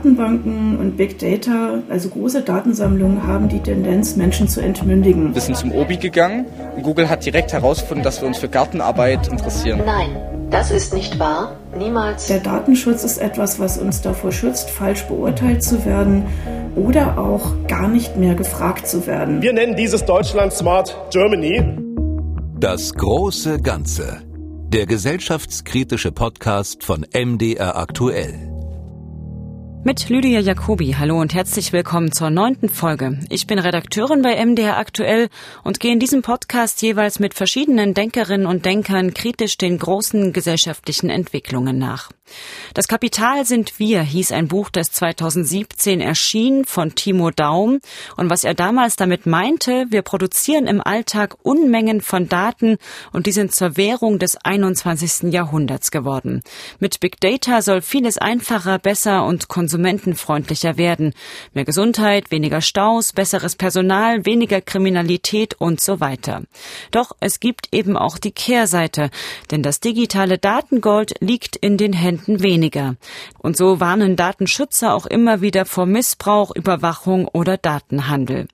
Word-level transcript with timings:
Datenbanken 0.00 0.78
und 0.78 0.96
Big 0.96 1.18
Data, 1.18 1.82
also 1.90 2.08
große 2.08 2.40
Datensammlungen, 2.40 3.26
haben 3.26 3.50
die 3.50 3.60
Tendenz, 3.60 4.16
Menschen 4.16 4.48
zu 4.48 4.62
entmündigen. 4.62 5.34
Wir 5.34 5.42
sind 5.42 5.58
zum 5.58 5.72
Obi 5.72 5.98
gegangen 5.98 6.46
und 6.74 6.84
Google 6.84 7.10
hat 7.10 7.26
direkt 7.26 7.52
herausgefunden, 7.52 8.02
dass 8.02 8.22
wir 8.22 8.26
uns 8.26 8.38
für 8.38 8.48
Gartenarbeit 8.48 9.28
interessieren. 9.28 9.82
Nein, 9.84 10.16
das 10.48 10.70
ist 10.70 10.94
nicht 10.94 11.18
wahr. 11.18 11.56
Niemals. 11.76 12.28
Der 12.28 12.38
Datenschutz 12.38 13.04
ist 13.04 13.18
etwas, 13.18 13.60
was 13.60 13.76
uns 13.76 14.00
davor 14.00 14.32
schützt, 14.32 14.70
falsch 14.70 15.02
beurteilt 15.02 15.62
zu 15.62 15.84
werden 15.84 16.24
oder 16.76 17.18
auch 17.18 17.52
gar 17.68 17.88
nicht 17.88 18.16
mehr 18.16 18.34
gefragt 18.34 18.86
zu 18.86 19.06
werden. 19.06 19.42
Wir 19.42 19.52
nennen 19.52 19.76
dieses 19.76 20.06
Deutschland 20.06 20.54
Smart 20.54 20.96
Germany. 21.10 21.62
Das 22.58 22.94
große 22.94 23.60
Ganze. 23.60 24.22
Der 24.68 24.86
gesellschaftskritische 24.86 26.10
Podcast 26.10 26.84
von 26.84 27.04
MDR 27.12 27.76
aktuell. 27.76 28.59
Mit 29.82 30.10
Lydia 30.10 30.40
Jacobi, 30.40 30.96
hallo 30.98 31.18
und 31.18 31.32
herzlich 31.32 31.72
willkommen 31.72 32.12
zur 32.12 32.28
neunten 32.28 32.68
Folge. 32.68 33.18
Ich 33.30 33.46
bin 33.46 33.58
Redakteurin 33.58 34.20
bei 34.20 34.44
MDR 34.44 34.76
Aktuell 34.76 35.30
und 35.64 35.80
gehe 35.80 35.92
in 35.92 35.98
diesem 35.98 36.20
Podcast 36.20 36.82
jeweils 36.82 37.18
mit 37.18 37.32
verschiedenen 37.32 37.94
Denkerinnen 37.94 38.46
und 38.46 38.66
Denkern 38.66 39.14
kritisch 39.14 39.56
den 39.56 39.78
großen 39.78 40.34
gesellschaftlichen 40.34 41.08
Entwicklungen 41.08 41.78
nach. 41.78 42.10
Das 42.74 42.88
Kapital 42.88 43.44
sind 43.44 43.78
wir 43.78 44.02
hieß 44.02 44.32
ein 44.32 44.48
Buch, 44.48 44.70
das 44.70 44.92
2017 44.92 46.00
erschien 46.00 46.64
von 46.64 46.94
Timo 46.94 47.30
Daum. 47.30 47.80
Und 48.16 48.30
was 48.30 48.44
er 48.44 48.54
damals 48.54 48.96
damit 48.96 49.26
meinte, 49.26 49.86
wir 49.90 50.02
produzieren 50.02 50.66
im 50.66 50.80
Alltag 50.80 51.36
Unmengen 51.42 52.00
von 52.00 52.28
Daten 52.28 52.78
und 53.12 53.26
die 53.26 53.32
sind 53.32 53.54
zur 53.54 53.76
Währung 53.76 54.18
des 54.18 54.36
21. 54.36 55.32
Jahrhunderts 55.32 55.90
geworden. 55.90 56.42
Mit 56.78 57.00
Big 57.00 57.20
Data 57.20 57.62
soll 57.62 57.82
vieles 57.82 58.18
einfacher, 58.18 58.78
besser 58.78 59.24
und 59.24 59.48
konsumentenfreundlicher 59.48 60.76
werden. 60.76 61.14
Mehr 61.54 61.64
Gesundheit, 61.64 62.30
weniger 62.30 62.60
Staus, 62.60 63.12
besseres 63.12 63.56
Personal, 63.56 64.26
weniger 64.26 64.60
Kriminalität 64.60 65.54
und 65.58 65.80
so 65.80 66.00
weiter. 66.00 66.42
Doch 66.90 67.16
es 67.20 67.40
gibt 67.40 67.68
eben 67.72 67.96
auch 67.96 68.18
die 68.18 68.32
Kehrseite, 68.32 69.10
denn 69.50 69.62
das 69.62 69.80
digitale 69.80 70.38
Datengold 70.38 71.14
liegt 71.20 71.56
in 71.56 71.76
den 71.76 71.92
Händen 71.92 72.19
Patienten 72.20 72.42
weniger. 72.42 72.96
Und 73.38 73.56
so 73.56 73.80
warnen 73.80 74.16
Datenschützer 74.16 74.94
auch 74.94 75.06
immer 75.06 75.40
wieder 75.40 75.64
vor 75.64 75.86
Missbrauch, 75.86 76.54
Überwachung 76.54 77.26
oder 77.26 77.56
Datenhandel. 77.56 78.46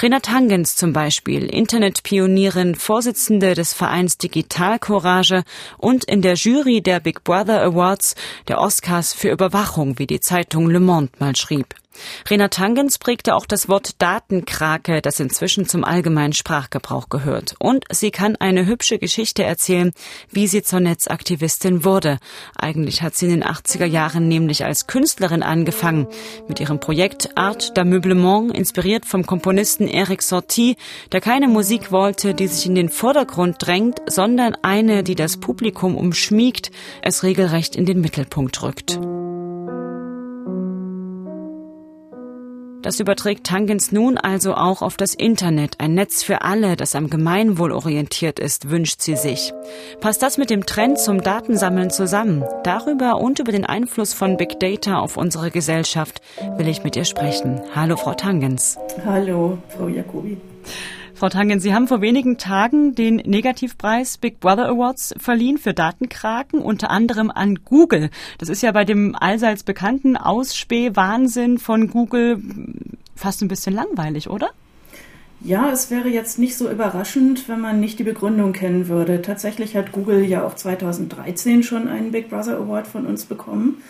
Renat 0.00 0.30
Hangens 0.30 0.76
zum 0.76 0.92
Beispiel, 0.92 1.44
Internetpionierin, 1.44 2.74
Vorsitzende 2.74 3.54
des 3.54 3.74
Vereins 3.74 4.16
Digital 4.16 4.78
Courage 4.78 5.42
und 5.76 6.04
in 6.04 6.22
der 6.22 6.34
Jury 6.34 6.80
der 6.80 7.00
Big 7.00 7.24
Brother 7.24 7.62
Awards, 7.62 8.14
der 8.48 8.60
Oscars 8.60 9.12
für 9.12 9.30
Überwachung, 9.30 9.98
wie 9.98 10.06
die 10.06 10.20
Zeitung 10.20 10.70
Le 10.70 10.80
Monde 10.80 11.10
mal 11.18 11.36
schrieb. 11.36 11.74
Renat 12.28 12.54
Tangens 12.54 12.98
prägte 12.98 13.34
auch 13.34 13.46
das 13.46 13.68
Wort 13.68 14.00
Datenkrake, 14.00 15.00
das 15.02 15.20
inzwischen 15.20 15.66
zum 15.66 15.84
allgemeinen 15.84 16.32
Sprachgebrauch 16.32 17.08
gehört. 17.08 17.54
Und 17.58 17.84
sie 17.90 18.10
kann 18.10 18.36
eine 18.36 18.66
hübsche 18.66 18.98
Geschichte 18.98 19.44
erzählen, 19.44 19.92
wie 20.30 20.46
sie 20.46 20.62
zur 20.62 20.80
Netzaktivistin 20.80 21.84
wurde. 21.84 22.18
Eigentlich 22.56 23.02
hat 23.02 23.14
sie 23.14 23.26
in 23.26 23.32
den 23.32 23.44
80er 23.44 23.84
Jahren 23.84 24.28
nämlich 24.28 24.64
als 24.64 24.86
Künstlerin 24.86 25.42
angefangen. 25.42 26.06
Mit 26.48 26.60
ihrem 26.60 26.80
Projekt 26.80 27.36
Art 27.36 27.76
d'Ameublement, 27.76 28.52
inspiriert 28.54 29.06
vom 29.06 29.26
Komponisten 29.26 29.88
Eric 29.88 30.22
Sorti, 30.22 30.76
der 31.12 31.20
keine 31.20 31.48
Musik 31.48 31.92
wollte, 31.92 32.34
die 32.34 32.46
sich 32.46 32.66
in 32.66 32.74
den 32.74 32.88
Vordergrund 32.88 33.56
drängt, 33.58 34.00
sondern 34.06 34.56
eine, 34.62 35.02
die 35.02 35.14
das 35.14 35.38
Publikum 35.38 35.96
umschmiegt, 35.96 36.70
es 37.02 37.22
regelrecht 37.22 37.76
in 37.76 37.86
den 37.86 38.00
Mittelpunkt 38.00 38.62
rückt. 38.62 38.98
Das 42.82 42.98
überträgt 42.98 43.46
Tangens 43.46 43.92
nun 43.92 44.16
also 44.16 44.54
auch 44.54 44.80
auf 44.80 44.96
das 44.96 45.14
Internet, 45.14 45.74
ein 45.78 45.92
Netz 45.92 46.22
für 46.22 46.40
alle, 46.40 46.76
das 46.76 46.94
am 46.94 47.10
Gemeinwohl 47.10 47.72
orientiert 47.72 48.38
ist, 48.38 48.70
wünscht 48.70 49.02
sie 49.02 49.16
sich. 49.16 49.52
Passt 50.00 50.22
das 50.22 50.38
mit 50.38 50.48
dem 50.48 50.64
Trend 50.64 50.98
zum 50.98 51.20
Datensammeln 51.20 51.90
zusammen? 51.90 52.42
Darüber 52.64 53.20
und 53.20 53.38
über 53.38 53.52
den 53.52 53.66
Einfluss 53.66 54.14
von 54.14 54.38
Big 54.38 54.58
Data 54.60 54.98
auf 54.98 55.18
unsere 55.18 55.50
Gesellschaft 55.50 56.22
will 56.56 56.68
ich 56.68 56.82
mit 56.82 56.96
ihr 56.96 57.04
sprechen. 57.04 57.60
Hallo, 57.74 57.98
Frau 57.98 58.14
Tangens. 58.14 58.78
Hallo, 59.04 59.58
Frau 59.68 59.88
Jacobi. 59.88 60.38
Frau 61.20 61.28
Tangen, 61.28 61.60
Sie 61.60 61.74
haben 61.74 61.86
vor 61.86 62.00
wenigen 62.00 62.38
Tagen 62.38 62.94
den 62.94 63.16
Negativpreis 63.16 64.16
Big 64.16 64.40
Brother 64.40 64.70
Awards 64.70 65.14
verliehen 65.18 65.58
für 65.58 65.74
Datenkraken, 65.74 66.62
unter 66.62 66.88
anderem 66.88 67.30
an 67.30 67.58
Google. 67.62 68.08
Das 68.38 68.48
ist 68.48 68.62
ja 68.62 68.72
bei 68.72 68.86
dem 68.86 69.14
allseits 69.14 69.62
bekannten 69.62 70.16
Ausspähwahnsinn 70.16 71.58
von 71.58 71.90
Google 71.90 72.40
fast 73.16 73.42
ein 73.42 73.48
bisschen 73.48 73.74
langweilig, 73.74 74.28
oder? 74.28 74.50
Ja, 75.42 75.70
es 75.70 75.90
wäre 75.90 76.08
jetzt 76.08 76.38
nicht 76.38 76.56
so 76.56 76.70
überraschend, 76.70 77.48
wenn 77.48 77.60
man 77.60 77.80
nicht 77.80 77.98
die 77.98 78.04
Begründung 78.04 78.52
kennen 78.52 78.88
würde. 78.88 79.22
Tatsächlich 79.22 79.74
hat 79.74 79.92
Google 79.92 80.22
ja 80.24 80.44
auch 80.44 80.54
2013 80.54 81.62
schon 81.62 81.88
einen 81.88 82.12
Big 82.12 82.28
Brother 82.28 82.58
Award 82.58 82.86
von 82.86 83.06
uns 83.06 83.24
bekommen. 83.24 83.82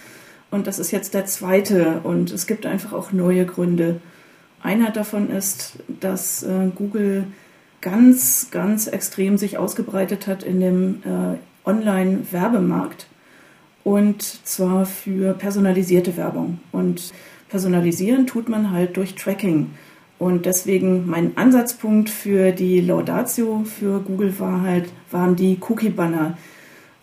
Und 0.53 0.67
das 0.69 0.79
ist 0.79 0.93
jetzt 0.93 1.15
der 1.15 1.27
zweite. 1.27 2.01
Und 2.05 2.31
es 2.31 2.47
gibt 2.47 2.67
einfach 2.67 2.93
auch 2.93 3.11
neue 3.11 3.47
Gründe. 3.47 4.01
Einer 4.63 4.91
davon 4.91 5.31
ist, 5.31 5.79
dass 5.89 6.45
äh, 6.45 6.69
Google 6.75 7.25
ganz, 7.81 8.49
ganz 8.53 8.87
extrem 8.87 9.37
sich 9.37 9.59
ausgebreitet 9.59 10.27
hat 10.27 10.43
in 10.45 10.61
dem 10.61 11.03
äh, 11.05 11.69
Online-Werbemarkt 11.69 13.07
und 13.85 14.23
zwar 14.23 14.87
für 14.87 15.35
personalisierte 15.35 16.17
Werbung. 16.17 16.61
Und 16.73 17.13
personalisieren 17.51 18.27
tut 18.27 18.49
man 18.49 18.71
halt 18.71 18.97
durch 18.97 19.15
Tracking. 19.15 19.71
Und 20.19 20.47
deswegen 20.47 21.07
mein 21.07 21.37
Ansatzpunkt 21.37 22.11
für 22.11 22.53
die 22.53 22.81
Laudatio 22.81 23.65
für 23.65 24.01
Google 24.01 24.39
war 24.39 24.63
halt, 24.63 24.91
waren 25.11 25.37
die 25.37 25.59
Cookie-Banner. 25.61 26.37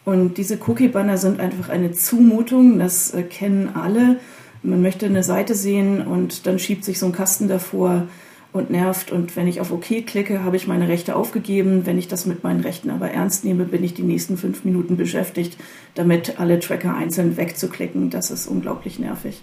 Und 0.05 0.37
diese 0.37 0.57
Cookie-Banner 0.67 1.17
sind 1.17 1.39
einfach 1.39 1.69
eine 1.69 1.91
Zumutung, 1.91 2.79
das 2.79 3.13
äh, 3.13 3.23
kennen 3.23 3.69
alle 3.75 4.17
man 4.63 4.81
möchte 4.81 5.05
eine 5.05 5.23
Seite 5.23 5.55
sehen 5.55 6.05
und 6.05 6.45
dann 6.45 6.59
schiebt 6.59 6.83
sich 6.83 6.99
so 6.99 7.07
ein 7.07 7.11
Kasten 7.11 7.47
davor 7.47 8.07
und 8.57 8.69
nervt. 8.69 9.11
Und 9.11 9.35
wenn 9.35 9.47
ich 9.47 9.61
auf 9.61 9.71
OK 9.71 10.05
klicke, 10.05 10.43
habe 10.43 10.55
ich 10.55 10.67
meine 10.67 10.87
Rechte 10.87 11.15
aufgegeben. 11.15 11.85
Wenn 11.85 11.97
ich 11.97 12.07
das 12.07 12.25
mit 12.25 12.43
meinen 12.43 12.61
Rechten 12.61 12.89
aber 12.89 13.11
ernst 13.11 13.45
nehme, 13.45 13.65
bin 13.65 13.83
ich 13.83 13.93
die 13.93 14.03
nächsten 14.03 14.37
fünf 14.37 14.65
Minuten 14.65 14.97
beschäftigt, 14.97 15.57
damit 15.95 16.39
alle 16.39 16.59
Tracker 16.59 16.95
einzeln 16.95 17.37
wegzuklicken. 17.37 18.09
Das 18.09 18.31
ist 18.31 18.47
unglaublich 18.47 18.99
nervig. 18.99 19.41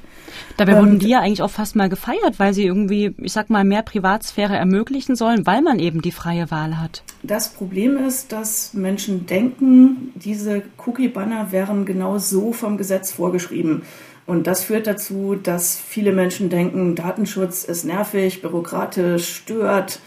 Dabei 0.57 0.79
wurden 0.79 0.99
die 0.99 1.09
ja 1.09 1.21
eigentlich 1.21 1.43
auch 1.43 1.51
fast 1.51 1.77
mal 1.77 1.89
gefeiert, 1.89 2.39
weil 2.39 2.55
sie 2.55 2.65
irgendwie, 2.65 3.15
ich 3.19 3.33
sag 3.33 3.51
mal, 3.51 3.65
mehr 3.65 3.83
Privatsphäre 3.83 4.57
ermöglichen 4.57 5.17
sollen, 5.17 5.47
weil 5.47 5.63
man 5.63 5.79
eben 5.79 6.03
die 6.03 6.13
freie 6.13 6.51
Wahl 6.51 6.81
hat. 6.81 7.03
Das 7.23 7.49
Problem 7.49 7.97
ist, 7.97 8.33
dass 8.33 8.75
Menschen 8.75 9.27
denken, 9.27 10.13
diese 10.15 10.63
Cookie-Banner 10.85 11.53
wären 11.53 11.85
genau 11.85 12.19
so 12.19 12.53
vom 12.53 12.77
Gesetz 12.77 13.13
vorgeschrieben. 13.13 13.83
Und 14.27 14.47
das 14.47 14.65
führt 14.65 14.87
dazu, 14.87 15.37
dass 15.41 15.77
viele 15.77 16.13
Menschen 16.13 16.49
denken, 16.49 16.95
Datenschutz 16.95 17.65
ist 17.65 17.85
nervig, 17.85 18.41
bürokratisch, 18.41 19.35
stört. 19.35 20.01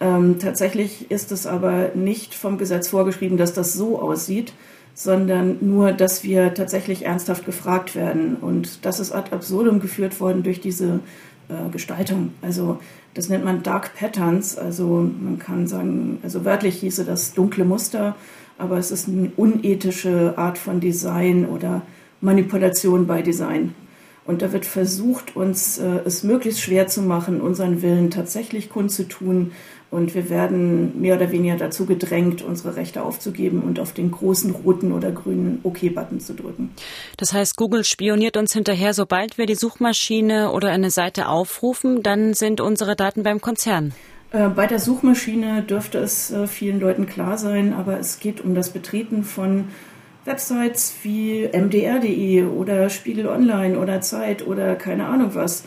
Ähm, 0.00 0.38
tatsächlich 0.38 1.10
ist 1.10 1.32
es 1.32 1.46
aber 1.46 1.90
nicht 1.94 2.34
vom 2.34 2.58
Gesetz 2.58 2.88
vorgeschrieben, 2.88 3.36
dass 3.36 3.52
das 3.52 3.72
so 3.72 4.00
aussieht, 4.00 4.52
sondern 4.94 5.58
nur, 5.60 5.92
dass 5.92 6.22
wir 6.22 6.54
tatsächlich 6.54 7.04
ernsthaft 7.04 7.44
gefragt 7.44 7.96
werden. 7.96 8.36
Und 8.36 8.84
das 8.84 9.00
ist 9.00 9.12
ad 9.12 9.32
absurdum 9.32 9.80
geführt 9.80 10.20
worden 10.20 10.44
durch 10.44 10.60
diese 10.60 11.00
äh, 11.48 11.70
Gestaltung. 11.72 12.32
Also 12.42 12.78
das 13.14 13.28
nennt 13.28 13.44
man 13.44 13.64
Dark 13.64 13.94
Patterns. 13.96 14.56
Also 14.56 15.10
man 15.20 15.40
kann 15.40 15.66
sagen, 15.66 16.18
also 16.22 16.44
wörtlich 16.44 16.76
hieße 16.76 17.04
das 17.04 17.34
dunkle 17.34 17.64
Muster, 17.64 18.14
aber 18.56 18.78
es 18.78 18.92
ist 18.92 19.08
eine 19.08 19.32
unethische 19.36 20.34
Art 20.36 20.58
von 20.58 20.78
Design 20.78 21.46
oder 21.46 21.82
Manipulation 22.20 23.06
bei 23.06 23.22
Design. 23.22 23.74
Und 24.28 24.42
da 24.42 24.52
wird 24.52 24.66
versucht, 24.66 25.36
uns 25.36 25.78
äh, 25.78 26.00
es 26.04 26.22
möglichst 26.22 26.60
schwer 26.60 26.86
zu 26.86 27.00
machen, 27.00 27.40
unseren 27.40 27.80
Willen 27.80 28.10
tatsächlich 28.10 28.68
kundzutun. 28.68 29.52
Und 29.90 30.14
wir 30.14 30.28
werden 30.28 31.00
mehr 31.00 31.16
oder 31.16 31.32
weniger 31.32 31.56
dazu 31.56 31.86
gedrängt, 31.86 32.42
unsere 32.42 32.76
Rechte 32.76 33.02
aufzugeben 33.02 33.62
und 33.62 33.80
auf 33.80 33.94
den 33.94 34.10
großen 34.10 34.50
roten 34.50 34.92
oder 34.92 35.12
grünen 35.12 35.60
OK-Button 35.62 36.20
zu 36.20 36.34
drücken. 36.34 36.74
Das 37.16 37.32
heißt, 37.32 37.56
Google 37.56 37.84
spioniert 37.84 38.36
uns 38.36 38.52
hinterher, 38.52 38.92
sobald 38.92 39.38
wir 39.38 39.46
die 39.46 39.54
Suchmaschine 39.54 40.52
oder 40.52 40.68
eine 40.72 40.90
Seite 40.90 41.28
aufrufen, 41.28 42.02
dann 42.02 42.34
sind 42.34 42.60
unsere 42.60 42.96
Daten 42.96 43.22
beim 43.22 43.40
Konzern. 43.40 43.94
Äh, 44.30 44.48
bei 44.50 44.66
der 44.66 44.78
Suchmaschine 44.78 45.62
dürfte 45.62 45.98
es 46.00 46.30
äh, 46.30 46.46
vielen 46.46 46.80
Leuten 46.80 47.06
klar 47.06 47.38
sein, 47.38 47.72
aber 47.72 47.98
es 47.98 48.20
geht 48.20 48.42
um 48.42 48.54
das 48.54 48.68
Betreten 48.68 49.24
von 49.24 49.68
Websites 50.28 50.94
wie 51.02 51.48
mdr.de 51.52 52.44
oder 52.44 52.90
Spiegel 52.90 53.26
Online 53.26 53.78
oder 53.78 54.00
Zeit 54.00 54.46
oder 54.46 54.76
keine 54.76 55.06
Ahnung 55.06 55.30
was. 55.34 55.64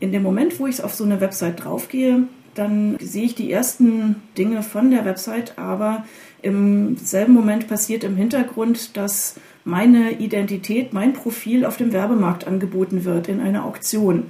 In 0.00 0.10
dem 0.10 0.22
Moment, 0.22 0.58
wo 0.58 0.66
ich 0.66 0.82
auf 0.82 0.94
so 0.94 1.04
eine 1.04 1.20
Website 1.20 1.64
draufgehe, 1.64 2.24
dann 2.54 2.96
sehe 2.98 3.24
ich 3.24 3.34
die 3.34 3.52
ersten 3.52 4.16
Dinge 4.36 4.62
von 4.62 4.90
der 4.90 5.04
Website, 5.04 5.58
aber 5.58 6.04
im 6.42 6.96
selben 6.96 7.32
Moment 7.32 7.68
passiert 7.68 8.02
im 8.04 8.16
Hintergrund, 8.16 8.96
dass 8.96 9.36
meine 9.64 10.12
Identität, 10.12 10.92
mein 10.92 11.12
Profil 11.12 11.64
auf 11.64 11.76
dem 11.76 11.92
Werbemarkt 11.92 12.46
angeboten 12.46 13.04
wird 13.04 13.28
in 13.28 13.40
einer 13.40 13.64
Auktion. 13.64 14.24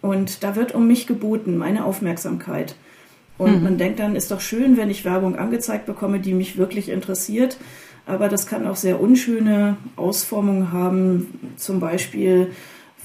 Und 0.00 0.42
da 0.42 0.56
wird 0.56 0.74
um 0.74 0.86
mich 0.86 1.06
geboten, 1.06 1.56
meine 1.56 1.84
Aufmerksamkeit. 1.84 2.74
Und 3.36 3.58
mhm. 3.58 3.62
man 3.62 3.78
denkt 3.78 4.00
dann, 4.00 4.16
ist 4.16 4.30
doch 4.30 4.40
schön, 4.40 4.76
wenn 4.76 4.90
ich 4.90 5.04
Werbung 5.04 5.36
angezeigt 5.36 5.86
bekomme, 5.86 6.18
die 6.20 6.34
mich 6.34 6.56
wirklich 6.56 6.88
interessiert. 6.88 7.58
Aber 8.08 8.28
das 8.28 8.46
kann 8.46 8.66
auch 8.66 8.76
sehr 8.76 9.02
unschöne 9.02 9.76
Ausformungen 9.96 10.72
haben. 10.72 11.52
Zum 11.56 11.78
Beispiel, 11.78 12.52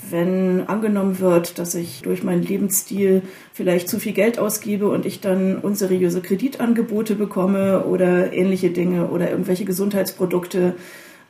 wenn 0.09 0.65
angenommen 0.67 1.19
wird, 1.19 1.59
dass 1.59 1.75
ich 1.75 2.03
durch 2.03 2.23
meinen 2.23 2.41
Lebensstil 2.41 3.21
vielleicht 3.51 3.89
zu 3.89 3.99
viel 3.99 4.13
Geld 4.13 4.39
ausgebe 4.39 4.87
und 4.87 5.05
ich 5.05 5.19
dann 5.19 5.57
unseriöse 5.57 6.21
Kreditangebote 6.21 7.15
bekomme 7.15 7.83
oder 7.83 8.31
ähnliche 8.31 8.69
Dinge 8.69 9.09
oder 9.09 9.29
irgendwelche 9.29 9.65
Gesundheitsprodukte. 9.65 10.75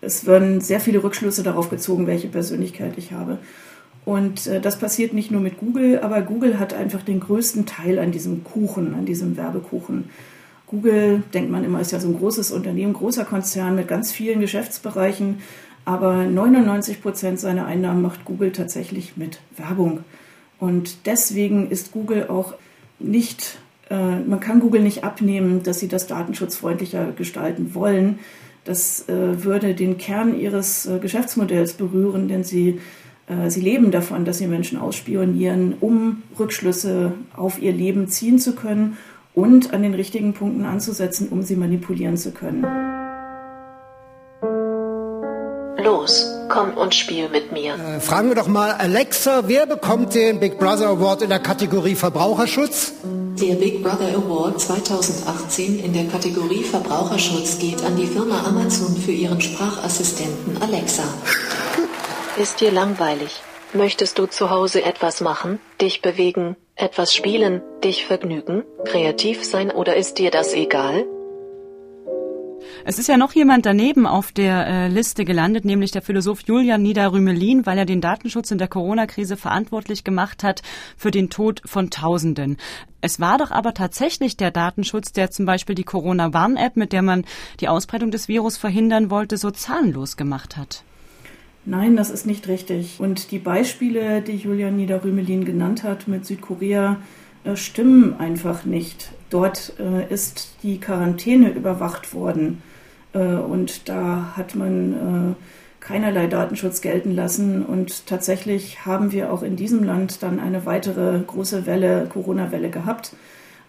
Es 0.02 0.28
werden 0.28 0.62
sehr 0.62 0.80
viele 0.80 1.04
Rückschlüsse 1.04 1.42
darauf 1.42 1.72
gezogen, 1.72 2.06
welche 2.06 2.28
Persönlichkeit 2.28 2.94
ich 2.98 3.12
habe. 3.12 3.40
Und 4.06 4.46
äh, 4.46 4.62
das 4.62 4.78
passiert 4.78 5.14
nicht 5.14 5.32
nur 5.32 5.42
mit 5.42 5.58
Google, 5.58 6.00
aber 6.02 6.22
Google 6.22 6.60
hat 6.60 6.76
einfach 6.76 7.02
den 7.02 7.22
größten 7.22 7.66
Teil 7.66 7.98
an 7.98 8.12
diesem 8.12 8.44
Kuchen, 8.44 8.94
an 8.94 9.08
diesem 9.08 9.36
Werbekuchen. 9.36 10.10
Google, 10.68 11.24
denkt 11.34 11.52
man 11.52 11.64
immer, 11.64 11.82
ist 11.82 11.92
ja 11.92 12.00
so 12.00 12.08
ein 12.08 12.18
großes 12.18 12.52
Unternehmen, 12.52 12.94
großer 12.94 13.26
Konzern 13.26 13.76
mit 13.76 13.88
ganz 13.88 14.12
vielen 14.12 14.40
Geschäftsbereichen, 14.40 15.40
aber 15.86 16.24
99 16.24 17.02
Prozent 17.02 17.40
seiner 17.40 17.66
Einnahmen 17.66 18.02
macht 18.02 18.26
Google 18.26 18.52
tatsächlich 18.52 19.18
mit 19.18 19.40
Werbung. 19.58 20.00
Und 20.60 21.06
deswegen 21.06 21.70
ist 21.70 21.92
Google 21.92 22.28
auch 22.30 22.54
nicht, 23.00 23.58
äh, 23.90 24.20
man 24.20 24.40
kann 24.40 24.62
Google 24.62 24.82
nicht 24.82 25.04
abnehmen, 25.04 25.62
dass 25.64 25.80
sie 25.80 25.90
das 25.90 26.08
datenschutzfreundlicher 26.08 27.12
gestalten 27.12 27.76
wollen. 27.76 28.20
Das 28.64 29.10
äh, 29.10 29.44
würde 29.44 29.76
den 29.76 29.98
Kern 29.98 30.40
ihres 30.40 30.86
äh, 30.86 31.00
Geschäftsmodells 31.00 31.74
berühren, 31.74 32.30
denn 32.30 32.46
sie 32.46 32.80
äh, 33.28 33.50
sie 33.50 33.62
leben 33.62 33.92
davon, 33.92 34.26
dass 34.26 34.38
sie 34.38 34.48
Menschen 34.48 34.78
ausspionieren, 34.78 35.76
um 35.80 36.24
Rückschlüsse 36.38 37.14
auf 37.36 37.62
ihr 37.62 37.74
Leben 37.74 38.08
ziehen 38.08 38.40
zu 38.40 38.56
können 38.56 38.98
und 39.36 39.74
an 39.74 39.84
den 39.84 39.94
richtigen 39.94 40.34
Punkten 40.34 40.66
anzusetzen, 40.66 41.30
um 41.30 41.42
sie 41.42 41.56
manipulieren 41.56 42.18
zu 42.18 42.32
können. 42.32 42.66
Los, 45.84 46.32
komm 46.50 46.78
und 46.78 46.96
spiel 46.96 47.28
mit 47.30 47.52
mir. 47.52 47.74
Äh, 47.74 48.00
fragen 48.00 48.30
wir 48.30 48.36
doch 48.36 48.48
mal 48.48 48.72
Alexa, 48.72 49.44
wer 49.48 49.66
bekommt 49.66 50.14
den 50.14 50.40
Big 50.40 50.58
Brother 50.58 50.88
Award 50.88 51.24
in 51.24 51.30
der 51.30 51.40
Kategorie 51.40 51.96
Verbraucherschutz? 51.96 52.94
Der 53.04 53.56
Big 53.56 53.84
Brother 53.84 54.16
Award 54.16 54.62
2018 54.62 55.84
in 55.84 55.92
der 55.92 56.06
Kategorie 56.06 56.64
Verbraucherschutz 56.64 57.60
geht 57.60 57.84
an 57.84 57.98
die 57.98 58.06
Firma 58.06 58.46
Amazon 58.46 58.96
für 58.96 59.12
ihren 59.12 59.42
Sprachassistenten 59.42 60.62
Alexa. 60.62 61.04
Ist 62.38 62.62
dir 62.62 62.72
langweilig? 62.72 63.42
Möchtest 63.74 64.20
du 64.20 64.28
zu 64.28 64.52
Hause 64.52 64.86
etwas 64.86 65.20
machen, 65.20 65.60
dich 65.82 66.02
bewegen, 66.02 66.56
etwas 66.76 67.14
spielen, 67.14 67.62
dich 67.84 68.06
vergnügen, 68.06 68.64
kreativ 68.86 69.44
sein 69.44 69.72
oder 69.72 69.96
ist 69.96 70.18
dir 70.18 70.32
das 70.32 70.54
egal? 70.54 71.06
Es 72.86 73.00
ist 73.00 73.08
ja 73.08 73.18
noch 73.18 73.34
jemand 73.34 73.66
daneben 73.66 74.06
auf 74.06 74.32
der 74.32 74.68
äh, 74.68 74.88
Liste 74.88 75.24
gelandet, 75.24 75.64
nämlich 75.64 75.92
der 75.92 76.02
Philosoph 76.02 76.42
Julian 76.42 76.82
Niederrümelin, 76.82 77.66
weil 77.66 77.78
er 77.78 77.86
den 77.86 78.02
Datenschutz 78.02 78.52
in 78.52 78.58
der 78.58 78.68
Corona-Krise 78.68 79.38
verantwortlich 79.38 80.04
gemacht 80.04 80.44
hat 80.44 80.62
für 80.98 81.12
den 81.12 81.30
Tod 81.30 81.62
von 81.66 81.90
Tausenden. 81.92 82.58
Es 83.00 83.20
war 83.20 83.38
doch 83.38 83.52
aber 83.52 83.74
tatsächlich 83.74 84.36
der 84.36 84.52
Datenschutz, 84.52 85.14
der 85.14 85.32
zum 85.32 85.46
Beispiel 85.46 85.76
die 85.76 85.84
Corona-Warn-App, 85.84 86.76
mit 86.76 86.92
der 86.92 87.02
man 87.04 87.26
die 87.60 87.70
Ausbreitung 87.70 88.12
des 88.12 88.28
Virus 88.28 88.58
verhindern 88.58 89.10
wollte, 89.10 89.38
so 89.38 89.52
zahlenlos 89.52 90.18
gemacht 90.18 90.58
hat. 90.58 90.84
Nein, 91.66 91.96
das 91.96 92.10
ist 92.10 92.26
nicht 92.26 92.48
richtig. 92.48 93.00
Und 93.00 93.32
die 93.32 93.40
Beispiele, 93.40 94.22
die 94.22 94.36
Julian 94.36 94.76
Niederrümelin 94.76 95.46
genannt 95.46 95.84
hat 95.84 96.08
mit 96.10 96.26
Südkorea, 96.26 96.98
äh, 97.46 97.56
stimmen 97.56 98.20
einfach 98.20 98.66
nicht. 98.66 99.12
Dort 99.30 99.74
äh, 99.80 100.12
ist 100.14 100.56
die 100.64 100.80
Quarantäne 100.80 101.52
überwacht 101.52 102.14
worden 102.14 102.62
äh, 103.14 103.20
und 103.20 103.88
da 103.88 104.34
hat 104.36 104.56
man 104.56 105.36
keinerlei 105.80 106.28
Datenschutz 106.28 106.82
gelten 106.82 107.12
lassen. 107.12 107.66
Und 107.66 108.08
tatsächlich 108.08 108.86
haben 108.86 109.12
wir 109.12 109.32
auch 109.32 109.44
in 109.44 109.56
diesem 109.56 109.84
Land 109.84 110.24
dann 110.24 110.40
eine 110.40 110.66
weitere 110.66 111.20
große 111.20 111.66
Welle, 111.66 112.08
Corona-Welle 112.10 112.70
gehabt. 112.70 113.16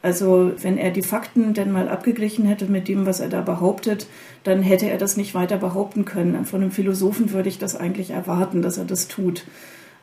Also 0.05 0.53
wenn 0.61 0.77
er 0.77 0.91
die 0.91 1.01
Fakten 1.01 1.55
denn 1.55 1.73
mal 1.73 1.89
abgeglichen 1.89 2.45
hätte 2.45 2.67
mit 2.67 2.89
dem, 2.89 3.07
was 3.07 3.21
er 3.21 3.31
da 3.31 3.41
behauptet, 3.41 4.07
dann 4.43 4.61
hätte 4.61 4.91
er 4.91 4.99
das 4.99 5.17
nicht 5.17 5.35
weiter 5.35 5.57
behaupten 5.57 6.05
können. 6.05 6.45
Von 6.45 6.61
einem 6.61 6.73
Philosophen 6.73 7.33
würde 7.33 7.49
ich 7.49 7.59
das 7.59 7.75
eigentlich 7.75 8.11
erwarten, 8.11 8.61
dass 8.61 8.77
er 8.77 8.85
das 8.85 9.09
tut. 9.09 9.47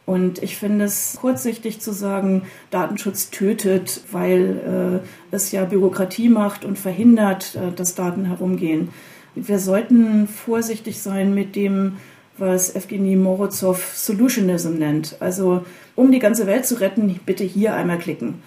Und 0.08 0.42
ich 0.42 0.58
finde 0.58 0.86
es 0.86 1.20
kurzsichtig 1.22 1.82
zu 1.82 1.92
sagen, 1.92 2.48
Datenschutz 2.72 3.30
tötet, 3.30 4.02
weil 4.12 5.02
äh, 5.04 5.36
es 5.36 5.52
ja 5.52 5.66
Bürokratie 5.66 6.30
macht 6.30 6.66
und 6.66 6.80
verhindert, 6.80 7.56
äh, 7.56 7.72
dass 7.72 7.94
Daten 7.94 8.26
herumgehen. 8.26 8.90
Wir 9.36 9.60
sollten 9.60 10.28
vorsichtig 10.28 11.00
sein 11.00 11.36
mit 11.36 11.56
dem, 11.56 11.98
was 12.40 12.76
Evgeny 12.76 13.16
Morozov 13.18 13.94
Solutionism 13.94 14.80
nennt. 14.80 15.18
Also 15.20 15.64
um 15.96 16.12
die 16.12 16.18
ganze 16.18 16.48
Welt 16.48 16.66
zu 16.66 16.80
retten, 16.80 17.20
bitte 17.24 17.44
hier 17.44 17.76
einmal 17.76 18.00
klicken. 18.00 18.42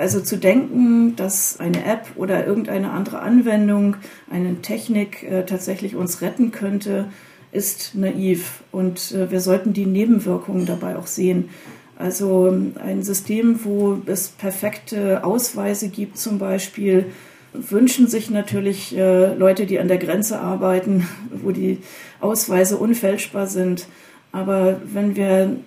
Also 0.00 0.20
zu 0.20 0.38
denken, 0.38 1.14
dass 1.16 1.60
eine 1.60 1.84
App 1.84 2.06
oder 2.16 2.46
irgendeine 2.46 2.90
andere 2.92 3.18
Anwendung, 3.20 3.96
eine 4.30 4.62
Technik 4.62 5.22
äh, 5.24 5.44
tatsächlich 5.44 5.94
uns 5.94 6.22
retten 6.22 6.52
könnte, 6.52 7.10
ist 7.52 7.94
naiv. 7.94 8.62
Und 8.72 9.12
äh, 9.12 9.30
wir 9.30 9.42
sollten 9.42 9.74
die 9.74 9.84
Nebenwirkungen 9.84 10.64
dabei 10.64 10.96
auch 10.96 11.06
sehen. 11.06 11.50
Also 11.98 12.48
ähm, 12.48 12.76
ein 12.82 13.02
System, 13.02 13.62
wo 13.62 14.00
es 14.06 14.28
perfekte 14.28 15.22
Ausweise 15.22 15.90
gibt 15.90 16.16
zum 16.16 16.38
Beispiel, 16.38 17.12
wünschen 17.52 18.06
sich 18.06 18.30
natürlich 18.30 18.96
äh, 18.96 19.34
Leute, 19.34 19.66
die 19.66 19.80
an 19.80 19.88
der 19.88 19.98
Grenze 19.98 20.40
arbeiten, 20.40 21.06
wo 21.30 21.50
die 21.50 21.76
Ausweise 22.20 22.78
unfälschbar 22.78 23.48
sind. 23.48 23.86
Aber 24.32 24.80
wenn 24.82 25.14
wir 25.14 25.58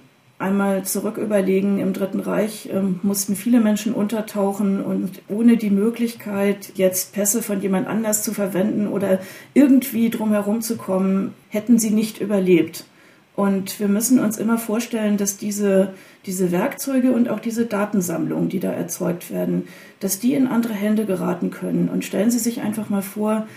einmal 0.43 0.83
zurück 0.83 1.17
überlegen, 1.17 1.79
im 1.79 1.93
Dritten 1.93 2.19
Reich 2.19 2.69
ähm, 2.71 2.99
mussten 3.01 3.35
viele 3.35 3.61
Menschen 3.61 3.93
untertauchen 3.93 4.83
und 4.83 5.21
ohne 5.29 5.57
die 5.57 5.69
Möglichkeit, 5.69 6.73
jetzt 6.75 7.13
Pässe 7.13 7.41
von 7.41 7.61
jemand 7.61 7.87
anders 7.87 8.23
zu 8.23 8.33
verwenden 8.33 8.87
oder 8.87 9.19
irgendwie 9.53 10.09
drumherum 10.09 10.61
zu 10.61 10.75
kommen, 10.75 11.33
hätten 11.49 11.79
sie 11.79 11.91
nicht 11.91 12.19
überlebt. 12.19 12.85
Und 13.35 13.79
wir 13.79 13.87
müssen 13.87 14.19
uns 14.19 14.37
immer 14.37 14.59
vorstellen, 14.59 15.17
dass 15.17 15.37
diese, 15.37 15.93
diese 16.25 16.51
Werkzeuge 16.51 17.13
und 17.13 17.29
auch 17.29 17.39
diese 17.39 17.65
Datensammlungen, 17.65 18.49
die 18.49 18.59
da 18.59 18.71
erzeugt 18.71 19.31
werden, 19.31 19.67
dass 19.99 20.19
die 20.19 20.35
in 20.35 20.45
andere 20.45 20.73
Hände 20.73 21.05
geraten 21.05 21.49
können. 21.49 21.89
Und 21.89 22.05
stellen 22.05 22.29
Sie 22.29 22.37
sich 22.37 22.61
einfach 22.61 22.89
mal 22.89 23.01
vor, 23.01 23.47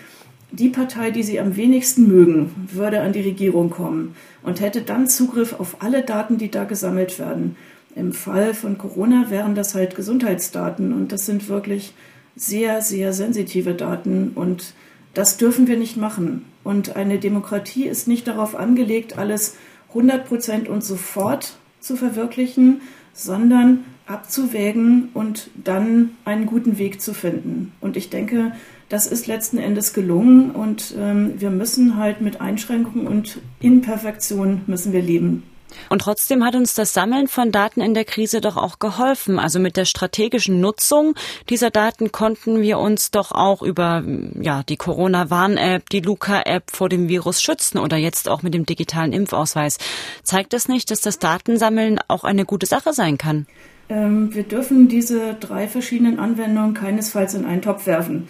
die 0.50 0.68
Partei, 0.68 1.10
die 1.10 1.22
sie 1.22 1.40
am 1.40 1.56
wenigsten 1.56 2.06
mögen, 2.06 2.68
würde 2.72 3.00
an 3.00 3.12
die 3.12 3.20
Regierung 3.20 3.70
kommen 3.70 4.14
und 4.42 4.60
hätte 4.60 4.82
dann 4.82 5.08
Zugriff 5.08 5.58
auf 5.58 5.82
alle 5.82 6.02
Daten, 6.02 6.38
die 6.38 6.50
da 6.50 6.64
gesammelt 6.64 7.18
werden. 7.18 7.56
Im 7.94 8.12
Fall 8.12 8.54
von 8.54 8.78
Corona 8.78 9.30
wären 9.30 9.54
das 9.54 9.74
halt 9.74 9.96
Gesundheitsdaten 9.96 10.92
und 10.92 11.12
das 11.12 11.26
sind 11.26 11.48
wirklich 11.48 11.94
sehr, 12.36 12.82
sehr 12.82 13.12
sensitive 13.12 13.74
Daten 13.74 14.32
und 14.34 14.74
das 15.14 15.38
dürfen 15.38 15.66
wir 15.66 15.78
nicht 15.78 15.96
machen. 15.96 16.44
Und 16.62 16.94
eine 16.94 17.18
Demokratie 17.18 17.86
ist 17.86 18.06
nicht 18.06 18.28
darauf 18.28 18.54
angelegt, 18.54 19.16
alles 19.18 19.56
100 19.88 20.26
Prozent 20.26 20.68
und 20.68 20.84
sofort 20.84 21.56
zu 21.80 21.96
verwirklichen, 21.96 22.82
sondern 23.14 23.84
abzuwägen 24.06 25.08
und 25.14 25.50
dann 25.54 26.10
einen 26.24 26.46
guten 26.46 26.78
Weg 26.78 27.00
zu 27.00 27.14
finden. 27.14 27.72
Und 27.80 27.96
ich 27.96 28.10
denke, 28.10 28.52
das 28.88 29.07
ist 29.07 29.26
letzten 29.26 29.59
Endes 29.59 29.93
gelungen 29.93 30.50
und 30.52 30.95
ähm, 30.99 31.40
wir 31.40 31.50
müssen 31.50 31.97
halt 31.97 32.21
mit 32.21 32.40
Einschränkungen 32.40 33.07
und 33.07 33.38
Imperfektion 33.61 34.62
müssen 34.66 34.93
wir 34.93 35.02
leben. 35.02 35.43
Und 35.88 36.00
trotzdem 36.00 36.45
hat 36.45 36.55
uns 36.55 36.75
das 36.75 36.95
Sammeln 36.95 37.28
von 37.28 37.52
Daten 37.52 37.81
in 37.81 37.95
der 37.95 38.05
Krise 38.05 38.40
doch 38.40 38.57
auch 38.57 38.78
geholfen. 38.78 39.38
Also 39.38 39.59
mit 39.59 39.76
der 39.76 39.85
strategischen 39.85 40.61
Nutzung 40.61 41.14
dieser 41.50 41.71
Daten 41.71 42.12
konnten 42.12 42.62
wir 42.62 42.78
uns 42.78 43.11
doch 43.11 43.33
auch 43.33 43.62
über 43.62 44.02
ja, 44.40 44.62
die 44.62 44.76
Corona-Warn-App, 44.76 45.88
die 45.90 46.00
Luca-App 46.00 46.71
vor 46.71 46.88
dem 46.88 47.09
Virus 47.09 47.43
schützen 47.43 47.78
oder 47.78 47.97
jetzt 47.97 48.28
auch 48.28 48.43
mit 48.43 48.55
dem 48.55 48.66
digitalen 48.66 49.12
Impfausweis. 49.12 49.78
Zeigt 50.23 50.52
das 50.52 50.69
nicht, 50.69 50.90
dass 50.90 51.00
das 51.00 51.19
Datensammeln 51.19 52.00
auch 52.09 52.25
eine 52.25 52.45
gute 52.45 52.66
Sache 52.66 52.93
sein 52.93 53.19
kann? 53.19 53.47
Ähm, 53.88 54.35
wir 54.35 54.43
dürfen 54.43 54.88
diese 54.88 55.35
drei 55.35 55.69
verschiedenen 55.69 56.19
Anwendungen 56.19 56.75
keinesfalls 56.75 57.35
in 57.35 57.45
einen 57.45 57.62
Topf 57.62 57.87
werfen. 57.87 58.28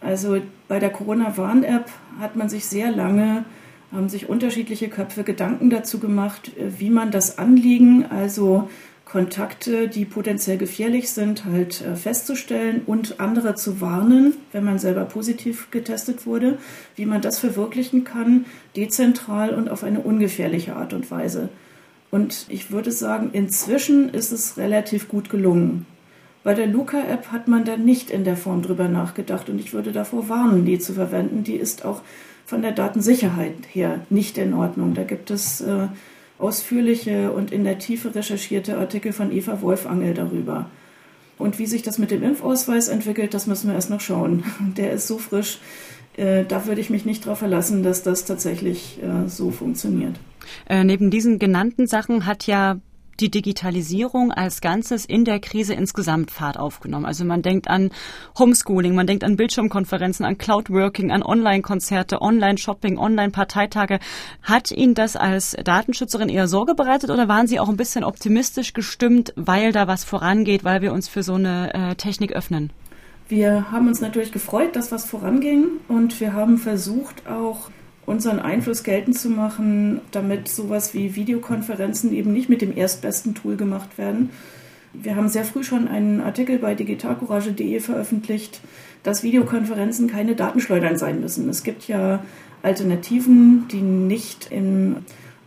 Also 0.00 0.40
bei 0.68 0.78
der 0.78 0.90
Corona-Warn-App 0.90 1.90
hat 2.20 2.36
man 2.36 2.48
sich 2.48 2.66
sehr 2.66 2.90
lange, 2.90 3.44
haben 3.92 4.08
sich 4.08 4.28
unterschiedliche 4.28 4.88
Köpfe 4.88 5.24
Gedanken 5.24 5.70
dazu 5.70 5.98
gemacht, 5.98 6.52
äh, 6.56 6.78
wie 6.78 6.90
man 6.90 7.10
das 7.10 7.38
Anliegen, 7.38 8.06
also 8.06 8.68
Kontakte, 9.06 9.86
die 9.86 10.04
potenziell 10.04 10.58
gefährlich 10.58 11.10
sind, 11.10 11.44
halt 11.44 11.80
äh, 11.80 11.94
festzustellen 11.94 12.82
und 12.86 13.20
andere 13.20 13.54
zu 13.54 13.80
warnen, 13.80 14.34
wenn 14.50 14.64
man 14.64 14.80
selber 14.80 15.04
positiv 15.04 15.70
getestet 15.70 16.26
wurde, 16.26 16.58
wie 16.96 17.06
man 17.06 17.22
das 17.22 17.38
verwirklichen 17.38 18.02
kann, 18.02 18.46
dezentral 18.74 19.54
und 19.54 19.70
auf 19.70 19.84
eine 19.84 20.00
ungefährliche 20.00 20.74
Art 20.74 20.92
und 20.92 21.08
Weise. 21.10 21.48
Und 22.10 22.46
ich 22.48 22.70
würde 22.72 22.90
sagen, 22.90 23.30
inzwischen 23.32 24.08
ist 24.08 24.32
es 24.32 24.56
relativ 24.56 25.08
gut 25.08 25.30
gelungen. 25.30 25.86
Bei 26.46 26.54
der 26.54 26.68
Luca-App 26.68 27.32
hat 27.32 27.48
man 27.48 27.64
da 27.64 27.76
nicht 27.76 28.08
in 28.08 28.22
der 28.22 28.36
Form 28.36 28.62
drüber 28.62 28.86
nachgedacht 28.86 29.48
und 29.48 29.58
ich 29.58 29.72
würde 29.72 29.90
davor 29.90 30.28
warnen, 30.28 30.64
die 30.64 30.78
zu 30.78 30.92
verwenden. 30.92 31.42
Die 31.42 31.56
ist 31.56 31.84
auch 31.84 32.02
von 32.44 32.62
der 32.62 32.70
Datensicherheit 32.70 33.56
her 33.72 34.06
nicht 34.10 34.38
in 34.38 34.54
Ordnung. 34.54 34.94
Da 34.94 35.02
gibt 35.02 35.32
es 35.32 35.60
äh, 35.60 35.88
ausführliche 36.38 37.32
und 37.32 37.50
in 37.50 37.64
der 37.64 37.80
Tiefe 37.80 38.14
recherchierte 38.14 38.78
Artikel 38.78 39.12
von 39.12 39.32
Eva 39.32 39.60
Wolfangel 39.60 40.14
darüber. 40.14 40.70
Und 41.36 41.58
wie 41.58 41.66
sich 41.66 41.82
das 41.82 41.98
mit 41.98 42.12
dem 42.12 42.22
Impfausweis 42.22 42.86
entwickelt, 42.86 43.34
das 43.34 43.48
müssen 43.48 43.66
wir 43.66 43.74
erst 43.74 43.90
noch 43.90 44.00
schauen. 44.00 44.44
Der 44.76 44.92
ist 44.92 45.08
so 45.08 45.18
frisch, 45.18 45.58
äh, 46.16 46.44
da 46.44 46.66
würde 46.66 46.80
ich 46.80 46.90
mich 46.90 47.04
nicht 47.04 47.26
darauf 47.26 47.40
verlassen, 47.40 47.82
dass 47.82 48.04
das 48.04 48.24
tatsächlich 48.24 49.00
äh, 49.02 49.28
so 49.28 49.50
funktioniert. 49.50 50.14
Äh, 50.68 50.84
neben 50.84 51.10
diesen 51.10 51.40
genannten 51.40 51.88
Sachen 51.88 52.24
hat 52.24 52.46
ja 52.46 52.78
die 53.20 53.30
Digitalisierung 53.30 54.32
als 54.32 54.60
Ganzes 54.60 55.04
in 55.04 55.24
der 55.24 55.40
Krise 55.40 55.74
insgesamt 55.74 56.30
Fahrt 56.30 56.58
aufgenommen. 56.58 57.06
Also 57.06 57.24
man 57.24 57.42
denkt 57.42 57.68
an 57.68 57.90
Homeschooling, 58.38 58.94
man 58.94 59.06
denkt 59.06 59.24
an 59.24 59.36
Bildschirmkonferenzen, 59.36 60.24
an 60.24 60.38
Cloudworking, 60.38 61.10
an 61.10 61.22
Online-Konzerte, 61.22 62.20
Online-Shopping, 62.20 62.98
Online-Parteitage. 62.98 63.98
Hat 64.42 64.70
Ihnen 64.70 64.94
das 64.94 65.16
als 65.16 65.56
Datenschützerin 65.64 66.28
eher 66.28 66.48
Sorge 66.48 66.74
bereitet 66.74 67.10
oder 67.10 67.28
waren 67.28 67.46
Sie 67.46 67.60
auch 67.60 67.68
ein 67.68 67.76
bisschen 67.76 68.04
optimistisch 68.04 68.72
gestimmt, 68.72 69.32
weil 69.36 69.72
da 69.72 69.86
was 69.86 70.04
vorangeht, 70.04 70.64
weil 70.64 70.82
wir 70.82 70.92
uns 70.92 71.08
für 71.08 71.22
so 71.22 71.34
eine 71.34 71.72
äh, 71.74 71.94
Technik 71.94 72.32
öffnen? 72.32 72.70
Wir 73.28 73.72
haben 73.72 73.88
uns 73.88 74.00
natürlich 74.00 74.30
gefreut, 74.30 74.76
dass 74.76 74.92
was 74.92 75.04
voranging 75.04 75.80
und 75.88 76.20
wir 76.20 76.32
haben 76.32 76.58
versucht 76.58 77.26
auch 77.26 77.70
unseren 78.06 78.38
Einfluss 78.38 78.84
geltend 78.84 79.18
zu 79.18 79.28
machen, 79.28 80.00
damit 80.12 80.48
sowas 80.48 80.94
wie 80.94 81.16
Videokonferenzen 81.16 82.12
eben 82.12 82.32
nicht 82.32 82.48
mit 82.48 82.62
dem 82.62 82.76
erstbesten 82.76 83.34
Tool 83.34 83.56
gemacht 83.56 83.98
werden. 83.98 84.30
Wir 84.92 85.16
haben 85.16 85.28
sehr 85.28 85.44
früh 85.44 85.62
schon 85.62 85.88
einen 85.88 86.20
Artikel 86.20 86.58
bei 86.58 86.74
digitalcourage.de 86.74 87.80
veröffentlicht, 87.80 88.60
dass 89.02 89.22
Videokonferenzen 89.22 90.08
keine 90.08 90.34
Datenschleudern 90.34 90.96
sein 90.96 91.20
müssen. 91.20 91.48
Es 91.48 91.64
gibt 91.64 91.86
ja 91.88 92.22
Alternativen, 92.62 93.66
die 93.70 93.82
nicht 93.82 94.50
in 94.50 94.96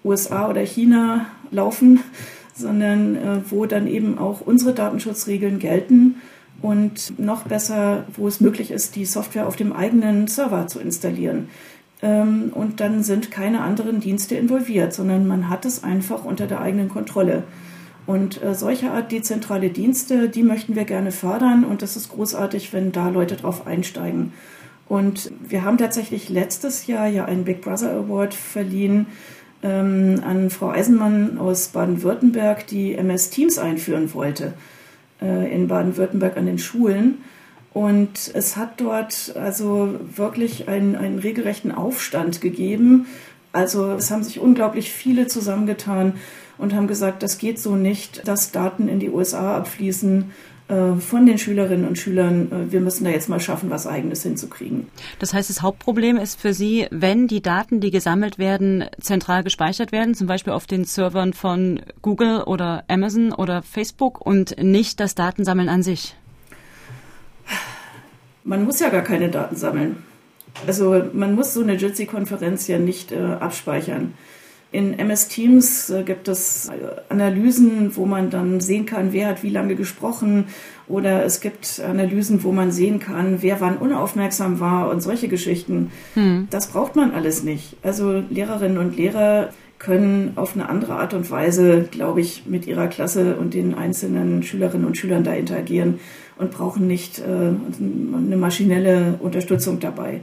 USA 0.04 0.50
oder 0.50 0.62
China 0.62 1.26
laufen, 1.52 2.02
sondern 2.54 3.16
äh, 3.16 3.42
wo 3.50 3.66
dann 3.66 3.88
eben 3.88 4.18
auch 4.18 4.42
unsere 4.42 4.74
Datenschutzregeln 4.74 5.60
gelten 5.60 6.16
und 6.62 7.18
noch 7.20 7.44
besser, 7.44 8.06
wo 8.16 8.28
es 8.28 8.42
möglich 8.42 8.72
ist, 8.72 8.96
die 8.96 9.06
Software 9.06 9.48
auf 9.48 9.56
dem 9.56 9.74
eigenen 9.74 10.28
Server 10.28 10.68
zu 10.68 10.80
installieren. 10.80 11.50
Ähm, 12.02 12.52
und 12.54 12.80
dann 12.80 13.04
sind 13.04 13.32
keine 13.32 13.62
anderen 13.62 14.00
Dienste 14.00 14.36
involviert, 14.36 14.94
sondern 14.94 15.28
man 15.28 15.50
hat 15.50 15.66
es 15.66 15.84
einfach 15.84 16.24
unter 16.24 16.48
der 16.48 16.62
eigenen 16.62 16.90
Kontrolle. 16.90 17.44
Und 18.06 18.42
äh, 18.42 18.56
solche 18.56 18.92
Art 18.92 19.12
dezentrale 19.12 19.70
Dienste, 19.70 20.30
die 20.30 20.44
möchten 20.44 20.76
wir 20.76 20.86
gerne 20.86 21.12
fördern 21.12 21.64
und 21.64 21.82
das 21.82 21.96
ist 21.96 22.10
großartig, 22.10 22.74
wenn 22.74 22.92
da 22.92 23.10
Leute 23.10 23.36
drauf 23.36 23.68
einsteigen. 23.68 24.34
Und 24.88 25.32
wir 25.48 25.64
haben 25.64 25.78
tatsächlich 25.78 26.30
letztes 26.30 26.88
Jahr 26.88 27.08
ja 27.08 27.26
einen 27.26 27.44
Big 27.44 27.62
Brother 27.62 27.92
Award 27.92 28.34
verliehen 28.34 29.06
ähm, 29.62 30.22
an 30.26 30.50
Frau 30.50 30.70
Eisenmann 30.70 31.38
aus 31.38 31.68
Baden-Württemberg, 31.68 32.66
die 32.66 32.96
MS 32.96 33.30
Teams 33.30 33.60
einführen 33.60 34.12
wollte 34.14 34.54
äh, 35.22 35.54
in 35.54 35.68
Baden-Württemberg 35.68 36.38
an 36.38 36.48
den 36.48 36.58
Schulen. 36.58 37.20
Und 37.74 38.32
es 38.34 38.58
hat 38.58 38.82
dort 38.82 39.36
also 39.36 40.00
wirklich 40.16 40.68
einen, 40.68 40.96
einen 40.96 41.20
regelrechten 41.20 41.72
Aufstand 41.72 42.42
gegeben. 42.42 43.06
Also 43.52 43.92
es 43.92 44.12
haben 44.12 44.24
sich 44.24 44.40
unglaublich 44.40 44.92
viele 44.92 45.28
zusammengetan 45.28 46.14
und 46.58 46.74
haben 46.74 46.88
gesagt, 46.88 47.24
das 47.24 47.38
geht 47.38 47.60
so 47.60 47.76
nicht, 47.76 48.28
dass 48.28 48.52
Daten 48.52 48.88
in 48.88 49.00
die 49.00 49.10
USA 49.10 49.58
abfließen 49.58 50.32
äh, 50.70 50.96
von 51.00 51.26
den 51.26 51.40
Schülerinnen 51.40 51.88
und 51.88 51.98
Schülern. 51.98 52.52
Äh, 52.52 52.72
wir 52.72 52.82
müssen 52.82 53.04
da 53.04 53.10
jetzt 53.10 53.28
mal 53.28 53.40
schaffen, 53.40 53.72
was 53.72 53.88
eigenes 53.88 54.22
hinzukriegen. 54.22 54.88
Das 55.18 55.34
heißt, 55.34 55.50
das 55.50 55.64
Hauptproblem 55.64 56.18
ist 56.18 56.40
für 56.40 56.54
Sie, 56.54 56.86
wenn 56.92 57.28
die 57.28 57.42
Daten, 57.42 57.80
die 57.80 57.90
gesammelt 57.90 58.38
werden, 58.38 58.86
zentral 59.02 59.44
gespeichert 59.44 59.92
werden, 59.92 60.14
zum 60.14 60.28
Beispiel 60.28 60.54
auf 60.54 60.68
den 60.68 60.86
Servern 60.86 61.34
von 61.34 61.82
Google 62.04 62.44
oder 62.44 62.84
Amazon 62.88 63.34
oder 63.34 63.64
Facebook 63.64 64.22
und 64.24 64.62
nicht 64.62 65.00
das 65.00 65.16
Datensammeln 65.16 65.70
an 65.70 65.82
sich. 65.82 66.16
Man 68.44 68.64
muss 68.64 68.80
ja 68.80 68.90
gar 68.90 69.04
keine 69.04 69.30
Daten 69.30 69.56
sammeln. 69.56 69.98
Also 70.66 71.04
man 71.14 71.36
muss 71.36 71.54
so 71.54 71.62
eine 71.62 71.74
Jitsi-Konferenz 71.74 72.68
ja 72.68 72.80
nicht 72.80 73.12
äh, 73.12 73.18
abspeichern. 73.18 74.14
In 74.72 75.00
MS 75.00 75.30
Teams 75.30 75.90
äh, 75.90 76.04
gibt 76.04 76.28
es 76.28 76.70
äh, 76.70 76.72
Analysen, 77.10 77.96
wo 77.96 78.06
man 78.06 78.30
dann 78.30 78.60
sehen 78.62 78.86
kann, 78.86 79.14
wer 79.14 79.28
hat 79.28 79.42
wie 79.42 79.50
lange 79.50 79.76
gesprochen. 79.76 80.46
Oder 80.88 81.26
es 81.26 81.42
gibt 81.42 81.80
Analysen, 81.80 82.44
wo 82.44 82.52
man 82.52 82.72
sehen 82.72 83.00
kann, 83.00 83.42
wer 83.42 83.62
wann 83.62 83.78
unaufmerksam 83.78 84.60
war 84.60 84.90
und 84.90 85.02
solche 85.02 85.28
Geschichten. 85.28 85.92
Hm. 86.14 86.48
Das 86.52 86.68
braucht 86.68 86.96
man 86.96 87.12
alles 87.12 87.44
nicht. 87.44 87.78
Also 87.82 88.24
Lehrerinnen 88.30 88.78
und 88.78 88.96
Lehrer 88.96 89.50
können 89.80 90.34
auf 90.36 90.56
eine 90.56 90.70
andere 90.70 90.96
Art 90.96 91.14
und 91.14 91.32
Weise, 91.32 91.88
glaube 91.90 92.22
ich, 92.22 92.44
mit 92.46 92.68
ihrer 92.68 92.88
Klasse 92.88 93.38
und 93.38 93.54
den 93.54 93.74
einzelnen 93.74 94.44
Schülerinnen 94.44 94.86
und 94.86 94.98
Schülern 94.98 95.24
da 95.24 95.34
interagieren 95.34 96.00
und 96.40 96.52
brauchen 96.52 96.88
nicht 96.88 97.20
äh, 97.20 97.24
eine 97.24 98.38
maschinelle 98.38 99.20
Unterstützung 99.20 99.80
dabei. 99.80 100.22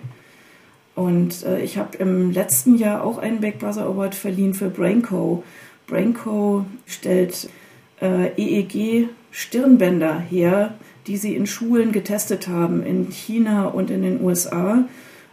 Und 0.96 1.44
äh, 1.44 1.60
ich 1.60 1.76
habe 1.76 1.98
im 1.98 2.32
letzten 2.32 2.76
Jahr 2.76 3.04
auch 3.04 3.18
einen 3.18 3.40
Brother 3.40 3.84
Award 3.84 4.14
verliehen 4.14 4.54
für 4.54 4.70
Brainco. 4.70 5.44
Brainco 5.86 6.64
stellt 6.86 7.50
äh, 8.00 8.30
EEG-Stirnbänder 8.36 10.18
her, 10.18 10.74
die 11.06 11.18
sie 11.18 11.36
in 11.36 11.46
Schulen 11.46 11.92
getestet 11.92 12.48
haben, 12.48 12.82
in 12.82 13.10
China 13.10 13.66
und 13.66 13.90
in 13.90 14.02
den 14.02 14.24
USA, 14.24 14.88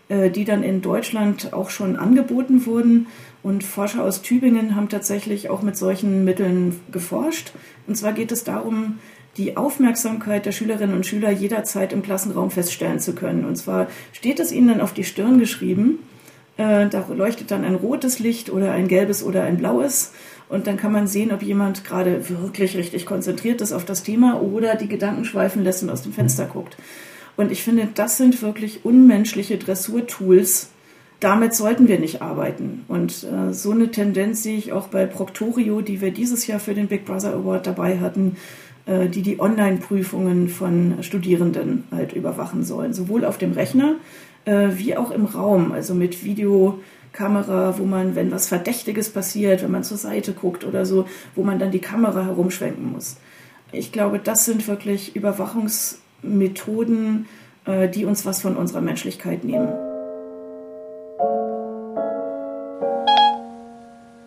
äh, 0.09 0.29
die 0.29 0.43
dann 0.43 0.63
in 0.63 0.81
Deutschland 0.81 1.53
auch 1.53 1.69
schon 1.69 1.95
angeboten 1.95 2.65
wurden. 2.65 3.07
Und 3.41 3.63
Forscher 3.63 4.03
aus 4.03 4.21
Tübingen 4.21 4.75
haben 4.75 4.89
tatsächlich 4.89 5.49
auch 5.49 5.61
mit 5.61 5.77
solchen 5.77 6.25
Mitteln 6.25 6.81
geforscht. 6.91 7.53
Und 7.87 7.95
zwar 7.95 8.11
geht 8.11 8.33
es 8.33 8.43
darum, 8.43 8.99
die 9.37 9.57
Aufmerksamkeit 9.57 10.45
der 10.45 10.51
Schülerinnen 10.51 10.95
und 10.95 11.05
Schüler 11.05 11.31
jederzeit 11.31 11.91
im 11.91 12.03
Klassenraum 12.03 12.51
feststellen 12.51 12.99
zu 12.99 13.13
können. 13.15 13.45
Und 13.45 13.55
zwar 13.55 13.87
steht 14.11 14.39
es 14.39 14.51
ihnen 14.51 14.67
dann 14.67 14.81
auf 14.81 14.93
die 14.93 15.03
Stirn 15.03 15.39
geschrieben. 15.39 15.99
Äh, 16.57 16.87
da 16.87 17.05
leuchtet 17.13 17.49
dann 17.49 17.63
ein 17.63 17.75
rotes 17.75 18.19
Licht 18.19 18.51
oder 18.51 18.71
ein 18.71 18.87
gelbes 18.87 19.23
oder 19.23 19.43
ein 19.43 19.57
blaues. 19.57 20.11
Und 20.49 20.67
dann 20.67 20.77
kann 20.77 20.91
man 20.91 21.07
sehen, 21.07 21.31
ob 21.31 21.41
jemand 21.41 21.83
gerade 21.83 22.29
wirklich 22.29 22.77
richtig 22.77 23.07
konzentriert 23.07 23.61
ist 23.61 23.71
auf 23.71 23.85
das 23.85 24.03
Thema 24.03 24.39
oder 24.39 24.75
die 24.75 24.87
Gedanken 24.87 25.25
schweifen 25.25 25.63
lässt 25.63 25.81
und 25.81 25.89
aus 25.89 26.03
dem 26.03 26.13
Fenster 26.13 26.45
guckt. 26.45 26.77
Und 27.35 27.51
ich 27.51 27.63
finde, 27.63 27.87
das 27.95 28.17
sind 28.17 28.43
wirklich 28.43 28.85
unmenschliche 28.85 29.57
Dressurtools. 29.57 30.69
Damit 31.19 31.55
sollten 31.55 31.87
wir 31.87 31.97
nicht 31.97 32.21
arbeiten. 32.21 32.83
Und 32.87 33.23
äh, 33.23 33.51
so 33.51 33.71
eine 33.71 33.89
Tendenz 33.89 34.43
sehe 34.43 34.57
ich 34.57 34.73
auch 34.73 34.89
bei 34.89 35.07
Proctorio, 35.07 35.81
die 35.81 36.01
wir 36.01 36.11
dieses 36.11 36.45
Jahr 36.45 36.59
für 36.59 36.75
den 36.75 36.87
Big 36.87 37.05
Brother 37.05 37.33
Award 37.33 37.65
dabei 37.65 37.99
hatten 37.99 38.35
die 38.85 39.21
die 39.21 39.39
Online-Prüfungen 39.39 40.49
von 40.49 41.01
Studierenden 41.01 41.85
halt 41.89 42.11
überwachen 42.11 42.65
sollen, 42.65 42.93
sowohl 42.93 43.23
auf 43.23 43.37
dem 43.37 43.53
Rechner 43.53 43.95
äh, 44.45 44.69
wie 44.73 44.97
auch 44.97 45.11
im 45.11 45.25
Raum, 45.25 45.71
also 45.71 45.93
mit 45.93 46.23
Videokamera, 46.23 47.77
wo 47.77 47.85
man, 47.85 48.15
wenn 48.15 48.31
was 48.31 48.47
Verdächtiges 48.47 49.09
passiert, 49.09 49.61
wenn 49.63 49.71
man 49.71 49.83
zur 49.83 49.97
Seite 49.97 50.33
guckt 50.33 50.65
oder 50.65 50.85
so, 50.85 51.07
wo 51.35 51.43
man 51.43 51.59
dann 51.59 51.71
die 51.71 51.79
Kamera 51.79 52.25
herumschwenken 52.25 52.91
muss. 52.91 53.17
Ich 53.71 53.91
glaube, 53.91 54.19
das 54.19 54.45
sind 54.45 54.67
wirklich 54.67 55.15
Überwachungsmethoden, 55.15 57.27
äh, 57.65 57.89
die 57.89 58.05
uns 58.05 58.25
was 58.25 58.41
von 58.41 58.55
unserer 58.55 58.81
Menschlichkeit 58.81 59.43
nehmen. 59.43 59.69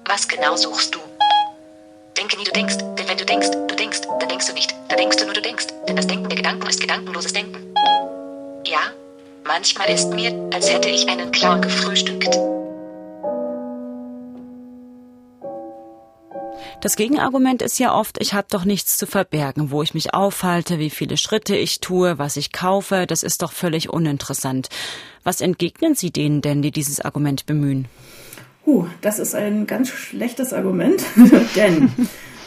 Was 0.09 0.29
genau 0.29 0.57
suchst 0.57 0.95
du? 0.95 0.99
Denke 2.17 2.39
nie, 2.39 2.45
du 2.45 2.53
denkst, 2.53 2.77
wenn 3.17 3.27
du 3.27 3.33
denkst, 3.33 3.51
du 3.51 3.75
denkst, 3.75 4.01
dann 4.21 4.29
denkst 4.29 4.47
du 4.47 4.53
nicht, 4.53 4.75
da 4.91 4.97
denkst 4.97 5.17
du 5.17 5.25
nur, 5.25 5.33
du 5.33 5.41
denkst, 5.41 5.69
denn 5.89 5.97
das 5.97 6.07
Denken 6.07 6.29
der 6.29 6.37
Gedanken 6.37 6.67
ist 6.67 6.79
gedankenloses 6.79 7.33
Denken. 7.33 7.73
Ja, 8.67 8.81
manchmal 9.47 9.89
ist 9.89 10.11
mir, 10.11 10.51
als 10.53 10.71
hätte 10.71 10.91
ich 10.91 11.09
einen 11.09 11.33
Clown 11.33 11.63
gefrühstückt. 11.63 12.39
Das 16.83 16.97
Gegenargument 16.97 17.63
ist 17.63 17.79
ja 17.79 17.95
oft, 17.95 18.21
ich 18.21 18.35
habe 18.35 18.49
doch 18.51 18.67
nichts 18.67 18.99
zu 18.99 19.07
verbergen, 19.07 19.71
wo 19.71 19.83
ich 19.83 19.95
mich 19.95 20.13
aufhalte, 20.13 20.79
wie 20.79 20.91
viele 20.91 21.17
Schritte 21.17 21.57
ich 21.57 21.81
tue, 21.81 22.19
was 22.19 22.37
ich 22.37 22.53
kaufe, 22.53 23.07
das 23.07 23.23
ist 23.23 23.41
doch 23.41 23.53
völlig 23.53 23.89
uninteressant. 23.89 24.69
Was 25.25 25.41
entgegnen 25.41 25.95
Sie 25.95 26.11
denen 26.11 26.43
denn, 26.43 26.61
die 26.61 26.71
dieses 26.71 27.01
Argument 27.01 27.47
bemühen? 27.47 27.89
Uh, 28.67 28.85
das 29.01 29.19
ist 29.19 29.35
ein 29.35 29.67
ganz 29.67 29.89
schlechtes 29.89 30.53
Argument, 30.53 31.03
denn 31.57 31.91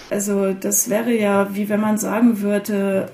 Also 0.09 0.53
das 0.53 0.89
wäre 0.89 1.15
ja, 1.15 1.55
wie 1.55 1.69
wenn 1.69 1.81
man 1.81 1.97
sagen 1.97 2.41
würde, 2.41 3.09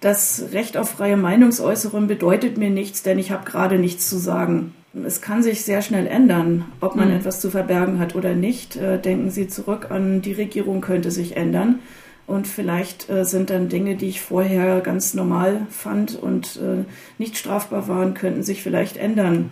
das 0.00 0.46
Recht 0.52 0.76
auf 0.76 0.90
freie 0.90 1.16
Meinungsäußerung 1.16 2.06
bedeutet 2.06 2.56
mir 2.56 2.70
nichts, 2.70 3.02
denn 3.02 3.18
ich 3.18 3.30
habe 3.30 3.44
gerade 3.44 3.78
nichts 3.78 4.08
zu 4.08 4.16
sagen. 4.16 4.74
Es 5.06 5.20
kann 5.20 5.42
sich 5.42 5.62
sehr 5.62 5.82
schnell 5.82 6.06
ändern, 6.06 6.64
ob 6.80 6.96
man 6.96 7.08
mhm. 7.08 7.16
etwas 7.16 7.40
zu 7.40 7.50
verbergen 7.50 8.00
hat 8.00 8.16
oder 8.16 8.34
nicht. 8.34 8.76
Äh, 8.76 8.98
denken 8.98 9.30
Sie 9.30 9.46
zurück 9.46 9.90
an 9.90 10.20
die 10.22 10.32
Regierung 10.32 10.80
könnte 10.80 11.10
sich 11.10 11.36
ändern. 11.36 11.78
Und 12.26 12.48
vielleicht 12.48 13.08
äh, 13.10 13.24
sind 13.24 13.50
dann 13.50 13.68
Dinge, 13.68 13.96
die 13.96 14.08
ich 14.08 14.20
vorher 14.20 14.80
ganz 14.80 15.14
normal 15.14 15.66
fand 15.70 16.20
und 16.20 16.56
äh, 16.56 16.84
nicht 17.18 17.36
strafbar 17.36 17.86
waren, 17.86 18.14
könnten 18.14 18.42
sich 18.42 18.62
vielleicht 18.62 18.96
ändern. 18.96 19.50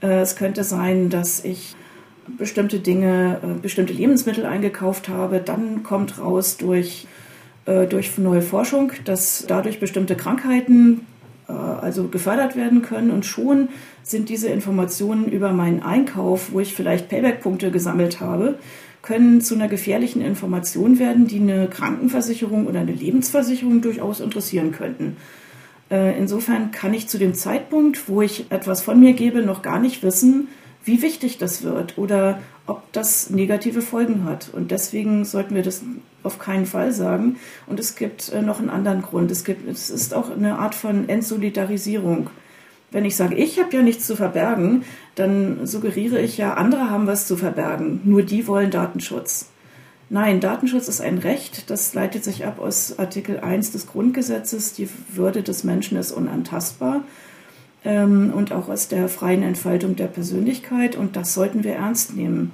Es 0.00 0.36
könnte 0.36 0.64
sein, 0.64 1.08
dass 1.08 1.42
ich 1.46 1.76
bestimmte 2.38 2.78
Dinge, 2.78 3.38
äh, 3.42 3.60
bestimmte 3.60 3.92
Lebensmittel 3.92 4.46
eingekauft 4.46 5.08
habe. 5.08 5.40
Dann 5.40 5.82
kommt 5.82 6.18
raus 6.18 6.56
durch, 6.56 7.06
äh, 7.66 7.86
durch 7.86 8.16
neue 8.18 8.42
Forschung, 8.42 8.92
dass 9.04 9.44
dadurch 9.46 9.80
bestimmte 9.80 10.16
Krankheiten 10.16 11.06
äh, 11.48 11.52
also 11.52 12.08
gefördert 12.08 12.56
werden 12.56 12.82
können. 12.82 13.10
Und 13.10 13.26
schon 13.26 13.68
sind 14.02 14.28
diese 14.28 14.48
Informationen 14.48 15.28
über 15.28 15.52
meinen 15.52 15.82
Einkauf, 15.82 16.52
wo 16.52 16.60
ich 16.60 16.74
vielleicht 16.74 17.08
Payback-Punkte 17.08 17.70
gesammelt 17.70 18.20
habe, 18.20 18.58
können 19.02 19.42
zu 19.42 19.54
einer 19.54 19.68
gefährlichen 19.68 20.22
Information 20.22 20.98
werden, 20.98 21.26
die 21.26 21.40
eine 21.40 21.68
Krankenversicherung 21.68 22.66
oder 22.66 22.80
eine 22.80 22.92
Lebensversicherung 22.92 23.82
durchaus 23.82 24.20
interessieren 24.20 24.72
könnten. 24.72 25.18
Insofern 25.90 26.70
kann 26.70 26.94
ich 26.94 27.06
zu 27.06 27.18
dem 27.18 27.34
Zeitpunkt, 27.34 28.08
wo 28.08 28.22
ich 28.22 28.46
etwas 28.50 28.80
von 28.80 28.98
mir 28.98 29.12
gebe, 29.12 29.42
noch 29.42 29.60
gar 29.60 29.78
nicht 29.78 30.02
wissen, 30.02 30.48
wie 30.84 31.02
wichtig 31.02 31.38
das 31.38 31.62
wird 31.62 31.98
oder 31.98 32.40
ob 32.66 32.92
das 32.92 33.30
negative 33.30 33.82
Folgen 33.82 34.24
hat. 34.24 34.50
Und 34.52 34.70
deswegen 34.70 35.24
sollten 35.24 35.54
wir 35.54 35.62
das 35.62 35.82
auf 36.22 36.38
keinen 36.38 36.66
Fall 36.66 36.92
sagen. 36.92 37.36
Und 37.66 37.80
es 37.80 37.96
gibt 37.96 38.32
äh, 38.32 38.42
noch 38.42 38.60
einen 38.60 38.70
anderen 38.70 39.02
Grund. 39.02 39.30
Es, 39.30 39.44
gibt, 39.44 39.68
es 39.68 39.90
ist 39.90 40.14
auch 40.14 40.30
eine 40.30 40.58
Art 40.58 40.74
von 40.74 41.08
Entsolidarisierung. 41.08 42.30
Wenn 42.90 43.04
ich 43.04 43.16
sage, 43.16 43.34
ich 43.34 43.58
habe 43.58 43.74
ja 43.74 43.82
nichts 43.82 44.06
zu 44.06 44.14
verbergen, 44.16 44.84
dann 45.14 45.66
suggeriere 45.66 46.20
ich 46.20 46.38
ja, 46.38 46.54
andere 46.54 46.90
haben 46.90 47.06
was 47.06 47.26
zu 47.26 47.36
verbergen. 47.36 48.00
Nur 48.04 48.22
die 48.22 48.46
wollen 48.46 48.70
Datenschutz. 48.70 49.50
Nein, 50.10 50.40
Datenschutz 50.40 50.86
ist 50.88 51.00
ein 51.00 51.18
Recht. 51.18 51.70
Das 51.70 51.94
leitet 51.94 52.24
sich 52.24 52.46
ab 52.46 52.60
aus 52.60 52.98
Artikel 52.98 53.40
1 53.40 53.72
des 53.72 53.86
Grundgesetzes. 53.86 54.74
Die 54.74 54.88
Würde 55.12 55.42
des 55.42 55.64
Menschen 55.64 55.98
ist 55.98 56.12
unantastbar 56.12 57.02
und 57.84 58.50
auch 58.52 58.68
aus 58.68 58.88
der 58.88 59.08
freien 59.08 59.42
Entfaltung 59.42 59.94
der 59.94 60.06
Persönlichkeit. 60.06 60.96
Und 60.96 61.16
das 61.16 61.34
sollten 61.34 61.64
wir 61.64 61.74
ernst 61.74 62.16
nehmen. 62.16 62.52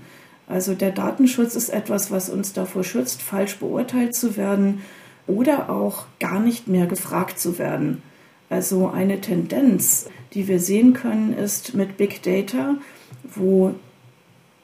Also 0.49 0.75
der 0.75 0.91
Datenschutz 0.91 1.55
ist 1.55 1.69
etwas, 1.69 2.11
was 2.11 2.29
uns 2.29 2.53
davor 2.53 2.83
schützt, 2.83 3.23
falsch 3.23 3.59
beurteilt 3.59 4.15
zu 4.17 4.37
werden 4.37 4.83
oder 5.29 5.71
auch 5.71 6.07
gar 6.19 6.41
nicht 6.41 6.67
mehr 6.67 6.87
gefragt 6.87 7.39
zu 7.39 7.59
werden. 7.59 8.03
Also 8.49 8.89
eine 8.89 9.21
Tendenz, 9.21 10.09
die 10.35 10.49
wir 10.49 10.59
sehen 10.59 10.93
können, 10.93 11.33
ist 11.33 11.75
mit 11.75 11.97
Big 11.97 12.23
Data, 12.25 12.75
wo 13.23 13.75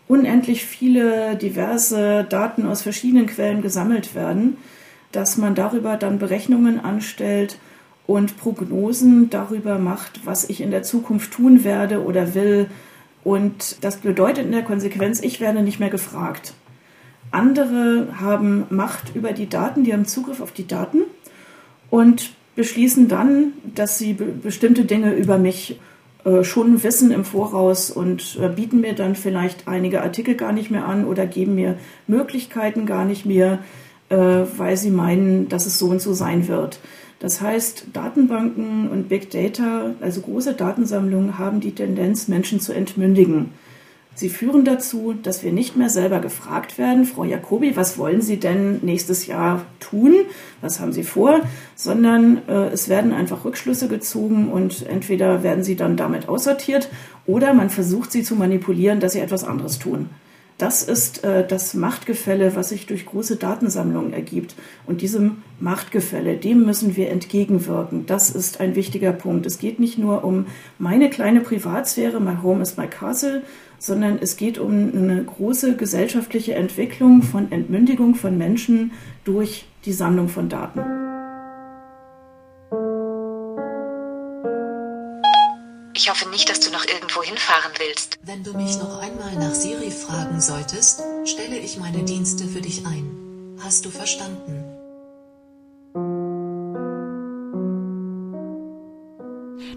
unendlich 0.09 0.65
viele 0.65 1.37
diverse 1.37 2.25
Daten 2.29 2.67
aus 2.67 2.83
verschiedenen 2.83 3.27
Quellen 3.27 3.63
gesammelt 3.63 4.17
werden, 4.17 4.57
dass 5.13 5.37
man 5.37 5.55
darüber 5.55 5.97
dann 5.97 6.19
Berechnungen 6.19 6.81
anstellt, 6.81 7.59
und 8.07 8.37
Prognosen 8.39 9.31
darüber 9.31 9.79
macht, 9.79 10.25
was 10.25 10.49
ich 10.49 10.61
in 10.61 10.71
der 10.71 10.83
Zukunft 10.83 11.33
tun 11.33 11.65
werde 11.65 12.05
oder 12.05 12.35
will. 12.35 12.69
Und 13.25 13.85
das 13.85 13.97
bedeutet 13.99 14.47
in 14.47 14.53
der 14.53 14.63
Konsequenz, 14.63 15.21
ich 15.21 15.41
werde 15.41 15.63
nicht 15.63 15.81
mehr 15.81 15.91
gefragt. 15.91 16.55
Andere 17.33 18.09
haben 18.21 18.67
Macht 18.71 19.15
über 19.15 19.33
die 19.33 19.49
Daten, 19.49 19.83
die 19.83 19.93
haben 19.93 20.07
Zugriff 20.07 20.41
auf 20.41 20.53
die 20.53 20.67
Daten 20.67 21.03
und 21.91 22.31
beschließen 22.55 23.09
dann, 23.09 23.53
dass 23.75 23.99
sie 23.99 24.15
bestimmte 24.15 24.85
Dinge 24.85 25.15
über 25.15 25.37
mich 25.37 25.79
äh, 26.25 26.45
schon 26.45 26.83
wissen 26.83 27.11
im 27.11 27.25
Voraus 27.25 27.91
und 27.91 28.39
äh, 28.41 28.49
bieten 28.49 28.81
mir 28.81 28.95
dann 28.95 29.15
vielleicht 29.15 29.69
einige 29.69 30.03
Artikel 30.03 30.35
gar 30.35 30.53
nicht 30.53 30.71
mehr 30.71 30.87
an 30.87 31.05
oder 31.05 31.27
geben 31.27 31.55
mir 31.55 31.77
Möglichkeiten 32.07 32.87
gar 32.87 33.05
nicht 33.05 33.27
mehr, 33.27 33.59
äh, 34.09 34.17
weil 34.57 34.77
sie 34.77 34.91
meinen, 34.91 35.49
dass 35.49 35.67
es 35.67 35.79
so 35.79 35.87
und 35.87 36.01
so 36.01 36.15
sein 36.15 36.49
wird. 36.49 36.81
Das 37.19 37.41
heißt, 37.41 37.87
Datenbanken 37.93 38.89
und 38.89 39.09
Big 39.09 39.31
Data, 39.31 39.95
also 40.01 40.21
große 40.21 40.53
Datensammlungen, 40.55 41.39
haben 41.39 41.61
die 41.61 41.73
Tendenz, 41.73 42.29
Menschen 42.29 42.61
zu 42.61 42.73
entmündigen. 42.73 43.53
Sie 44.17 44.31
führen 44.31 44.65
dazu, 44.65 45.15
dass 45.23 45.43
wir 45.43 45.53
nicht 45.53 45.77
mehr 45.77 45.91
selber 45.91 46.21
gefragt 46.21 46.79
werden, 46.79 47.05
Frau 47.05 47.25
Jacobi, 47.25 47.77
was 47.77 47.99
wollen 47.99 48.23
Sie 48.23 48.39
denn 48.39 48.81
nächstes 48.83 49.27
Jahr 49.27 49.67
tun? 49.79 50.15
Was 50.63 50.81
haben 50.81 50.93
Sie 50.95 51.05
vor? 51.05 51.41
Sondern 51.75 52.41
äh, 52.49 52.69
es 52.69 52.89
werden 52.89 53.13
einfach 53.13 53.45
Rückschlüsse 53.45 53.89
gezogen 53.89 54.49
und 54.51 54.87
entweder 54.87 55.43
werden 55.43 55.63
sie 55.63 55.77
dann 55.77 55.99
damit 55.99 56.31
aussortiert 56.31 56.89
oder 57.27 57.53
man 57.53 57.69
versucht 57.69 58.11
sie 58.11 58.23
zu 58.23 58.37
manipulieren, 58.37 59.01
dass 59.01 59.13
sie 59.13 59.21
etwas 59.21 59.45
anderes 59.45 59.79
tun. 59.79 60.09
Das 60.57 60.83
ist 60.83 61.23
äh, 61.23 61.47
das 61.47 61.75
Machtgefälle, 61.75 62.57
was 62.57 62.71
sich 62.71 62.87
durch 62.87 63.05
große 63.05 63.37
Datensammlungen 63.37 64.15
ergibt. 64.15 64.55
Und 64.87 65.03
diesem 65.03 65.43
Machtgefälle, 65.59 66.37
dem 66.37 66.65
müssen 66.65 66.97
wir 66.97 67.11
entgegenwirken. 67.11 68.07
Das 68.07 68.31
ist 68.31 68.61
ein 68.61 68.75
wichtiger 68.75 69.13
Punkt. 69.13 69.47
Es 69.47 69.59
geht 69.59 69.81
nicht 69.81 69.99
nur 69.99 70.25
um 70.25 70.47
meine 70.79 71.09
kleine 71.09 71.41
Privatsphäre, 71.41 72.21
my 72.21 72.37
home 72.43 72.63
is 72.63 72.77
my 72.77 72.87
castle, 72.87 73.43
sondern 73.79 74.19
es 74.21 74.37
geht 74.37 74.59
um 74.59 74.93
eine 74.95 75.25
große 75.25 75.77
gesellschaftliche 75.77 76.55
Entwicklung 76.55 77.23
von 77.23 77.51
Entmündigung 77.53 78.15
von 78.15 78.37
Menschen 78.37 78.93
durch 79.25 79.67
die 79.85 79.93
Sammlung 79.93 80.29
von 80.29 80.49
Daten. 80.49 80.81
Ich 85.95 86.11
hoffe 86.11 86.29
nicht, 86.29 86.51
dass 86.51 86.61
du 86.61 86.71
noch 86.71 86.87
irgendwo 86.87 87.23
hinfahren 87.23 87.73
willst. 87.79 88.19
Wenn 88.23 88.45
du 88.45 88.53
mich 88.53 88.77
noch 88.79 89.01
einmal 89.01 89.35
nach 89.37 89.55
Siri 89.55 89.91
fragen 89.91 90.41
solltest, 90.43 91.03
stelle 91.25 91.59
ich 91.59 91.79
meine 91.79 92.05
Dienste 92.05 92.45
für 92.45 92.61
dich 92.61 92.85
ein. 92.87 93.57
Hast 93.61 93.87
du 93.87 93.91
verstanden? 93.91 94.76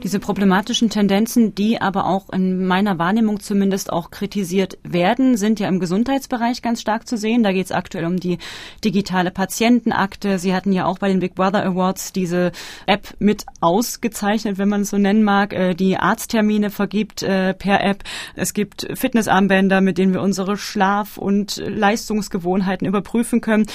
Diese 0.03 0.19
problematischen 0.19 0.89
Tendenzen, 0.89 1.55
die 1.55 1.81
aber 1.81 2.05
auch 2.05 2.29
in 2.29 2.65
meiner 2.65 2.97
Wahrnehmung 2.97 3.39
zumindest 3.39 3.91
auch 3.91 4.11
kritisiert 4.11 4.77
werden, 4.83 5.37
sind 5.37 5.59
ja 5.59 5.67
im 5.67 5.79
Gesundheitsbereich 5.79 6.61
ganz 6.61 6.81
stark 6.81 7.07
zu 7.07 7.17
sehen. 7.17 7.43
Da 7.43 7.51
geht 7.51 7.65
es 7.65 7.71
aktuell 7.71 8.05
um 8.05 8.17
die 8.17 8.37
digitale 8.83 9.31
Patientenakte. 9.31 10.39
Sie 10.39 10.53
hatten 10.53 10.71
ja 10.71 10.85
auch 10.85 10.99
bei 10.99 11.09
den 11.09 11.19
Big 11.19 11.35
Brother 11.35 11.65
Awards 11.65 12.13
diese 12.13 12.51
App 12.85 13.13
mit 13.19 13.45
ausgezeichnet, 13.61 14.57
wenn 14.57 14.69
man 14.69 14.81
es 14.81 14.89
so 14.89 14.97
nennen 14.97 15.23
mag, 15.23 15.53
äh, 15.53 15.73
die 15.73 15.97
Arzttermine 15.97 16.69
vergibt 16.69 17.23
äh, 17.23 17.53
per 17.53 17.83
App. 17.83 18.03
Es 18.35 18.53
gibt 18.53 18.87
Fitnessarmbänder, 18.93 19.81
mit 19.81 19.97
denen 19.97 20.13
wir 20.13 20.21
unsere 20.21 20.57
Schlaf- 20.57 21.17
und 21.17 21.57
Leistungsgewohnheiten 21.57 22.87
überprüfen 22.87 23.41
können. 23.41 23.65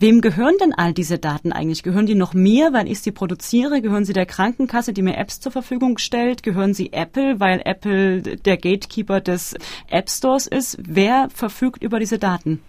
Wem 0.00 0.20
gehören 0.20 0.54
denn 0.60 0.72
all 0.72 0.92
diese 0.92 1.18
Daten 1.18 1.50
eigentlich? 1.50 1.82
Gehören 1.82 2.06
die 2.06 2.14
noch 2.14 2.32
mir, 2.32 2.72
weil 2.72 2.88
ich 2.88 3.00
sie 3.00 3.10
produziere? 3.10 3.82
Gehören 3.82 4.04
sie 4.04 4.12
der 4.12 4.26
Krankenkasse, 4.26 4.92
die 4.92 5.02
mir 5.02 5.16
Apps 5.16 5.40
zur 5.40 5.50
Verfügung 5.50 5.98
stellt? 5.98 6.44
Gehören 6.44 6.72
sie 6.72 6.92
Apple, 6.92 7.40
weil 7.40 7.60
Apple 7.64 8.22
der 8.22 8.56
Gatekeeper 8.58 9.20
des 9.20 9.56
App 9.88 10.08
Stores 10.08 10.46
ist? 10.46 10.78
Wer 10.80 11.28
verfügt 11.34 11.82
über 11.82 11.98
diese 11.98 12.20
Daten? 12.20 12.60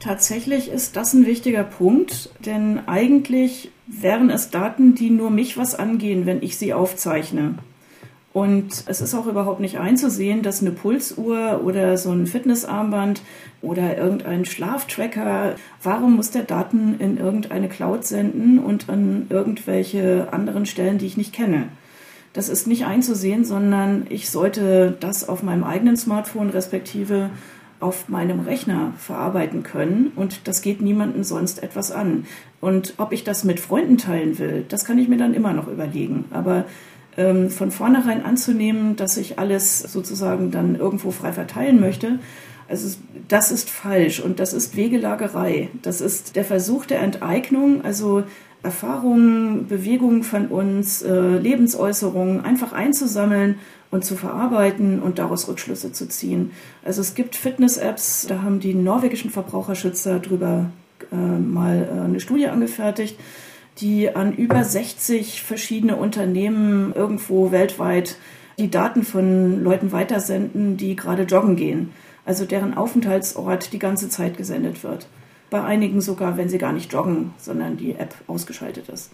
Tatsächlich 0.00 0.70
ist 0.70 0.96
das 0.96 1.12
ein 1.12 1.26
wichtiger 1.26 1.64
Punkt, 1.64 2.30
denn 2.46 2.80
eigentlich 2.86 3.70
wären 3.86 4.30
es 4.30 4.48
Daten, 4.48 4.94
die 4.94 5.10
nur 5.10 5.30
mich 5.30 5.58
was 5.58 5.74
angehen, 5.74 6.24
wenn 6.24 6.42
ich 6.42 6.56
sie 6.56 6.72
aufzeichne. 6.72 7.56
Und 8.36 8.84
es 8.84 9.00
ist 9.00 9.14
auch 9.14 9.26
überhaupt 9.26 9.60
nicht 9.60 9.78
einzusehen, 9.78 10.42
dass 10.42 10.60
eine 10.60 10.70
Pulsuhr 10.70 11.62
oder 11.64 11.96
so 11.96 12.10
ein 12.10 12.26
Fitnessarmband 12.26 13.22
oder 13.62 13.96
irgendein 13.96 14.44
Schlaftracker, 14.44 15.54
warum 15.82 16.16
muss 16.16 16.32
der 16.32 16.42
Daten 16.42 16.96
in 16.98 17.16
irgendeine 17.16 17.70
Cloud 17.70 18.04
senden 18.04 18.58
und 18.58 18.90
an 18.90 19.24
irgendwelche 19.30 20.28
anderen 20.32 20.66
Stellen, 20.66 20.98
die 20.98 21.06
ich 21.06 21.16
nicht 21.16 21.32
kenne? 21.32 21.68
Das 22.34 22.50
ist 22.50 22.66
nicht 22.66 22.84
einzusehen, 22.84 23.46
sondern 23.46 24.06
ich 24.10 24.28
sollte 24.28 24.94
das 25.00 25.26
auf 25.26 25.42
meinem 25.42 25.64
eigenen 25.64 25.96
Smartphone 25.96 26.50
respektive 26.50 27.30
auf 27.80 28.10
meinem 28.10 28.40
Rechner 28.40 28.92
verarbeiten 28.98 29.62
können 29.62 30.12
und 30.14 30.46
das 30.46 30.60
geht 30.60 30.82
niemandem 30.82 31.24
sonst 31.24 31.62
etwas 31.62 31.90
an. 31.90 32.26
Und 32.60 32.94
ob 32.98 33.12
ich 33.12 33.24
das 33.24 33.44
mit 33.44 33.60
Freunden 33.60 33.96
teilen 33.96 34.38
will, 34.38 34.66
das 34.68 34.84
kann 34.84 34.98
ich 34.98 35.08
mir 35.08 35.16
dann 35.16 35.32
immer 35.32 35.54
noch 35.54 35.68
überlegen. 35.68 36.26
Aber 36.30 36.66
ähm, 37.16 37.50
von 37.50 37.70
vornherein 37.70 38.24
anzunehmen, 38.24 38.96
dass 38.96 39.16
ich 39.16 39.38
alles 39.38 39.80
sozusagen 39.80 40.50
dann 40.50 40.76
irgendwo 40.76 41.10
frei 41.10 41.32
verteilen 41.32 41.80
möchte. 41.80 42.18
Also 42.68 42.98
das 43.28 43.50
ist 43.50 43.70
falsch 43.70 44.20
und 44.20 44.40
das 44.40 44.52
ist 44.52 44.76
Wegelagerei. 44.76 45.68
Das 45.82 46.00
ist 46.00 46.36
der 46.36 46.44
Versuch 46.44 46.86
der 46.86 47.00
Enteignung, 47.00 47.84
also 47.84 48.24
Erfahrungen, 48.62 49.68
Bewegungen 49.68 50.24
von 50.24 50.48
uns, 50.48 51.02
äh, 51.02 51.38
Lebensäußerungen 51.38 52.44
einfach 52.44 52.72
einzusammeln 52.72 53.60
und 53.90 54.04
zu 54.04 54.16
verarbeiten 54.16 55.00
und 55.00 55.18
daraus 55.18 55.48
Rückschlüsse 55.48 55.92
zu 55.92 56.08
ziehen. 56.08 56.50
Also 56.84 57.00
es 57.00 57.14
gibt 57.14 57.36
Fitness-Apps, 57.36 58.26
da 58.28 58.42
haben 58.42 58.58
die 58.58 58.74
norwegischen 58.74 59.30
Verbraucherschützer 59.30 60.18
drüber 60.18 60.70
äh, 61.12 61.16
mal 61.16 61.88
äh, 61.88 62.00
eine 62.00 62.20
Studie 62.20 62.48
angefertigt, 62.48 63.16
die 63.78 64.14
an 64.14 64.34
über 64.34 64.64
60 64.64 65.42
verschiedene 65.42 65.96
Unternehmen 65.96 66.92
irgendwo 66.94 67.50
weltweit 67.50 68.16
die 68.58 68.70
Daten 68.70 69.02
von 69.02 69.62
Leuten 69.62 69.92
weitersenden, 69.92 70.76
die 70.76 70.96
gerade 70.96 71.24
joggen 71.24 71.56
gehen. 71.56 71.92
Also 72.24 72.44
deren 72.44 72.76
Aufenthaltsort 72.76 73.72
die 73.72 73.78
ganze 73.78 74.08
Zeit 74.08 74.36
gesendet 74.36 74.82
wird. 74.82 75.06
Bei 75.50 75.62
einigen 75.62 76.00
sogar, 76.00 76.36
wenn 76.36 76.48
sie 76.48 76.58
gar 76.58 76.72
nicht 76.72 76.92
joggen, 76.92 77.34
sondern 77.38 77.76
die 77.76 77.92
App 77.92 78.14
ausgeschaltet 78.26 78.88
ist 78.88 79.10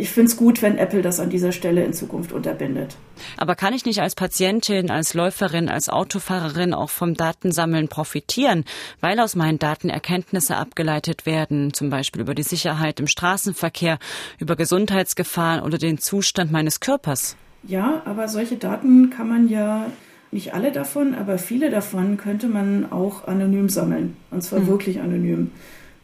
ich 0.00 0.10
finde 0.10 0.30
es 0.30 0.36
gut, 0.36 0.62
wenn 0.62 0.78
Apple 0.78 1.02
das 1.02 1.20
an 1.20 1.30
dieser 1.30 1.52
Stelle 1.52 1.84
in 1.84 1.92
Zukunft 1.92 2.32
unterbindet. 2.32 2.96
Aber 3.36 3.54
kann 3.54 3.74
ich 3.74 3.84
nicht 3.84 4.00
als 4.00 4.14
Patientin, 4.14 4.90
als 4.90 5.14
Läuferin, 5.14 5.68
als 5.68 5.88
Autofahrerin 5.88 6.72
auch 6.72 6.90
vom 6.90 7.14
Datensammeln 7.14 7.88
profitieren, 7.88 8.64
weil 9.00 9.20
aus 9.20 9.36
meinen 9.36 9.58
Daten 9.58 9.90
Erkenntnisse 9.90 10.56
abgeleitet 10.56 11.26
werden, 11.26 11.74
zum 11.74 11.90
Beispiel 11.90 12.22
über 12.22 12.34
die 12.34 12.42
Sicherheit 12.42 12.98
im 12.98 13.06
Straßenverkehr, 13.06 13.98
über 14.38 14.56
Gesundheitsgefahren 14.56 15.62
oder 15.62 15.78
den 15.78 15.98
Zustand 15.98 16.50
meines 16.50 16.80
Körpers? 16.80 17.36
Ja, 17.62 18.02
aber 18.06 18.28
solche 18.28 18.56
Daten 18.56 19.10
kann 19.10 19.28
man 19.28 19.48
ja 19.48 19.86
nicht 20.32 20.54
alle 20.54 20.72
davon, 20.72 21.14
aber 21.14 21.38
viele 21.38 21.70
davon 21.70 22.16
könnte 22.16 22.48
man 22.48 22.90
auch 22.90 23.26
anonym 23.26 23.68
sammeln. 23.68 24.16
Und 24.30 24.42
zwar 24.42 24.60
mhm. 24.60 24.68
wirklich 24.68 25.00
anonym. 25.00 25.50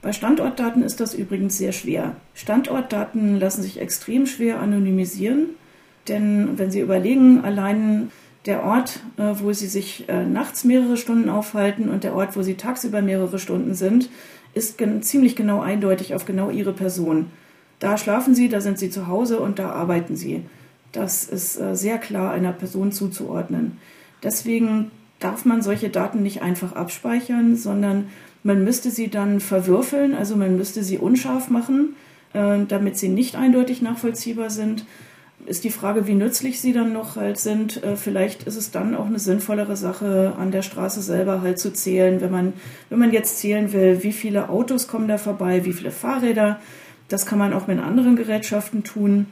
Bei 0.06 0.12
Standortdaten 0.12 0.84
ist 0.84 1.00
das 1.00 1.14
übrigens 1.14 1.58
sehr 1.58 1.72
schwer. 1.72 2.14
Standortdaten 2.32 3.40
lassen 3.40 3.62
sich 3.62 3.80
extrem 3.80 4.26
schwer 4.26 4.60
anonymisieren, 4.60 5.46
denn 6.06 6.56
wenn 6.60 6.70
Sie 6.70 6.78
überlegen, 6.78 7.42
allein 7.42 8.12
der 8.44 8.62
Ort, 8.62 9.00
äh, 9.16 9.32
wo 9.40 9.52
Sie 9.52 9.66
sich 9.66 10.08
äh, 10.08 10.24
nachts 10.24 10.62
mehrere 10.62 10.96
Stunden 10.96 11.28
aufhalten 11.28 11.88
und 11.88 12.04
der 12.04 12.14
Ort, 12.14 12.36
wo 12.36 12.42
Sie 12.42 12.54
tagsüber 12.54 13.02
mehrere 13.02 13.40
Stunden 13.40 13.74
sind, 13.74 14.08
ist 14.54 14.80
ziemlich 15.00 15.34
genau 15.34 15.60
eindeutig 15.60 16.14
auf 16.14 16.24
genau 16.24 16.50
Ihre 16.50 16.72
Person. 16.72 17.26
Da 17.80 17.98
schlafen 17.98 18.36
Sie, 18.36 18.48
da 18.48 18.60
sind 18.60 18.78
Sie 18.78 18.90
zu 18.90 19.08
Hause 19.08 19.40
und 19.40 19.58
da 19.58 19.70
arbeiten 19.70 20.14
Sie. 20.14 20.42
Das 20.92 21.24
ist 21.24 21.60
äh, 21.60 21.74
sehr 21.74 21.98
klar 21.98 22.30
einer 22.30 22.52
Person 22.52 22.92
zuzuordnen. 22.92 23.78
Deswegen 24.22 24.92
darf 25.18 25.44
man 25.44 25.62
solche 25.62 25.88
Daten 25.88 26.22
nicht 26.22 26.42
einfach 26.42 26.74
abspeichern, 26.76 27.56
sondern 27.56 28.06
man 28.46 28.62
müsste 28.62 28.92
sie 28.92 29.08
dann 29.08 29.40
verwürfeln, 29.40 30.14
also 30.14 30.36
man 30.36 30.56
müsste 30.56 30.84
sie 30.84 30.98
unscharf 30.98 31.50
machen, 31.50 31.96
äh, 32.32 32.58
damit 32.68 32.96
sie 32.96 33.08
nicht 33.08 33.34
eindeutig 33.34 33.82
nachvollziehbar 33.82 34.50
sind. 34.50 34.86
Ist 35.46 35.64
die 35.64 35.70
Frage, 35.70 36.06
wie 36.06 36.14
nützlich 36.14 36.60
sie 36.60 36.72
dann 36.72 36.92
noch 36.92 37.16
halt 37.16 37.38
sind. 37.38 37.82
Äh, 37.82 37.96
vielleicht 37.96 38.44
ist 38.44 38.54
es 38.54 38.70
dann 38.70 38.94
auch 38.94 39.06
eine 39.06 39.18
sinnvollere 39.18 39.76
Sache, 39.76 40.34
an 40.38 40.52
der 40.52 40.62
Straße 40.62 41.02
selber 41.02 41.42
halt 41.42 41.58
zu 41.58 41.72
zählen, 41.72 42.20
wenn 42.20 42.30
man, 42.30 42.52
wenn 42.88 43.00
man 43.00 43.12
jetzt 43.12 43.38
zählen 43.38 43.72
will, 43.72 44.04
wie 44.04 44.12
viele 44.12 44.48
Autos 44.48 44.86
kommen 44.86 45.08
da 45.08 45.18
vorbei, 45.18 45.64
wie 45.64 45.72
viele 45.72 45.90
Fahrräder. 45.90 46.60
Das 47.08 47.26
kann 47.26 47.40
man 47.40 47.52
auch 47.52 47.66
mit 47.66 47.80
anderen 47.80 48.14
Gerätschaften 48.14 48.84
tun. 48.84 49.26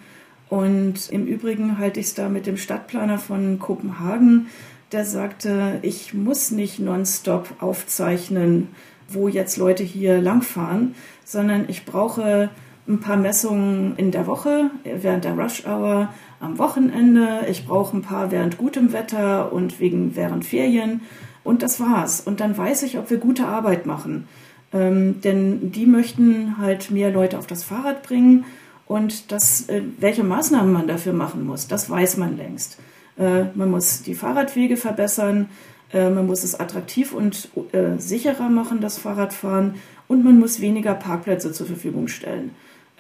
Und 0.48 1.08
im 1.10 1.24
Übrigen 1.24 1.78
halte 1.78 2.00
ich 2.00 2.06
es 2.06 2.14
da 2.14 2.28
mit 2.28 2.46
dem 2.46 2.56
Stadtplaner 2.56 3.18
von 3.18 3.60
Kopenhagen, 3.60 4.48
der 4.90 5.04
sagte, 5.04 5.78
ich 5.82 6.14
muss 6.14 6.50
nicht 6.50 6.78
nonstop 6.80 7.54
aufzeichnen, 7.60 8.68
wo 9.08 9.28
jetzt 9.28 9.56
Leute 9.56 9.82
hier 9.82 10.20
langfahren, 10.20 10.94
sondern 11.24 11.66
ich 11.68 11.84
brauche 11.84 12.50
ein 12.86 13.00
paar 13.00 13.16
Messungen 13.16 13.96
in 13.96 14.10
der 14.10 14.26
Woche, 14.26 14.70
während 14.84 15.24
der 15.24 15.34
Rush 15.34 15.64
Hour, 15.66 16.08
am 16.40 16.58
Wochenende. 16.58 17.46
Ich 17.48 17.66
brauche 17.66 17.96
ein 17.96 18.02
paar 18.02 18.30
während 18.30 18.58
gutem 18.58 18.92
Wetter 18.92 19.52
und 19.52 19.80
wegen 19.80 20.14
während 20.16 20.44
Ferien. 20.44 21.00
Und 21.42 21.62
das 21.62 21.80
war's. 21.80 22.20
Und 22.20 22.40
dann 22.40 22.56
weiß 22.56 22.82
ich, 22.82 22.98
ob 22.98 23.10
wir 23.10 23.18
gute 23.18 23.46
Arbeit 23.46 23.86
machen. 23.86 24.28
Ähm, 24.72 25.20
denn 25.22 25.72
die 25.72 25.86
möchten 25.86 26.58
halt 26.58 26.90
mehr 26.90 27.10
Leute 27.10 27.38
auf 27.38 27.46
das 27.46 27.64
Fahrrad 27.64 28.02
bringen. 28.02 28.44
Und 28.86 29.32
das, 29.32 29.68
äh, 29.68 29.82
welche 29.98 30.24
Maßnahmen 30.24 30.72
man 30.72 30.86
dafür 30.86 31.12
machen 31.12 31.46
muss, 31.46 31.68
das 31.68 31.88
weiß 31.88 32.18
man 32.18 32.36
längst. 32.36 32.78
Äh, 33.18 33.44
man 33.54 33.70
muss 33.70 34.02
die 34.02 34.14
Fahrradwege 34.14 34.76
verbessern. 34.76 35.48
Äh, 35.94 36.10
man 36.10 36.26
muss 36.26 36.44
es 36.44 36.58
attraktiv 36.58 37.14
und 37.14 37.48
äh, 37.72 37.98
sicherer 37.98 38.50
machen, 38.50 38.80
das 38.80 38.98
Fahrradfahren. 38.98 39.76
Und 40.08 40.24
man 40.24 40.38
muss 40.38 40.60
weniger 40.60 40.94
Parkplätze 40.94 41.52
zur 41.52 41.66
Verfügung 41.66 42.08
stellen. 42.08 42.50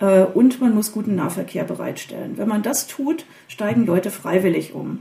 Äh, 0.00 0.22
und 0.22 0.60
man 0.60 0.74
muss 0.74 0.92
guten 0.92 1.16
Nahverkehr 1.16 1.64
bereitstellen. 1.64 2.38
Wenn 2.38 2.48
man 2.48 2.62
das 2.62 2.86
tut, 2.86 3.26
steigen 3.48 3.84
Leute 3.84 4.10
freiwillig 4.10 4.72
um. 4.72 5.00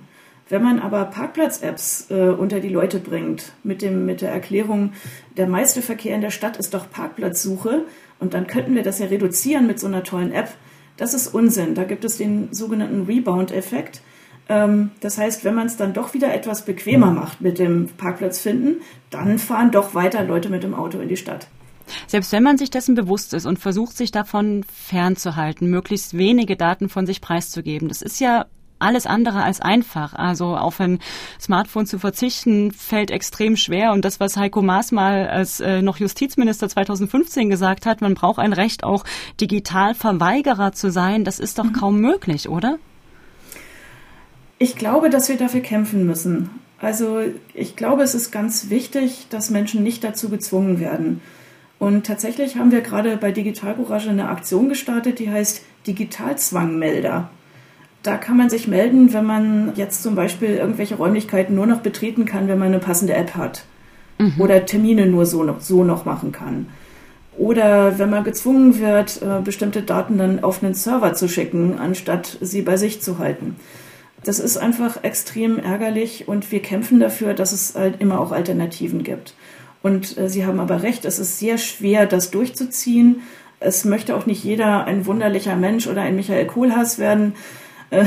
Wenn 0.50 0.62
man 0.62 0.80
aber 0.80 1.06
Parkplatz-Apps 1.06 2.08
äh, 2.10 2.30
unter 2.30 2.60
die 2.60 2.70
Leute 2.70 3.00
bringt, 3.00 3.54
mit, 3.64 3.82
dem, 3.82 4.06
mit 4.06 4.22
der 4.22 4.32
Erklärung, 4.32 4.92
der 5.38 5.48
meiste 5.48 5.82
Verkehr 5.82 6.16
in 6.16 6.22
der 6.22 6.32
Stadt 6.32 6.58
ist 6.58 6.74
doch 6.74 6.90
Parkplatzsuche, 6.92 7.86
und 8.20 8.34
dann 8.34 8.48
könnten 8.48 8.76
wir 8.76 8.84
das 8.84 9.00
ja 9.00 9.08
reduzieren 9.08 9.68
mit 9.68 9.80
so 9.80 9.88
einer 9.88 10.04
tollen 10.04 10.32
App, 10.32 10.50
das 10.98 11.14
ist 11.14 11.28
Unsinn. 11.28 11.76
Da 11.76 11.84
gibt 11.84 12.06
es 12.06 12.18
den 12.18 12.50
sogenannten 12.54 13.04
Rebound-Effekt. 13.04 14.02
Ähm, 14.50 14.92
das 15.00 15.18
heißt, 15.18 15.44
wenn 15.44 15.56
man 15.56 15.68
es 15.68 15.78
dann 15.78 15.94
doch 15.94 16.14
wieder 16.14 16.34
etwas 16.34 16.66
bequemer 16.66 17.12
macht 17.12 17.42
mit 17.42 17.60
dem 17.60 17.88
Parkplatz 17.98 18.40
finden, 18.40 18.82
dann 19.10 19.40
fahren 19.40 19.72
doch 19.72 19.96
weiter 19.96 20.24
Leute 20.24 20.50
mit 20.50 20.64
dem 20.64 20.74
Auto 20.74 21.00
in 21.00 21.10
die 21.10 21.18
Stadt. 21.18 21.48
Selbst 22.08 22.32
wenn 22.32 22.44
man 22.44 22.58
sich 22.58 22.72
dessen 22.72 22.96
bewusst 22.96 23.34
ist 23.34 23.46
und 23.46 23.60
versucht, 23.60 23.98
sich 23.98 24.12
davon 24.12 24.66
fernzuhalten, 24.72 25.70
möglichst 25.70 26.18
wenige 26.18 26.56
Daten 26.56 26.90
von 26.90 27.06
sich 27.06 27.22
preiszugeben, 27.22 27.88
das 27.88 28.02
ist 28.02 28.20
ja 28.20 28.46
alles 28.80 29.06
andere 29.06 29.44
als 29.44 29.62
einfach. 29.62 30.14
Also 30.14 30.58
auf 30.58 30.80
ein 30.80 31.00
Smartphone 31.40 31.86
zu 31.86 32.00
verzichten, 32.00 32.72
fällt 32.72 33.12
extrem 33.12 33.56
schwer. 33.56 33.92
Und 33.94 34.04
das, 34.04 34.20
was 34.20 34.38
Heiko 34.38 34.62
Maas 34.62 34.92
mal 34.92 35.28
als 35.28 35.60
äh, 35.60 35.82
noch 35.82 35.98
Justizminister 35.98 36.68
2015 36.68 37.50
gesagt 37.50 37.86
hat, 37.86 38.02
man 38.02 38.14
braucht 38.14 38.40
ein 38.40 38.54
Recht, 38.54 38.84
auch 38.84 39.06
digital 39.40 39.96
Verweigerer 39.96 40.74
zu 40.74 40.92
sein, 40.92 41.24
das 41.24 41.40
ist 41.40 41.60
doch 41.60 41.66
mhm. 41.66 41.74
kaum 41.74 42.02
möglich, 42.02 42.50
oder? 42.50 42.78
Ich 44.64 44.78
glaube, 44.78 45.10
dass 45.10 45.28
wir 45.28 45.36
dafür 45.36 45.60
kämpfen 45.60 46.06
müssen. 46.06 46.50
Also 46.80 47.20
ich 47.54 47.76
glaube, 47.76 48.02
es 48.02 48.16
ist 48.16 48.32
ganz 48.32 48.70
wichtig, 48.70 49.28
dass 49.30 49.50
Menschen 49.50 49.84
nicht 49.84 50.06
dazu 50.06 50.30
gezwungen 50.30 50.80
werden. 50.80 51.20
Und 51.80 52.06
tatsächlich 52.06 52.56
haben 52.56 52.72
wir 52.72 52.80
gerade 52.80 53.18
bei 53.18 53.34
Digital 53.34 53.76
Courage 53.76 54.10
eine 54.10 54.30
Aktion 54.30 54.70
gestartet, 54.70 55.20
die 55.20 55.30
heißt 55.30 55.64
Digitalzwangmelder. 55.86 57.30
Da 58.04 58.16
kann 58.16 58.38
man 58.38 58.50
sich 58.50 58.70
melden, 58.70 59.12
wenn 59.12 59.26
man 59.26 59.74
jetzt 59.76 60.02
zum 60.02 60.16
Beispiel 60.16 60.52
irgendwelche 60.52 60.96
Räumlichkeiten 60.96 61.56
nur 61.56 61.68
noch 61.68 61.82
betreten 61.82 62.24
kann, 62.24 62.48
wenn 62.48 62.58
man 62.58 62.70
eine 62.70 62.80
passende 62.80 63.16
App 63.16 63.36
hat. 63.36 63.66
Mhm. 64.18 64.40
Oder 64.40 64.66
Termine 64.66 65.08
nur 65.08 65.26
so 65.26 65.44
noch, 65.44 65.60
so 65.60 65.84
noch 65.84 66.06
machen 66.06 66.32
kann. 66.32 66.68
Oder 67.38 68.00
wenn 68.00 68.10
man 68.10 68.24
gezwungen 68.24 68.80
wird, 68.80 69.22
äh, 69.22 69.42
bestimmte 69.44 69.82
Daten 69.82 70.18
dann 70.18 70.42
auf 70.42 70.64
einen 70.64 70.74
Server 70.74 71.14
zu 71.16 71.28
schicken, 71.28 71.80
anstatt 71.80 72.38
sie 72.40 72.62
bei 72.62 72.78
sich 72.78 73.02
zu 73.02 73.20
halten. 73.20 73.58
Das 74.24 74.40
ist 74.40 74.58
einfach 74.58 75.04
extrem 75.04 75.60
ärgerlich 75.60 76.28
und 76.28 76.52
wir 76.52 76.62
kämpfen 76.62 77.00
dafür, 77.00 77.34
dass 77.34 77.52
es 77.52 77.76
halt 77.76 78.02
immer 78.02 78.20
auch 78.20 78.32
Alternativen 78.32 79.04
gibt. 79.04 79.36
Und 79.82 80.18
äh, 80.18 80.30
Sie 80.30 80.46
haben 80.46 80.60
aber 80.60 80.82
recht, 80.82 81.06
es 81.06 81.20
ist 81.20 81.40
sehr 81.40 81.58
schwer, 81.58 82.06
das 82.06 82.32
durchzuziehen. 82.32 83.22
Es 83.60 83.86
möchte 83.86 84.16
auch 84.16 84.26
nicht 84.26 84.44
jeder 84.44 84.86
ein 84.86 85.06
wunderlicher 85.06 85.56
Mensch 85.56 85.88
oder 85.88 86.02
ein 86.02 86.16
Michael 86.16 86.48
Kohlhaas 86.48 87.00
werden. 87.00 87.36
Äh, 87.90 88.06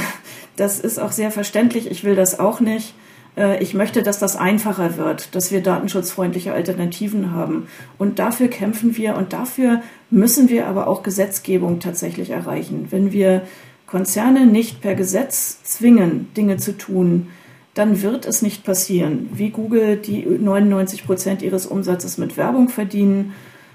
das 0.57 0.81
ist 0.81 0.99
auch 0.99 1.13
sehr 1.13 1.31
verständlich. 1.31 1.91
Ich 1.91 2.03
will 2.03 2.17
das 2.17 2.41
auch 2.41 2.61
nicht. 2.61 2.95
Äh, 3.37 3.63
ich 3.63 3.75
möchte, 3.75 4.03
dass 4.03 4.19
das 4.19 4.37
einfacher 4.37 4.97
wird, 4.97 5.35
dass 5.35 5.53
wir 5.53 5.63
datenschutzfreundliche 5.63 6.53
Alternativen 6.53 7.33
haben. 7.33 7.69
Und 7.99 8.19
dafür 8.19 8.49
kämpfen 8.49 8.97
wir 8.97 9.17
und 9.17 9.33
dafür 9.33 9.83
müssen 10.11 10.49
wir 10.49 10.67
aber 10.67 10.87
auch 10.89 11.03
Gesetzgebung 11.03 11.79
tatsächlich 11.81 12.31
erreichen. 12.31 12.89
Wenn 12.91 13.13
wir 13.13 13.43
Konzerne 13.87 14.46
nicht 14.46 14.81
per 14.81 14.94
Gesetz 14.94 15.62
zwingen, 15.62 16.29
Dinge 16.37 16.57
zu 16.57 16.77
tun, 16.77 17.29
dann 17.75 18.03
wird 18.03 18.27
es 18.27 18.42
nicht 18.42 18.64
passieren. 18.64 19.29
Wie 19.33 19.51
Google, 19.51 19.96
die 19.96 20.25
99 20.25 21.05
Prozent 21.05 21.42
ihres 21.42 21.66
Umsatzes 21.66 22.18
mit 22.18 22.37
Werbung 22.37 22.68
verdienen, 22.68 23.35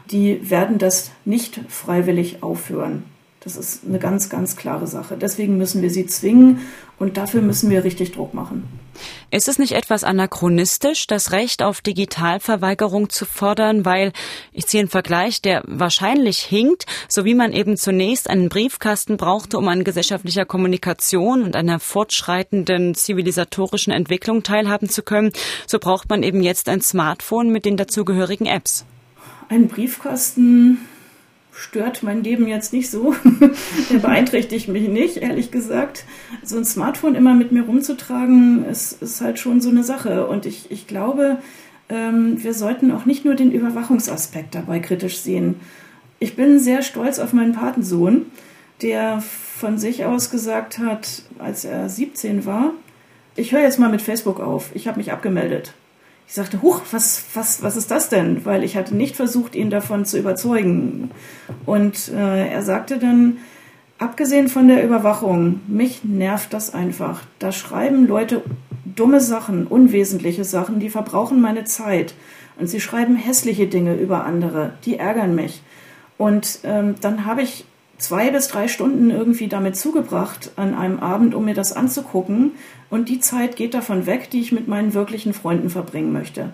die 0.10 0.50
werden 0.50 0.80
das 0.80 1.12
nicht 1.24 1.62
freiwillig 1.70 2.44
aufhören. 2.44 3.04
Das 3.42 3.56
ist 3.56 3.86
eine 3.88 4.00
ganz, 4.00 4.30
ganz 4.30 4.56
klare 4.56 4.88
Sache. 4.88 5.18
Deswegen 5.20 5.58
müssen 5.58 5.82
wir 5.82 5.90
sie 5.90 6.06
zwingen 6.06 6.60
und 7.00 7.18
dafür 7.18 7.42
müssen 7.42 7.70
wir 7.70 7.84
richtig 7.84 8.12
Druck 8.12 8.34
machen. 8.34 8.64
Ist 9.32 9.48
es 9.48 9.60
nicht 9.60 9.74
etwas 9.74 10.04
anachronistisch, 10.04 11.08
das 11.08 11.32
Recht 11.32 11.64
auf 11.64 11.82
Digitalverweigerung 11.82 13.10
zu 13.10 13.26
fordern, 13.26 13.86
weil, 13.86 14.12
ich 14.52 14.68
ziehe 14.68 14.82
einen 14.82 14.90
Vergleich, 14.90 15.42
der 15.42 15.64
wahrscheinlich 15.66 16.40
hinkt, 16.40 16.86
so 17.08 17.26
wie 17.26 17.36
man 17.36 17.54
eben 17.54 17.78
zunächst 17.78 18.30
einen 18.30 18.50
Briefkasten 18.50 19.18
brauchte, 19.18 19.58
um 19.58 19.68
an 19.68 19.84
gesellschaftlicher 19.84 20.46
Kommunikation 20.46 21.44
und 21.44 21.56
einer 21.56 21.80
fortschreitenden 21.80 22.96
zivilisatorischen 22.96 23.94
Entwicklung 23.94 24.44
teilhaben 24.44 24.90
zu 24.90 25.02
können, 25.02 25.32
so 25.68 25.80
braucht 25.80 26.10
man 26.10 26.24
eben 26.24 26.42
jetzt 26.42 26.70
ein 26.70 26.82
Smartphone 26.82 27.50
mit 27.50 27.66
den 27.66 27.78
dazugehörigen 27.78 28.48
Apps. 28.48 28.86
Ein 29.50 29.68
Briefkasten 29.68 30.80
stört 31.52 32.04
mein 32.04 32.24
Leben 32.24 32.48
jetzt 32.48 32.74
nicht 32.74 32.90
so. 32.90 33.14
Der 33.92 34.00
beeinträchtigt 34.00 34.68
mich 34.68 34.88
nicht, 34.88 35.18
ehrlich 35.18 35.52
gesagt. 35.52 36.06
So 36.44 36.58
ein 36.58 36.66
Smartphone 36.66 37.16
immer 37.16 37.34
mit 37.34 37.52
mir 37.52 37.64
rumzutragen, 37.64 38.66
ist, 38.66 39.02
ist 39.02 39.22
halt 39.22 39.40
schon 39.40 39.62
so 39.62 39.70
eine 39.70 39.84
Sache. 39.84 40.28
Und 40.28 40.46
ich, 40.46 40.72
ich 40.72 40.88
glaube, 40.88 41.40
ähm, 41.90 42.42
wir 42.44 42.54
sollten 42.54 42.92
auch 42.92 43.06
nicht 43.06 43.26
nur 43.26 43.36
den 43.36 43.52
Überwachungsaspekt 43.52 44.56
dabei 44.56 44.80
kritisch 44.80 45.20
sehen. 45.20 45.60
Ich 46.20 46.36
bin 46.36 46.60
sehr 46.60 46.84
stolz 46.84 47.20
auf 47.20 47.34
meinen 47.34 47.54
Patensohn, 47.54 48.28
der 48.82 49.22
von 49.22 49.78
sich 49.78 50.06
aus 50.06 50.30
gesagt 50.30 50.80
hat, 50.80 51.24
als 51.38 51.66
er 51.66 51.90
17 51.90 52.46
war, 52.46 52.74
ich 53.36 53.54
höre 53.54 53.62
jetzt 53.62 53.80
mal 53.80 53.90
mit 53.90 54.02
Facebook 54.02 54.40
auf. 54.40 54.72
Ich 54.74 54.88
habe 54.88 54.98
mich 54.98 55.12
abgemeldet. 55.12 55.74
Ich 56.28 56.34
sagte, 56.34 56.62
huch, 56.62 56.82
was, 56.92 57.26
was, 57.34 57.62
was 57.62 57.76
ist 57.76 57.92
das 57.92 58.10
denn? 58.10 58.46
Weil 58.46 58.64
ich 58.64 58.78
hatte 58.78 58.96
nicht 58.96 59.16
versucht, 59.16 59.56
ihn 59.56 59.70
davon 59.70 60.06
zu 60.06 60.18
überzeugen. 60.18 61.12
Und 61.66 62.10
äh, 62.10 62.48
er 62.48 62.62
sagte 62.64 63.00
dann, 63.00 63.38
abgesehen 63.98 64.48
von 64.48 64.68
der 64.68 64.84
Überwachung, 64.84 65.60
mich 65.68 66.04
nervt 66.04 66.54
das 66.54 66.74
einfach. 66.74 67.22
Da 67.40 67.52
schreiben 67.52 68.08
Leute 68.08 68.42
dumme 68.86 69.22
Sachen, 69.22 69.68
unwesentliche 69.68 70.44
Sachen, 70.44 70.80
die 70.80 70.90
verbrauchen 70.90 71.42
meine 71.42 71.66
Zeit. 71.66 72.14
Und 72.58 72.68
sie 72.68 72.80
schreiben 72.80 73.16
hässliche 73.16 73.68
Dinge 73.68 73.96
über 73.96 74.26
andere, 74.26 74.74
die 74.86 74.98
ärgern 74.98 75.36
mich. 75.36 75.62
Und 76.18 76.60
ähm, 76.64 76.96
dann 77.02 77.26
habe 77.26 77.42
ich 77.42 77.66
zwei 78.02 78.32
bis 78.32 78.48
drei 78.48 78.68
Stunden 78.68 79.12
irgendwie 79.12 79.48
damit 79.48 79.78
zugebracht 79.78 80.52
an 80.56 80.74
einem 80.74 81.00
Abend, 81.00 81.36
um 81.36 81.46
mir 81.46 81.54
das 81.54 81.72
anzugucken. 81.72 82.54
Und 82.90 83.10
die 83.10 83.20
Zeit 83.20 83.56
geht 83.56 83.74
davon 83.74 84.08
weg, 84.08 84.30
die 84.32 84.42
ich 84.42 84.52
mit 84.52 84.68
meinen 84.68 84.94
wirklichen 84.94 85.34
Freunden 85.34 85.70
verbringen 85.70 86.12
möchte. 86.12 86.52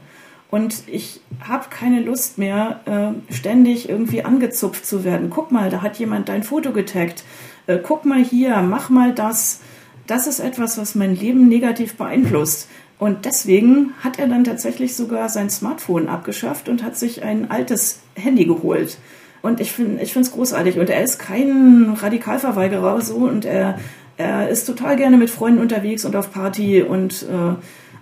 Und 0.51 0.83
ich 0.87 1.21
habe 1.41 1.65
keine 1.69 2.01
Lust 2.01 2.37
mehr, 2.37 2.81
äh, 2.85 3.33
ständig 3.33 3.89
irgendwie 3.89 4.23
angezupft 4.23 4.85
zu 4.85 5.03
werden. 5.03 5.29
Guck 5.29 5.51
mal, 5.51 5.69
da 5.69 5.81
hat 5.81 5.97
jemand 5.99 6.29
dein 6.29 6.43
Foto 6.43 6.71
getaggt. 6.71 7.23
Äh, 7.65 7.79
guck 7.81 8.05
mal 8.05 8.23
hier, 8.23 8.57
mach 8.57 8.89
mal 8.89 9.13
das. 9.13 9.61
Das 10.05 10.27
ist 10.27 10.39
etwas, 10.39 10.77
was 10.77 10.95
mein 10.95 11.15
Leben 11.15 11.47
negativ 11.47 11.95
beeinflusst. 11.95 12.69
Und 12.99 13.25
deswegen 13.25 13.93
hat 14.01 14.19
er 14.19 14.27
dann 14.27 14.43
tatsächlich 14.43 14.95
sogar 14.95 15.29
sein 15.29 15.49
Smartphone 15.49 16.09
abgeschafft 16.09 16.67
und 16.67 16.83
hat 16.83 16.97
sich 16.97 17.23
ein 17.23 17.51
altes 17.51 17.99
Handy 18.15 18.45
geholt. 18.45 18.97
Und 19.41 19.59
ich 19.59 19.71
finde 19.71 20.01
ich 20.01 20.15
es 20.15 20.31
großartig. 20.31 20.79
Und 20.79 20.89
er 20.89 21.03
ist 21.03 21.19
kein 21.19 21.95
Radikalverweigerer 21.99 23.01
so 23.01 23.17
und 23.17 23.45
er, 23.45 23.79
er 24.17 24.49
ist 24.49 24.65
total 24.65 24.95
gerne 24.95 25.17
mit 25.17 25.29
Freunden 25.29 25.61
unterwegs 25.61 26.05
und 26.05 26.15
auf 26.15 26.31
Party 26.31 26.81
und 26.81 27.23
äh, 27.23 27.55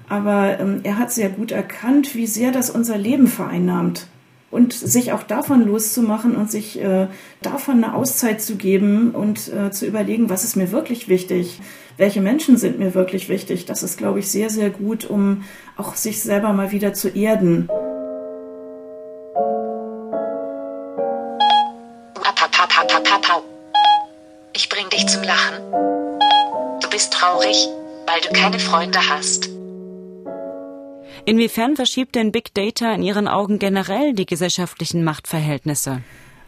aber 0.07 0.59
ähm, 0.59 0.81
er 0.83 0.99
hat 0.99 1.11
sehr 1.11 1.29
gut 1.29 1.51
erkannt, 1.51 2.15
wie 2.15 2.27
sehr 2.27 2.51
das 2.51 2.69
unser 2.69 2.97
Leben 2.97 3.27
vereinnahmt. 3.27 4.07
Und 4.51 4.71
sich 4.71 5.11
auch 5.11 5.23
davon 5.23 5.65
loszumachen 5.65 6.35
und 6.35 6.49
sich 6.49 6.79
äh, 6.79 7.07
davon 7.41 7.83
eine 7.83 7.93
Auszeit 7.93 8.41
zu 8.41 8.55
geben 8.55 9.11
und 9.11 9.51
äh, 9.51 9.71
zu 9.71 9.85
überlegen, 9.85 10.29
was 10.29 10.45
ist 10.45 10.55
mir 10.55 10.71
wirklich 10.71 11.09
wichtig, 11.09 11.59
welche 11.97 12.21
Menschen 12.21 12.55
sind 12.55 12.79
mir 12.79 12.93
wirklich 12.93 13.27
wichtig, 13.27 13.65
das 13.65 13.83
ist, 13.83 13.97
glaube 13.97 14.19
ich, 14.19 14.29
sehr, 14.29 14.49
sehr 14.49 14.69
gut, 14.69 15.09
um 15.09 15.43
auch 15.75 15.95
sich 15.95 16.21
selber 16.21 16.53
mal 16.53 16.71
wieder 16.71 16.93
zu 16.93 17.09
erden. 17.09 17.67
Traurig, 27.45 27.69
weil 28.07 28.21
du 28.21 28.39
keine 28.39 28.59
Freunde 28.59 28.99
hast. 29.09 29.49
Inwiefern 31.25 31.75
verschiebt 31.75 32.15
denn 32.15 32.31
Big 32.31 32.53
Data 32.53 32.93
in 32.93 33.01
Ihren 33.01 33.27
Augen 33.27 33.57
generell 33.57 34.13
die 34.13 34.25
gesellschaftlichen 34.25 35.03
Machtverhältnisse? 35.03 36.01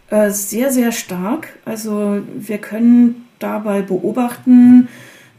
Äh, 0.10 0.30
sehr, 0.30 0.72
sehr 0.72 0.92
stark. 0.92 1.58
Also 1.66 2.22
wir 2.36 2.60
können 2.60 3.28
dabei 3.40 3.82
beobachten, 3.82 4.88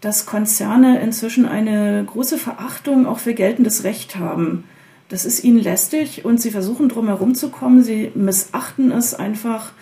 dass 0.01 0.27
Konzerne 0.27 1.01
inzwischen 1.01 1.47
eine 1.47 2.05
große 2.05 2.39
Verachtung 2.39 3.07
auch 3.07 3.19
für 3.19 3.35
geltendes 3.35 3.85
Recht 3.85 4.17
haben. 4.17 4.65
Das 5.09 5.25
ist 5.25 5.43
ihnen 5.43 5.59
lästig 5.59 6.25
und 6.25 6.41
sie 6.41 6.51
versuchen 6.51 6.89
drum 6.89 7.07
herum 7.07 7.35
zu 7.35 7.51
kommen. 7.51 7.83
Sie 7.83 8.11
missachten 8.15 8.91
es 8.91 9.15
einfach 9.15 9.73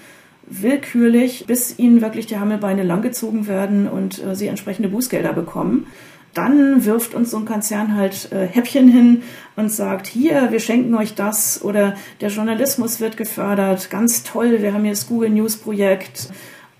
willkürlich, 0.49 1.45
bis 1.47 1.79
ihnen 1.79 2.01
wirklich 2.01 2.27
die 2.27 2.39
Hammelbeine 2.39 2.83
langgezogen 2.83 3.47
werden 3.47 3.89
und 3.89 4.23
äh, 4.23 4.35
sie 4.35 4.47
entsprechende 4.47 4.89
Bußgelder 4.89 5.33
bekommen. 5.33 5.87
Dann 6.35 6.85
wirft 6.85 7.15
uns 7.15 7.31
so 7.31 7.39
ein 7.39 7.47
Konzern 7.47 7.97
halt 7.97 8.31
äh, 8.31 8.47
Häppchen 8.47 8.89
hin 8.89 9.23
und 9.57 9.73
sagt, 9.73 10.07
hier, 10.07 10.49
wir 10.51 10.61
schenken 10.61 10.95
euch 10.95 11.15
das 11.15 11.65
oder 11.65 11.95
der 12.21 12.29
Journalismus 12.29 13.01
wird 13.01 13.17
gefördert, 13.17 13.91
ganz 13.91 14.23
toll, 14.23 14.61
wir 14.61 14.75
haben 14.75 14.83
hier 14.83 14.93
das 14.93 15.09
Google 15.09 15.31
News 15.31 15.57
Projekt. 15.57 16.29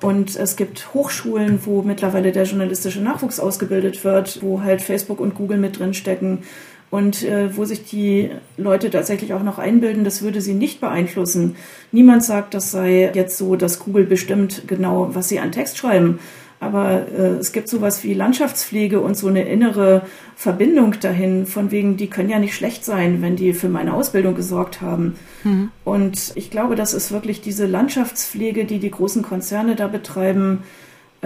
Und 0.02 0.37
es 0.37 0.57
gibt 0.57 0.92
Hochschulen, 0.92 1.61
wo 1.64 1.81
mittlerweile 1.81 2.31
der 2.31 2.44
journalistische 2.44 3.00
Nachwuchs 3.00 3.40
ausgebildet 3.40 4.05
wird, 4.05 4.42
wo 4.42 4.61
halt 4.61 4.83
Facebook 4.83 5.20
und 5.20 5.35
Google 5.35 5.57
mit 5.57 5.79
drin 5.79 5.94
stecken 5.94 6.42
und 6.90 7.25
äh, 7.25 7.57
wo 7.57 7.64
sich 7.64 7.85
die 7.85 8.31
Leute 8.57 8.90
tatsächlich 8.90 9.33
auch 9.35 9.42
noch 9.42 9.59
einbilden, 9.59 10.05
das 10.05 10.22
würde 10.22 10.40
sie 10.40 10.55
nicht 10.55 10.81
beeinflussen. 10.81 11.57
Niemand 11.92 12.25
sagt, 12.25 12.55
das 12.55 12.70
sei 12.70 13.11
jetzt 13.12 13.38
so, 13.38 13.57
dass 13.57 13.81
Google 13.81 14.05
bestimmt 14.05 14.62
genau, 14.66 15.14
was 15.14 15.29
sie 15.29 15.40
an 15.40 15.53
Text 15.53 15.79
schreiben. 15.79 16.18
Aber 16.59 17.07
äh, 17.09 17.37
es 17.38 17.53
gibt 17.53 17.68
sowas 17.68 18.03
wie 18.03 18.14
Landschaftspflege 18.14 19.01
und 19.01 19.16
so 19.16 19.29
eine 19.29 19.42
innere 19.42 20.03
Verbindung 20.37 20.94
dahin, 21.01 21.44
von 21.44 21.70
wegen, 21.70 21.96
die 21.96 22.09
können 22.09 22.31
ja 22.31 22.38
nicht 22.38 22.55
schlecht 22.55 22.85
sein, 22.85 23.20
wenn 23.20 23.37
die 23.37 23.53
für 23.53 23.68
meine 23.68 23.92
Ausbildung 23.92 24.35
gesorgt 24.35 24.81
haben. 24.81 25.16
Mhm. 25.44 25.70
Und 25.85 26.33
ich 26.35 26.51
glaube, 26.51 26.77
das 26.77 26.94
ist 26.94 27.12
wirklich 27.12 27.42
diese 27.42 27.66
Landschaftspflege, 27.66 28.64
die 28.64 28.79
die 28.79 28.90
großen 28.90 29.22
Konzerne 29.22 29.77
da 29.77 29.87
betreiben, 29.87 30.62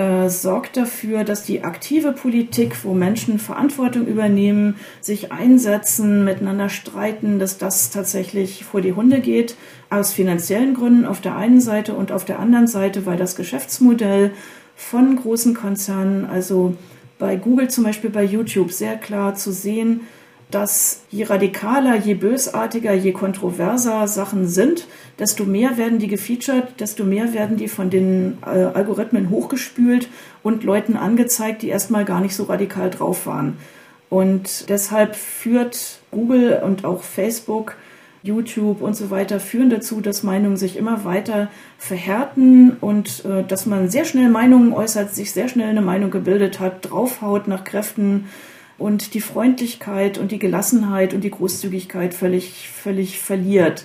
äh, 0.00 0.30
sorgt 0.30 0.78
dafür, 0.78 1.24
dass 1.24 1.44
die 1.44 1.62
aktive 1.62 2.12
Politik, 2.12 2.84
wo 2.84 2.94
Menschen 2.94 3.38
Verantwortung 3.38 4.06
übernehmen, 4.06 4.76
sich 5.02 5.30
einsetzen, 5.30 6.24
miteinander 6.24 6.70
streiten, 6.70 7.38
dass 7.38 7.58
das 7.58 7.90
tatsächlich 7.90 8.64
vor 8.64 8.80
die 8.80 8.94
Hunde 8.94 9.20
geht, 9.20 9.56
aus 9.90 10.14
finanziellen 10.14 10.72
Gründen 10.72 11.04
auf 11.04 11.20
der 11.20 11.36
einen 11.36 11.60
Seite 11.60 11.92
und 11.92 12.12
auf 12.12 12.24
der 12.24 12.38
anderen 12.38 12.66
Seite, 12.66 13.04
weil 13.04 13.18
das 13.18 13.36
Geschäftsmodell 13.36 14.30
von 14.74 15.16
großen 15.16 15.52
Konzernen, 15.52 16.24
also 16.24 16.76
bei 17.18 17.36
Google 17.36 17.68
zum 17.68 17.84
Beispiel, 17.84 18.08
bei 18.08 18.24
YouTube 18.24 18.72
sehr 18.72 18.96
klar 18.96 19.34
zu 19.34 19.52
sehen, 19.52 20.00
dass 20.50 21.02
je 21.10 21.24
radikaler, 21.24 21.96
je 21.96 22.14
bösartiger, 22.14 22.92
je 22.92 23.12
kontroverser 23.12 24.08
Sachen 24.08 24.48
sind, 24.48 24.86
desto 25.18 25.44
mehr 25.44 25.76
werden 25.76 25.98
die 25.98 26.08
gefeatured, 26.08 26.80
desto 26.80 27.04
mehr 27.04 27.32
werden 27.32 27.56
die 27.56 27.68
von 27.68 27.90
den 27.90 28.38
äh, 28.44 28.48
Algorithmen 28.48 29.30
hochgespült 29.30 30.08
und 30.42 30.64
Leuten 30.64 30.96
angezeigt, 30.96 31.62
die 31.62 31.68
erstmal 31.68 32.04
gar 32.04 32.20
nicht 32.20 32.34
so 32.34 32.44
radikal 32.44 32.90
drauf 32.90 33.26
waren. 33.26 33.56
Und 34.08 34.68
deshalb 34.68 35.14
führt 35.14 36.00
Google 36.10 36.60
und 36.64 36.84
auch 36.84 37.02
Facebook, 37.02 37.76
YouTube 38.22 38.82
und 38.82 38.94
so 38.94 39.10
weiter 39.10 39.40
führen 39.40 39.70
dazu, 39.70 40.00
dass 40.00 40.22
Meinungen 40.22 40.56
sich 40.56 40.76
immer 40.76 41.04
weiter 41.04 41.48
verhärten 41.78 42.76
und 42.80 43.24
äh, 43.24 43.44
dass 43.44 43.66
man 43.66 43.88
sehr 43.88 44.04
schnell 44.04 44.28
Meinungen 44.28 44.72
äußert, 44.72 45.14
sich 45.14 45.32
sehr 45.32 45.48
schnell 45.48 45.70
eine 45.70 45.80
Meinung 45.80 46.10
gebildet 46.10 46.60
hat, 46.60 46.90
draufhaut 46.90 47.48
nach 47.48 47.64
Kräften 47.64 48.26
und 48.80 49.12
die 49.12 49.20
Freundlichkeit 49.20 50.16
und 50.16 50.32
die 50.32 50.38
Gelassenheit 50.38 51.12
und 51.12 51.22
die 51.22 51.30
Großzügigkeit 51.30 52.14
völlig, 52.14 52.70
völlig 52.70 53.20
verliert. 53.20 53.84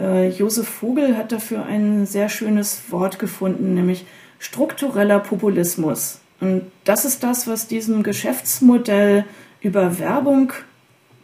Äh, 0.00 0.30
Josef 0.30 0.68
Vogel 0.68 1.16
hat 1.16 1.30
dafür 1.30 1.64
ein 1.64 2.06
sehr 2.06 2.28
schönes 2.28 2.90
Wort 2.90 3.20
gefunden, 3.20 3.74
nämlich 3.74 4.04
struktureller 4.40 5.20
Populismus. 5.20 6.20
Und 6.40 6.62
das 6.82 7.04
ist 7.04 7.22
das, 7.22 7.46
was 7.46 7.68
diesem 7.68 8.02
Geschäftsmodell 8.02 9.24
über 9.60 9.98
Werbung 10.00 10.52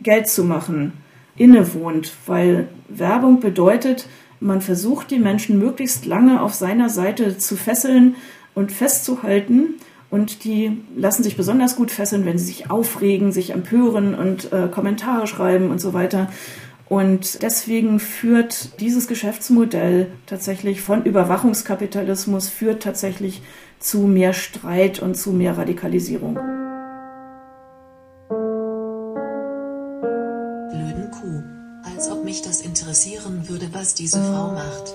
Geld 0.01 0.29
zu 0.29 0.45
machen 0.45 0.93
innewohnt, 1.37 2.13
weil 2.27 2.69
Werbung 2.89 3.41
bedeutet, 3.41 4.07
man 4.39 4.61
versucht 4.61 5.11
die 5.11 5.19
Menschen 5.19 5.59
möglichst 5.59 6.07
lange 6.07 6.41
auf 6.41 6.55
seiner 6.55 6.89
Seite 6.89 7.39
zu 7.39 7.57
fesseln 7.57 8.17
und 8.55 8.71
festzuhalten 8.71 9.75
und 10.13 10.45
die 10.45 10.83
lassen 10.95 11.23
sich 11.23 11.39
besonders 11.39 11.75
gut 11.75 11.91
fesseln, 11.91 12.27
wenn 12.27 12.37
sie 12.37 12.45
sich 12.45 12.71
aufregen, 12.71 13.33
sich 13.33 13.51
empören 13.51 14.15
und 14.15 14.53
äh, 14.53 14.69
Kommentare 14.69 15.27
schreiben 15.27 15.71
und 15.71 15.81
so 15.81 15.95
weiter. 15.95 16.31
Und 16.87 17.43
deswegen 17.43 17.99
führt 17.99 18.79
dieses 18.79 19.09
Geschäftsmodell 19.09 20.09
tatsächlich 20.27 20.83
von 20.83 21.03
Überwachungskapitalismus, 21.05 22.51
führt 22.51 22.83
tatsächlich 22.83 23.41
zu 23.79 24.01
mehr 24.01 24.35
Streit 24.35 25.01
und 25.01 25.17
zu 25.17 25.33
mehr 25.33 25.57
Radikalisierung. 25.57 26.39
Würde, 33.63 33.75
was 33.75 33.95
diese 33.95 34.19
Frau 34.19 34.53
macht. 34.53 34.95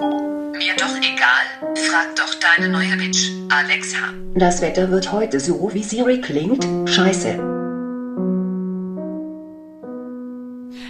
Mir 0.58 0.76
doch 0.78 0.96
egal. 0.98 1.76
Frag 1.76 2.16
doch 2.16 2.34
deine 2.36 2.70
neue 2.70 2.98
Bitch, 2.98 3.32
Alexa. 3.50 4.14
Das 4.36 4.62
Wetter 4.62 4.90
wird 4.90 5.12
heute 5.12 5.40
so, 5.40 5.70
wie 5.74 5.84
Siri 5.84 6.22
klingt. 6.22 6.66
Scheiße. 6.90 7.54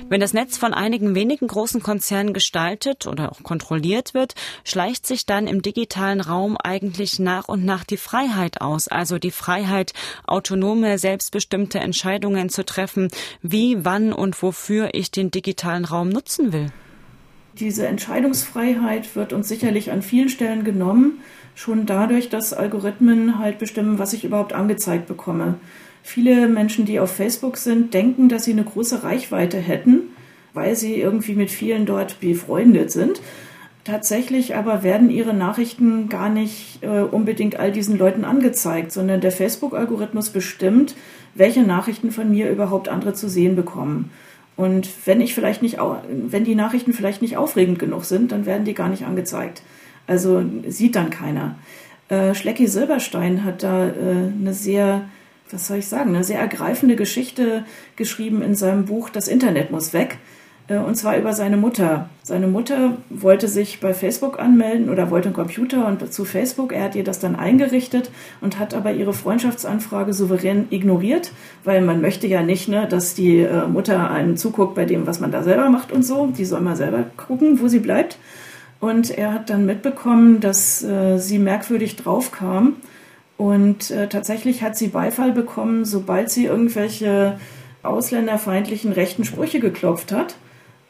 Wenn 0.09 0.21
das 0.21 0.31
Netz 0.31 0.57
von 0.57 0.73
einigen 0.73 1.15
wenigen 1.15 1.47
großen 1.47 1.83
Konzernen 1.83 2.33
gestaltet 2.33 3.07
oder 3.07 3.29
auch 3.29 3.43
kontrolliert 3.43 4.13
wird, 4.13 4.35
schleicht 4.63 5.05
sich 5.05 5.25
dann 5.25 5.47
im 5.47 5.61
digitalen 5.61 6.21
Raum 6.21 6.55
eigentlich 6.55 7.19
nach 7.19 7.49
und 7.49 7.65
nach 7.65 7.83
die 7.83 7.97
Freiheit 7.97 8.61
aus, 8.61 8.87
also 8.87 9.19
die 9.19 9.31
Freiheit, 9.31 9.91
autonome, 10.25 10.97
selbstbestimmte 10.97 11.79
Entscheidungen 11.79 12.47
zu 12.47 12.63
treffen, 12.63 13.09
wie, 13.41 13.83
wann 13.83 14.13
und 14.13 14.41
wofür 14.41 14.93
ich 14.93 15.11
den 15.11 15.29
digitalen 15.29 15.83
Raum 15.83 16.07
nutzen 16.07 16.53
will. 16.53 16.71
Diese 17.59 17.87
Entscheidungsfreiheit 17.87 19.15
wird 19.15 19.33
uns 19.33 19.47
sicherlich 19.47 19.91
an 19.91 20.03
vielen 20.03 20.29
Stellen 20.29 20.63
genommen, 20.63 21.21
schon 21.55 21.87
dadurch, 21.87 22.29
dass 22.29 22.53
Algorithmen 22.53 23.39
halt 23.39 23.57
bestimmen, 23.57 23.97
was 23.97 24.13
ich 24.13 24.23
überhaupt 24.23 24.53
angezeigt 24.53 25.07
bekomme. 25.07 25.55
Viele 26.03 26.47
Menschen, 26.47 26.85
die 26.85 26.99
auf 26.99 27.11
Facebook 27.11 27.57
sind, 27.57 27.93
denken, 27.93 28.29
dass 28.29 28.45
sie 28.45 28.51
eine 28.51 28.63
große 28.63 29.03
Reichweite 29.03 29.57
hätten, 29.57 30.03
weil 30.53 30.75
sie 30.75 30.95
irgendwie 30.95 31.33
mit 31.33 31.49
vielen 31.49 31.85
dort 31.85 32.19
befreundet 32.19 32.91
sind. 32.91 33.21
Tatsächlich 33.83 34.55
aber 34.55 34.83
werden 34.83 35.09
ihre 35.09 35.33
Nachrichten 35.33 36.09
gar 36.09 36.29
nicht 36.29 36.83
äh, 36.83 37.01
unbedingt 37.01 37.57
all 37.59 37.71
diesen 37.71 37.97
Leuten 37.97 38.23
angezeigt, 38.23 38.91
sondern 38.91 39.21
der 39.21 39.31
Facebook-Algorithmus 39.31 40.29
bestimmt, 40.29 40.95
welche 41.33 41.63
Nachrichten 41.63 42.11
von 42.11 42.29
mir 42.29 42.51
überhaupt 42.51 42.87
andere 42.87 43.13
zu 43.13 43.29
sehen 43.29 43.55
bekommen. 43.55 44.11
Und 44.57 44.89
wenn 45.05 45.21
ich 45.21 45.35
vielleicht 45.35 45.61
nicht, 45.61 45.77
wenn 46.09 46.43
die 46.43 46.55
Nachrichten 46.55 46.91
vielleicht 46.91 47.21
nicht 47.21 47.37
aufregend 47.37 47.77
genug 47.77 48.05
sind, 48.05 48.31
dann 48.31 48.45
werden 48.45 48.65
die 48.65 48.73
gar 48.73 48.89
nicht 48.89 49.05
angezeigt. 49.05 49.61
Also 50.07 50.43
sieht 50.67 50.95
dann 50.95 51.11
keiner. 51.11 51.55
Äh, 52.09 52.33
Schlecki 52.33 52.67
Silberstein 52.67 53.43
hat 53.43 53.61
da 53.63 53.87
äh, 53.87 53.91
eine 54.39 54.53
sehr, 54.53 55.07
was 55.51 55.67
soll 55.67 55.77
ich 55.77 55.87
sagen, 55.87 56.15
eine 56.15 56.23
sehr 56.23 56.39
ergreifende 56.39 56.95
Geschichte 56.95 57.65
geschrieben 57.95 58.41
in 58.41 58.55
seinem 58.55 58.85
Buch 58.85 59.09
Das 59.09 59.27
Internet 59.27 59.71
muss 59.71 59.93
weg. 59.93 60.17
Äh, 60.67 60.77
und 60.77 60.95
zwar 60.95 61.17
über 61.17 61.33
seine 61.33 61.57
Mutter. 61.57 62.09
Seine 62.23 62.47
Mutter 62.47 62.97
wollte 63.09 63.47
sich 63.47 63.79
bei 63.79 63.93
Facebook 63.93 64.39
anmelden 64.39 64.89
oder 64.89 65.09
wollte 65.09 65.27
einen 65.27 65.35
Computer 65.35 65.87
und 65.87 66.11
zu 66.13 66.25
Facebook. 66.25 66.73
Er 66.73 66.83
hat 66.83 66.95
ihr 66.95 67.03
das 67.03 67.19
dann 67.19 67.35
eingerichtet 67.35 68.11
und 68.41 68.59
hat 68.59 68.73
aber 68.73 68.91
ihre 68.91 69.13
Freundschaftsanfrage 69.13 70.13
souverän 70.13 70.67
ignoriert, 70.69 71.31
weil 71.63 71.81
man 71.81 72.01
möchte 72.01 72.27
ja 72.27 72.43
nicht, 72.43 72.67
ne, 72.67 72.87
dass 72.87 73.15
die 73.15 73.39
äh, 73.39 73.67
Mutter 73.67 74.11
einem 74.11 74.37
zuguckt 74.37 74.75
bei 74.75 74.85
dem, 74.85 75.07
was 75.07 75.19
man 75.19 75.31
da 75.31 75.43
selber 75.43 75.69
macht 75.69 75.91
und 75.91 76.03
so. 76.03 76.27
Die 76.27 76.45
soll 76.45 76.61
mal 76.61 76.75
selber 76.75 77.05
gucken, 77.15 77.61
wo 77.61 77.67
sie 77.67 77.79
bleibt. 77.79 78.17
Und 78.79 79.09
er 79.09 79.33
hat 79.33 79.49
dann 79.49 79.65
mitbekommen, 79.65 80.39
dass 80.39 80.83
äh, 80.83 81.17
sie 81.17 81.39
merkwürdig 81.39 81.95
draufkam. 81.95 82.75
Und 83.37 83.93
tatsächlich 84.09 84.63
hat 84.63 84.75
sie 84.75 84.87
Beifall 84.87 85.31
bekommen, 85.31 85.85
sobald 85.85 86.31
sie 86.31 86.45
irgendwelche 86.45 87.37
ausländerfeindlichen 87.83 88.91
rechten 88.91 89.25
Sprüche 89.25 89.59
geklopft 89.59 90.11
hat. 90.11 90.37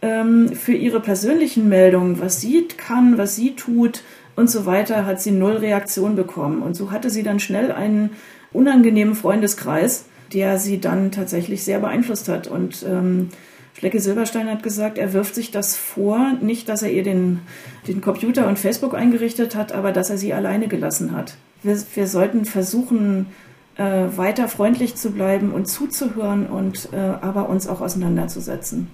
Ähm, 0.01 0.49
für 0.49 0.73
ihre 0.73 0.99
persönlichen 0.99 1.69
Meldungen, 1.69 2.19
was 2.19 2.39
sie 2.39 2.67
kann, 2.67 3.17
was 3.17 3.35
sie 3.35 3.55
tut 3.55 4.03
und 4.35 4.49
so 4.49 4.65
weiter, 4.65 5.05
hat 5.05 5.19
sie 5.21 5.31
null 5.31 5.57
Reaktion 5.57 6.15
bekommen. 6.15 6.61
Und 6.61 6.75
so 6.75 6.91
hatte 6.91 7.09
sie 7.09 7.23
dann 7.23 7.39
schnell 7.39 7.71
einen 7.71 8.11
unangenehmen 8.53 9.15
Freundeskreis, 9.15 10.05
der 10.33 10.59
sie 10.59 10.79
dann 10.79 11.11
tatsächlich 11.11 11.63
sehr 11.63 11.79
beeinflusst 11.79 12.29
hat. 12.29 12.47
Und 12.47 12.85
ähm, 12.87 13.29
Flecke 13.73 13.99
Silberstein 13.99 14.49
hat 14.49 14.63
gesagt, 14.63 14.97
er 14.97 15.13
wirft 15.13 15.35
sich 15.35 15.51
das 15.51 15.75
vor, 15.75 16.33
nicht, 16.41 16.69
dass 16.69 16.83
er 16.83 16.91
ihr 16.91 17.03
den, 17.03 17.41
den 17.87 18.01
Computer 18.01 18.47
und 18.47 18.57
Facebook 18.59 18.93
eingerichtet 18.93 19.55
hat, 19.55 19.71
aber 19.71 19.91
dass 19.91 20.09
er 20.09 20.17
sie 20.17 20.33
alleine 20.33 20.67
gelassen 20.67 21.15
hat. 21.15 21.37
Wir, 21.63 21.77
wir 21.93 22.07
sollten 22.07 22.45
versuchen, 22.45 23.27
äh, 23.75 24.05
weiter 24.15 24.47
freundlich 24.47 24.95
zu 24.95 25.11
bleiben 25.11 25.51
und 25.51 25.67
zuzuhören 25.67 26.47
und 26.47 26.89
äh, 26.91 26.97
aber 26.97 27.49
uns 27.49 27.67
auch 27.67 27.81
auseinanderzusetzen. 27.81 28.87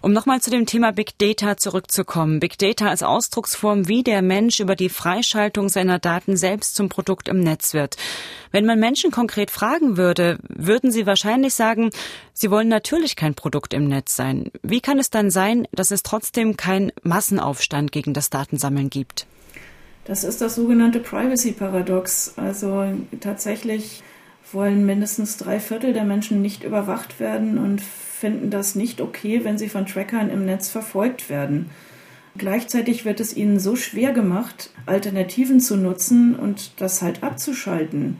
Um 0.00 0.12
nochmal 0.12 0.40
zu 0.40 0.50
dem 0.50 0.66
Thema 0.66 0.92
Big 0.92 1.18
Data 1.18 1.56
zurückzukommen. 1.56 2.40
Big 2.40 2.58
Data 2.58 2.88
als 2.88 3.02
Ausdrucksform, 3.02 3.88
wie 3.88 4.02
der 4.02 4.22
Mensch 4.22 4.60
über 4.60 4.76
die 4.76 4.88
Freischaltung 4.88 5.68
seiner 5.68 5.98
Daten 5.98 6.36
selbst 6.36 6.74
zum 6.74 6.88
Produkt 6.88 7.28
im 7.28 7.40
Netz 7.40 7.74
wird. 7.74 7.96
Wenn 8.50 8.66
man 8.66 8.80
Menschen 8.80 9.10
konkret 9.10 9.50
fragen 9.50 9.96
würde, 9.96 10.38
würden 10.48 10.90
sie 10.90 11.06
wahrscheinlich 11.06 11.54
sagen, 11.54 11.90
sie 12.32 12.50
wollen 12.50 12.68
natürlich 12.68 13.16
kein 13.16 13.34
Produkt 13.34 13.74
im 13.74 13.88
Netz 13.88 14.16
sein. 14.16 14.50
Wie 14.62 14.80
kann 14.80 14.98
es 14.98 15.10
dann 15.10 15.30
sein, 15.30 15.66
dass 15.72 15.90
es 15.90 16.02
trotzdem 16.02 16.56
keinen 16.56 16.92
Massenaufstand 17.02 17.92
gegen 17.92 18.14
das 18.14 18.30
Datensammeln 18.30 18.90
gibt? 18.90 19.26
Das 20.04 20.24
ist 20.24 20.40
das 20.40 20.54
sogenannte 20.54 21.00
Privacy-Paradox. 21.00 22.34
Also 22.36 22.86
tatsächlich 23.20 24.02
wollen 24.52 24.86
mindestens 24.86 25.36
drei 25.36 25.60
Viertel 25.60 25.92
der 25.92 26.04
Menschen 26.04 26.40
nicht 26.40 26.64
überwacht 26.64 27.20
werden 27.20 27.58
und 27.58 27.82
finden 28.18 28.50
das 28.50 28.74
nicht 28.74 29.00
okay, 29.00 29.44
wenn 29.44 29.58
sie 29.58 29.68
von 29.68 29.86
Trackern 29.86 30.30
im 30.30 30.44
Netz 30.44 30.68
verfolgt 30.68 31.30
werden. 31.30 31.70
Gleichzeitig 32.36 33.04
wird 33.04 33.20
es 33.20 33.36
ihnen 33.36 33.58
so 33.58 33.76
schwer 33.76 34.12
gemacht, 34.12 34.70
Alternativen 34.86 35.60
zu 35.60 35.76
nutzen 35.76 36.36
und 36.36 36.80
das 36.80 37.02
halt 37.02 37.22
abzuschalten 37.22 38.18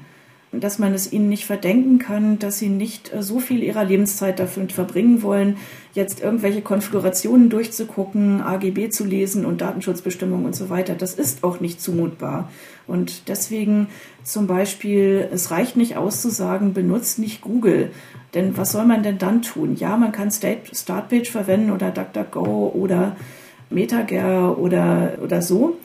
dass 0.53 0.79
man 0.79 0.95
es 0.95 1.13
ihnen 1.13 1.29
nicht 1.29 1.45
verdenken 1.45 1.99
kann, 1.99 2.39
dass 2.39 2.59
sie 2.59 2.69
nicht 2.69 3.13
äh, 3.13 3.23
so 3.23 3.39
viel 3.39 3.63
ihrer 3.63 3.85
Lebenszeit 3.85 4.39
dafür 4.39 4.69
verbringen 4.69 5.23
wollen, 5.23 5.59
jetzt 5.95 6.23
irgendwelche 6.23 6.63
Konfigurationen 6.63 7.51
durchzugucken, 7.51 8.41
AGB 8.41 8.89
zu 8.89 9.05
lesen 9.05 9.45
und 9.45 9.61
Datenschutzbestimmungen 9.61 10.47
und 10.47 10.57
so 10.57 10.71
weiter. 10.71 10.95
Das 10.95 11.15
ist 11.15 11.45
auch 11.45 11.61
nicht 11.61 11.81
zumutbar. 11.81 12.51
Und 12.87 13.29
deswegen 13.29 13.89
zum 14.23 14.47
Beispiel, 14.47 15.29
es 15.33 15.51
reicht 15.51 15.77
nicht 15.77 15.97
aus 15.97 16.23
zu 16.23 16.31
sagen, 16.31 16.73
benutzt 16.73 17.19
nicht 17.19 17.43
Google. 17.43 17.91
Denn 18.35 18.57
was 18.57 18.73
soll 18.73 18.85
man 18.85 19.03
denn 19.03 19.19
dann 19.19 19.43
tun? 19.43 19.77
Ja, 19.77 19.97
man 19.97 20.13
kann 20.13 20.31
Startpage 20.31 21.31
verwenden 21.31 21.71
oder 21.71 21.91
DuckDuckGo 21.91 22.73
oder 22.75 23.17
MetaGer 23.71 24.59
oder, 24.59 25.15
oder 25.23 25.43
so. 25.43 25.77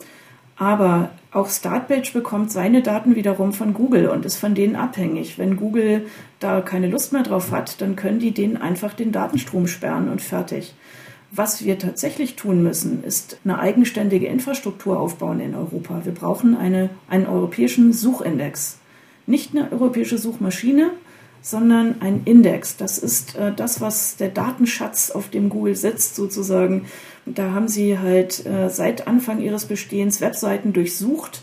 Aber 0.56 1.10
auch 1.32 1.48
Startpage 1.48 2.12
bekommt 2.12 2.52
seine 2.52 2.82
Daten 2.82 3.16
wiederum 3.16 3.52
von 3.52 3.74
Google 3.74 4.08
und 4.08 4.24
ist 4.24 4.36
von 4.36 4.54
denen 4.54 4.76
abhängig. 4.76 5.38
Wenn 5.38 5.56
Google 5.56 6.06
da 6.38 6.60
keine 6.60 6.86
Lust 6.86 7.12
mehr 7.12 7.24
drauf 7.24 7.50
hat, 7.50 7.80
dann 7.80 7.96
können 7.96 8.20
die 8.20 8.32
denen 8.32 8.56
einfach 8.56 8.94
den 8.94 9.10
Datenstrom 9.10 9.66
sperren 9.66 10.08
und 10.08 10.22
fertig. 10.22 10.74
Was 11.32 11.64
wir 11.64 11.80
tatsächlich 11.80 12.36
tun 12.36 12.62
müssen, 12.62 13.02
ist 13.02 13.40
eine 13.44 13.58
eigenständige 13.58 14.28
Infrastruktur 14.28 15.00
aufbauen 15.00 15.40
in 15.40 15.56
Europa. 15.56 16.02
Wir 16.04 16.12
brauchen 16.14 16.56
eine, 16.56 16.90
einen 17.08 17.26
europäischen 17.26 17.92
Suchindex. 17.92 18.78
Nicht 19.26 19.56
eine 19.56 19.72
europäische 19.72 20.18
Suchmaschine, 20.18 20.92
sondern 21.44 21.96
ein 22.00 22.22
Index. 22.24 22.78
Das 22.78 22.96
ist 22.96 23.36
äh, 23.36 23.52
das, 23.52 23.82
was 23.82 24.16
der 24.16 24.30
Datenschatz, 24.30 25.10
auf 25.10 25.28
dem 25.28 25.50
Google 25.50 25.76
sitzt, 25.76 26.16
sozusagen. 26.16 26.86
Da 27.26 27.52
haben 27.52 27.68
sie 27.68 27.98
halt 27.98 28.46
äh, 28.46 28.70
seit 28.70 29.06
Anfang 29.06 29.42
ihres 29.42 29.66
Bestehens 29.66 30.22
Webseiten 30.22 30.72
durchsucht 30.72 31.42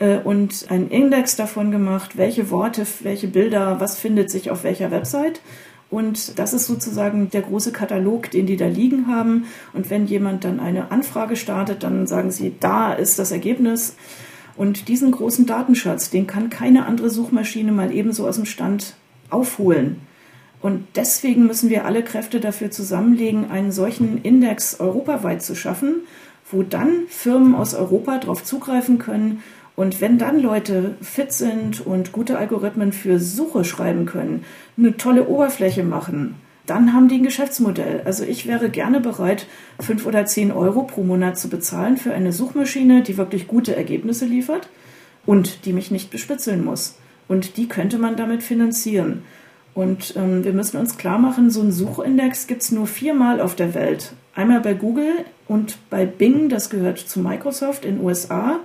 äh, 0.00 0.18
und 0.18 0.66
einen 0.68 0.90
Index 0.90 1.34
davon 1.34 1.70
gemacht, 1.70 2.18
welche 2.18 2.50
Worte, 2.50 2.86
welche 3.00 3.28
Bilder, 3.28 3.80
was 3.80 3.98
findet 3.98 4.30
sich 4.30 4.50
auf 4.50 4.64
welcher 4.64 4.90
Website. 4.90 5.40
Und 5.88 6.38
das 6.38 6.52
ist 6.52 6.66
sozusagen 6.66 7.30
der 7.30 7.40
große 7.40 7.72
Katalog, 7.72 8.30
den 8.30 8.44
die 8.44 8.58
da 8.58 8.66
liegen 8.66 9.06
haben. 9.06 9.46
Und 9.72 9.88
wenn 9.88 10.04
jemand 10.04 10.44
dann 10.44 10.60
eine 10.60 10.90
Anfrage 10.90 11.36
startet, 11.36 11.82
dann 11.84 12.06
sagen 12.06 12.30
sie, 12.30 12.52
da 12.60 12.92
ist 12.92 13.18
das 13.18 13.32
Ergebnis. 13.32 13.96
Und 14.58 14.88
diesen 14.88 15.10
großen 15.10 15.46
Datenschatz, 15.46 16.10
den 16.10 16.26
kann 16.26 16.50
keine 16.50 16.84
andere 16.84 17.08
Suchmaschine 17.08 17.72
mal 17.72 17.94
ebenso 17.94 18.28
aus 18.28 18.36
dem 18.36 18.44
Stand 18.44 18.94
aufholen. 19.30 20.00
Und 20.60 20.86
deswegen 20.96 21.46
müssen 21.46 21.70
wir 21.70 21.84
alle 21.84 22.02
Kräfte 22.02 22.40
dafür 22.40 22.70
zusammenlegen, 22.70 23.50
einen 23.50 23.70
solchen 23.70 24.22
Index 24.22 24.80
europaweit 24.80 25.42
zu 25.42 25.54
schaffen, 25.54 26.02
wo 26.50 26.62
dann 26.62 27.06
Firmen 27.08 27.54
aus 27.54 27.74
Europa 27.74 28.18
darauf 28.18 28.42
zugreifen 28.42 28.98
können. 28.98 29.42
Und 29.76 30.00
wenn 30.00 30.18
dann 30.18 30.40
Leute 30.40 30.96
fit 31.00 31.32
sind 31.32 31.86
und 31.86 32.10
gute 32.10 32.38
Algorithmen 32.38 32.92
für 32.92 33.20
Suche 33.20 33.64
schreiben 33.64 34.06
können, 34.06 34.44
eine 34.76 34.96
tolle 34.96 35.28
Oberfläche 35.28 35.84
machen, 35.84 36.34
dann 36.66 36.92
haben 36.92 37.08
die 37.08 37.16
ein 37.16 37.22
Geschäftsmodell. 37.22 38.02
Also 38.04 38.24
ich 38.24 38.46
wäre 38.46 38.68
gerne 38.68 39.00
bereit, 39.00 39.46
fünf 39.80 40.04
oder 40.04 40.26
zehn 40.26 40.50
Euro 40.50 40.82
pro 40.82 41.02
Monat 41.02 41.38
zu 41.38 41.48
bezahlen 41.48 41.96
für 41.96 42.12
eine 42.12 42.32
Suchmaschine, 42.32 43.02
die 43.02 43.16
wirklich 43.16 43.46
gute 43.46 43.76
Ergebnisse 43.76 44.26
liefert 44.26 44.68
und 45.24 45.64
die 45.64 45.72
mich 45.72 45.90
nicht 45.90 46.10
bespitzeln 46.10 46.64
muss. 46.64 46.98
Und 47.28 47.56
die 47.56 47.68
könnte 47.68 47.98
man 47.98 48.16
damit 48.16 48.42
finanzieren. 48.42 49.22
Und 49.74 50.14
ähm, 50.16 50.42
wir 50.44 50.52
müssen 50.52 50.78
uns 50.78 50.96
klar 50.96 51.18
machen, 51.18 51.50
so 51.50 51.60
einen 51.60 51.70
Suchindex 51.70 52.48
gibt 52.48 52.62
es 52.62 52.72
nur 52.72 52.86
viermal 52.86 53.40
auf 53.40 53.54
der 53.54 53.74
Welt. 53.74 54.12
Einmal 54.34 54.60
bei 54.60 54.74
Google 54.74 55.12
und 55.46 55.78
bei 55.90 56.04
Bing, 56.06 56.48
das 56.48 56.70
gehört 56.70 56.98
zu 56.98 57.20
Microsoft 57.20 57.84
in 57.84 58.00
USA, 58.00 58.58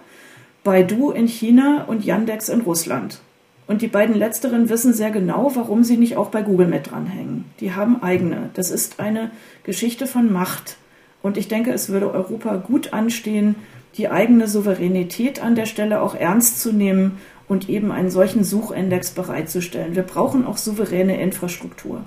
Baidu 0.64 1.12
in 1.12 1.28
China 1.28 1.84
und 1.84 2.06
Yandex 2.06 2.50
in 2.50 2.62
Russland. 2.62 3.20
Und 3.68 3.82
die 3.82 3.88
beiden 3.88 4.16
letzteren 4.16 4.70
wissen 4.70 4.94
sehr 4.94 5.12
genau, 5.12 5.52
warum 5.56 5.84
sie 5.84 5.98
nicht 5.98 6.18
auch 6.18 6.30
bei 6.30 6.42
Google 6.42 6.68
mit 6.68 6.92
dranhängen. 6.92 7.46
Die 7.60 7.74
haben 7.74 8.02
eigene. 8.02 8.50
Das 8.56 8.72
ist 8.72 9.00
eine 9.00 9.32
Geschichte 9.64 10.08
von 10.08 10.32
Macht. 10.32 10.78
Und 11.22 11.38
ich 11.38 11.48
denke, 11.48 11.72
es 11.72 11.90
würde 11.90 12.12
Europa 12.12 12.58
gut 12.58 12.92
anstehen, 12.92 13.56
die 13.98 14.10
eigene 14.10 14.48
Souveränität 14.48 15.42
an 15.42 15.56
der 15.56 15.66
Stelle 15.66 16.02
auch 16.02 16.16
ernst 16.16 16.62
zu 16.62 16.74
nehmen 16.74 17.20
und 17.48 17.70
eben 17.70 17.92
einen 17.92 18.10
solchen 18.10 18.44
Suchindex 18.44 19.12
bereitzustellen. 19.12 19.96
Wir 19.96 20.04
brauchen 20.04 20.46
auch 20.46 20.58
souveräne 20.58 21.22
Infrastruktur. 21.22 22.04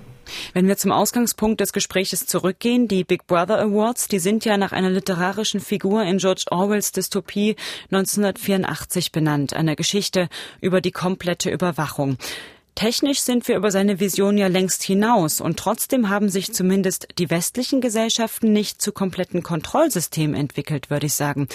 Wenn 0.53 0.67
wir 0.67 0.77
zum 0.77 0.93
Ausgangspunkt 0.93 1.61
des 1.61 1.73
Gespräches 1.73 2.27
zurückgehen, 2.27 2.89
die 2.89 3.05
Big 3.05 3.27
Brother 3.27 3.61
Awards, 3.61 4.09
die 4.09 4.19
sind 4.19 4.45
ja 4.45 4.57
nach 4.57 4.73
einer 4.73 4.91
literarischen 4.91 5.61
Figur 5.61 6.03
in 6.03 6.19
George 6.19 6.45
Orwells 6.51 6.93
Dystopie 6.93 7.57
1984 7.93 9.13
benannt, 9.13 9.55
einer 9.55 9.77
Geschichte 9.77 10.29
über 10.61 10.81
die 10.81 10.91
komplette 10.91 11.51
Überwachung. 11.51 12.17
Technisch 12.77 13.21
sind 13.21 13.49
wir 13.49 13.57
über 13.57 13.71
seine 13.71 14.01
Vision 14.01 14.37
ja 14.37 14.49
längst 14.49 14.83
hinaus 14.83 15.41
und 15.41 15.59
trotzdem 15.59 16.11
haben 16.11 16.29
sich 16.29 16.53
zumindest 16.53 17.09
die 17.19 17.31
westlichen 17.31 17.81
Gesellschaften 17.81 18.53
nicht 18.53 18.83
zu 18.83 18.93
kompletten 18.93 19.43
Kontrollsystemen 19.43 20.37
entwickelt, 20.37 20.91
würde 20.91 21.07
ich 21.07 21.15
sagen. 21.15 21.49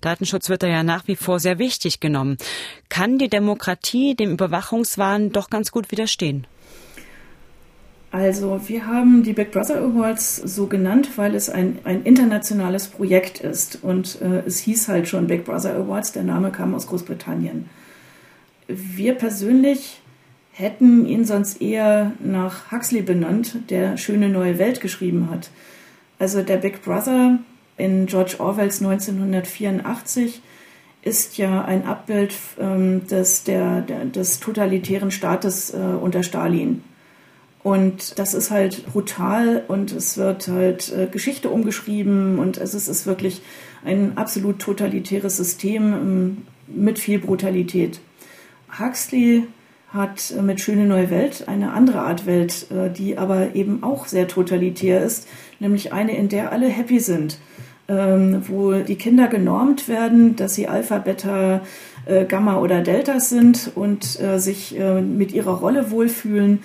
Datenschutz 0.00 0.48
wird 0.48 0.62
da 0.62 0.68
ja 0.68 0.84
nach 0.84 1.08
wie 1.08 1.16
vor 1.16 1.40
sehr 1.40 1.58
wichtig 1.58 1.98
genommen. 1.98 2.36
Kann 2.88 3.18
die 3.18 3.28
Demokratie 3.28 4.14
dem 4.14 4.30
Überwachungswahn 4.30 5.32
doch 5.32 5.50
ganz 5.50 5.72
gut 5.72 5.90
widerstehen? 5.90 6.46
Also 8.12 8.60
wir 8.68 8.86
haben 8.86 9.24
die 9.24 9.32
Big 9.32 9.50
Brother 9.50 9.78
Awards 9.78 10.36
so 10.36 10.68
genannt, 10.68 11.10
weil 11.16 11.34
es 11.34 11.50
ein, 11.50 11.80
ein 11.82 12.04
internationales 12.04 12.86
Projekt 12.86 13.40
ist. 13.40 13.82
Und 13.82 14.22
äh, 14.22 14.44
es 14.46 14.60
hieß 14.60 14.86
halt 14.86 15.08
schon 15.08 15.26
Big 15.26 15.44
Brother 15.44 15.74
Awards, 15.74 16.12
der 16.12 16.22
Name 16.22 16.52
kam 16.52 16.76
aus 16.76 16.86
Großbritannien. 16.86 17.68
Wir 18.68 19.14
persönlich 19.14 20.02
hätten 20.58 21.06
ihn 21.06 21.24
sonst 21.24 21.62
eher 21.62 22.12
nach 22.18 22.72
Huxley 22.72 23.02
benannt, 23.02 23.70
der 23.70 23.96
Schöne 23.96 24.28
neue 24.28 24.58
Welt 24.58 24.80
geschrieben 24.80 25.30
hat. 25.30 25.50
Also 26.18 26.42
der 26.42 26.56
Big 26.56 26.82
Brother 26.82 27.38
in 27.76 28.06
George 28.06 28.36
Orwells 28.38 28.82
1984 28.82 30.42
ist 31.02 31.38
ja 31.38 31.64
ein 31.64 31.86
Abbild 31.86 32.34
ähm, 32.58 33.06
des, 33.06 33.44
der, 33.44 33.82
der, 33.82 34.04
des 34.06 34.40
totalitären 34.40 35.12
Staates 35.12 35.72
äh, 35.72 35.76
unter 35.76 36.24
Stalin. 36.24 36.82
Und 37.62 38.18
das 38.18 38.34
ist 38.34 38.50
halt 38.50 38.84
brutal 38.86 39.62
und 39.68 39.92
es 39.92 40.16
wird 40.16 40.48
halt 40.48 40.92
äh, 40.92 41.06
Geschichte 41.06 41.50
umgeschrieben 41.50 42.40
und 42.40 42.56
es 42.56 42.74
ist, 42.74 42.88
ist 42.88 43.06
wirklich 43.06 43.42
ein 43.84 44.18
absolut 44.18 44.58
totalitäres 44.58 45.36
System 45.36 45.92
ähm, 45.92 46.36
mit 46.66 46.98
viel 46.98 47.20
Brutalität. 47.20 48.00
Huxley 48.80 49.44
hat 49.92 50.34
äh, 50.36 50.42
mit 50.42 50.60
Schöne 50.60 50.86
Neue 50.86 51.10
Welt 51.10 51.44
eine 51.48 51.72
andere 51.72 52.00
Art 52.00 52.26
Welt, 52.26 52.66
äh, 52.70 52.90
die 52.90 53.18
aber 53.18 53.54
eben 53.54 53.82
auch 53.82 54.06
sehr 54.06 54.28
totalitär 54.28 55.02
ist, 55.02 55.26
nämlich 55.60 55.92
eine, 55.92 56.16
in 56.16 56.28
der 56.28 56.52
alle 56.52 56.68
happy 56.68 57.00
sind, 57.00 57.38
ähm, 57.88 58.42
wo 58.48 58.74
die 58.74 58.96
Kinder 58.96 59.28
genormt 59.28 59.88
werden, 59.88 60.36
dass 60.36 60.54
sie 60.54 60.68
Alpha, 60.68 60.98
Beta, 60.98 61.62
äh, 62.04 62.26
Gamma 62.26 62.58
oder 62.58 62.82
Delta 62.82 63.18
sind 63.18 63.72
und 63.74 64.04
sich 64.04 64.78
mit 65.02 65.32
ihrer 65.32 65.52
Rolle 65.58 65.90
wohlfühlen. 65.90 66.60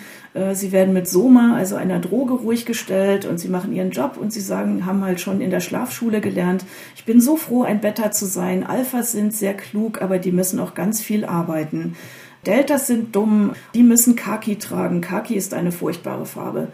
Sie 0.54 0.72
werden 0.72 0.94
mit 0.94 1.08
Soma, 1.08 1.56
also 1.56 1.76
einer 1.76 2.00
Droge, 2.00 2.34
ruhig 2.34 2.66
gestellt 2.66 3.26
und 3.26 3.40
sie 3.40 3.50
machen 3.50 3.74
ihren 3.74 3.92
Job 3.92 4.18
und 4.18 4.34
sie 4.34 4.42
sagen, 4.42 4.86
haben 4.86 5.04
halt 5.04 5.20
schon 5.20 5.42
in 5.42 5.52
der 5.52 5.60
Schlafschule 5.60 6.22
gelernt, 6.22 6.66
ich 6.96 7.06
bin 7.06 7.22
so 7.22 7.36
froh, 7.36 7.64
ein 7.64 7.82
Beta 7.82 8.12
zu 8.12 8.26
sein. 8.26 8.66
Alphas 8.66 9.12
sind 9.12 9.34
sehr 9.34 9.54
klug, 9.54 10.02
aber 10.02 10.18
die 10.18 10.32
müssen 10.32 10.60
auch 10.60 10.74
ganz 10.74 11.02
viel 11.02 11.26
arbeiten. 11.26 11.96
Deltas 12.46 12.88
sind 12.88 13.16
dumm, 13.16 13.54
die 13.74 13.84
müssen 13.84 14.16
Kaki 14.16 14.58
tragen. 14.58 15.02
Kaki 15.02 15.36
ist 15.36 15.54
eine 15.54 15.72
furchtbare 15.72 16.26
Farbe. 16.26 16.70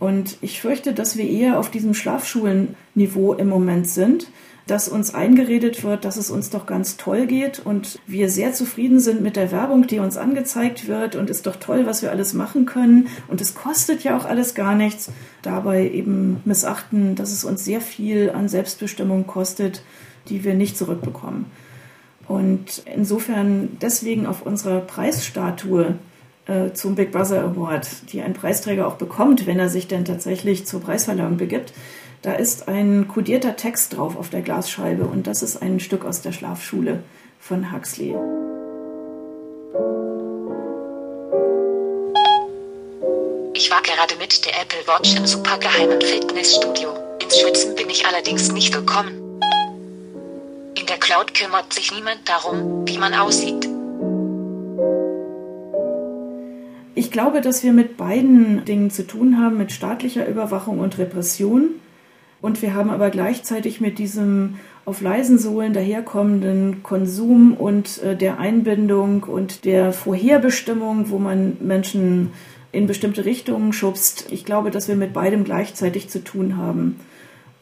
Und 0.00 0.38
ich 0.40 0.60
fürchte, 0.60 0.94
dass 0.94 1.16
wir 1.16 1.28
eher 1.28 1.58
auf 1.58 1.70
diesem 1.70 1.94
Schlafschulenniveau 1.94 3.34
im 3.34 3.48
Moment 3.48 3.88
sind 3.88 4.28
dass 4.66 4.88
uns 4.88 5.14
eingeredet 5.14 5.84
wird, 5.84 6.04
dass 6.04 6.16
es 6.16 6.30
uns 6.30 6.50
doch 6.50 6.66
ganz 6.66 6.96
toll 6.96 7.26
geht 7.26 7.60
und 7.64 7.98
wir 8.06 8.30
sehr 8.30 8.52
zufrieden 8.52 8.98
sind 8.98 9.22
mit 9.22 9.36
der 9.36 9.52
Werbung, 9.52 9.86
die 9.86 9.98
uns 9.98 10.16
angezeigt 10.16 10.88
wird 10.88 11.16
und 11.16 11.28
ist 11.28 11.46
doch 11.46 11.56
toll, 11.56 11.84
was 11.84 12.02
wir 12.02 12.10
alles 12.10 12.32
machen 12.32 12.64
können 12.64 13.08
und 13.28 13.40
es 13.40 13.54
kostet 13.54 14.04
ja 14.04 14.16
auch 14.16 14.24
alles 14.24 14.54
gar 14.54 14.74
nichts. 14.74 15.10
Dabei 15.42 15.90
eben 15.90 16.40
missachten, 16.44 17.14
dass 17.14 17.30
es 17.30 17.44
uns 17.44 17.64
sehr 17.64 17.80
viel 17.80 18.30
an 18.30 18.48
Selbstbestimmung 18.48 19.26
kostet, 19.26 19.82
die 20.28 20.44
wir 20.44 20.54
nicht 20.54 20.78
zurückbekommen. 20.78 21.46
Und 22.28 22.82
insofern 22.86 23.76
deswegen 23.80 24.26
auf 24.26 24.42
unserer 24.42 24.80
Preisstatue 24.80 25.96
äh, 26.46 26.72
zum 26.72 26.94
Big 26.94 27.12
Brother 27.12 27.42
Award, 27.42 28.12
die 28.12 28.22
ein 28.22 28.34
Preisträger 28.34 28.86
auch 28.86 28.96
bekommt, 28.96 29.46
wenn 29.46 29.58
er 29.58 29.68
sich 29.68 29.88
denn 29.88 30.04
tatsächlich 30.04 30.66
zur 30.66 30.80
Preisverleihung 30.80 31.36
begibt, 31.36 31.72
da 32.22 32.32
ist 32.32 32.68
ein 32.68 33.06
kodierter 33.08 33.56
Text 33.56 33.96
drauf 33.96 34.16
auf 34.16 34.30
der 34.30 34.40
Glasscheibe 34.40 35.04
und 35.04 35.26
das 35.26 35.42
ist 35.42 35.60
ein 35.60 35.78
Stück 35.80 36.06
aus 36.06 36.22
der 36.22 36.32
Schlafschule 36.32 37.02
von 37.38 37.70
Huxley. 37.72 38.14
Ich 43.56 43.70
war 43.70 43.82
gerade 43.82 44.16
mit 44.18 44.44
der 44.44 44.52
Apple 44.60 44.86
Watch 44.86 45.16
im 45.16 45.26
supergeheimen 45.26 46.00
Fitnessstudio. 46.00 46.90
Ins 47.22 47.38
Schützen 47.38 47.74
bin 47.74 47.88
ich 47.88 48.06
allerdings 48.06 48.50
nicht 48.52 48.72
gekommen. 48.72 49.23
In 50.84 50.88
der 50.88 50.98
Cloud 50.98 51.32
kümmert 51.32 51.72
sich 51.72 51.94
niemand 51.94 52.28
darum, 52.28 52.86
wie 52.86 52.98
man 52.98 53.14
aussieht. 53.14 53.66
Ich 56.94 57.10
glaube, 57.10 57.40
dass 57.40 57.62
wir 57.62 57.72
mit 57.72 57.96
beiden 57.96 58.66
Dingen 58.66 58.90
zu 58.90 59.06
tun 59.06 59.38
haben, 59.38 59.56
mit 59.56 59.72
staatlicher 59.72 60.28
Überwachung 60.28 60.80
und 60.80 60.98
Repression. 60.98 61.70
Und 62.42 62.60
wir 62.60 62.74
haben 62.74 62.90
aber 62.90 63.08
gleichzeitig 63.08 63.80
mit 63.80 63.98
diesem 63.98 64.58
auf 64.84 65.00
leisen 65.00 65.38
Sohlen 65.38 65.72
daherkommenden 65.72 66.82
Konsum 66.82 67.54
und 67.54 68.02
äh, 68.02 68.14
der 68.14 68.38
Einbindung 68.38 69.22
und 69.22 69.64
der 69.64 69.90
Vorherbestimmung, 69.90 71.08
wo 71.08 71.18
man 71.18 71.56
Menschen 71.60 72.32
in 72.72 72.86
bestimmte 72.86 73.24
Richtungen 73.24 73.72
schubst. 73.72 74.26
Ich 74.30 74.44
glaube, 74.44 74.70
dass 74.70 74.86
wir 74.86 74.96
mit 74.96 75.14
beidem 75.14 75.44
gleichzeitig 75.44 76.10
zu 76.10 76.22
tun 76.22 76.58
haben. 76.58 77.00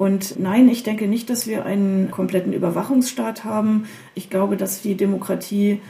Und 0.02 0.40
nein, 0.40 0.68
ich 0.68 0.82
denke 0.82 1.06
nicht, 1.06 1.30
dass 1.30 1.46
wir 1.46 1.64
einen 1.64 2.10
kompletten 2.10 2.52
Überwachungsstaat 2.52 3.44
haben. 3.44 3.84
Ich 4.16 4.30
glaube, 4.30 4.56
dass 4.56 4.82
die 4.82 4.96
Demokratie 4.96 5.80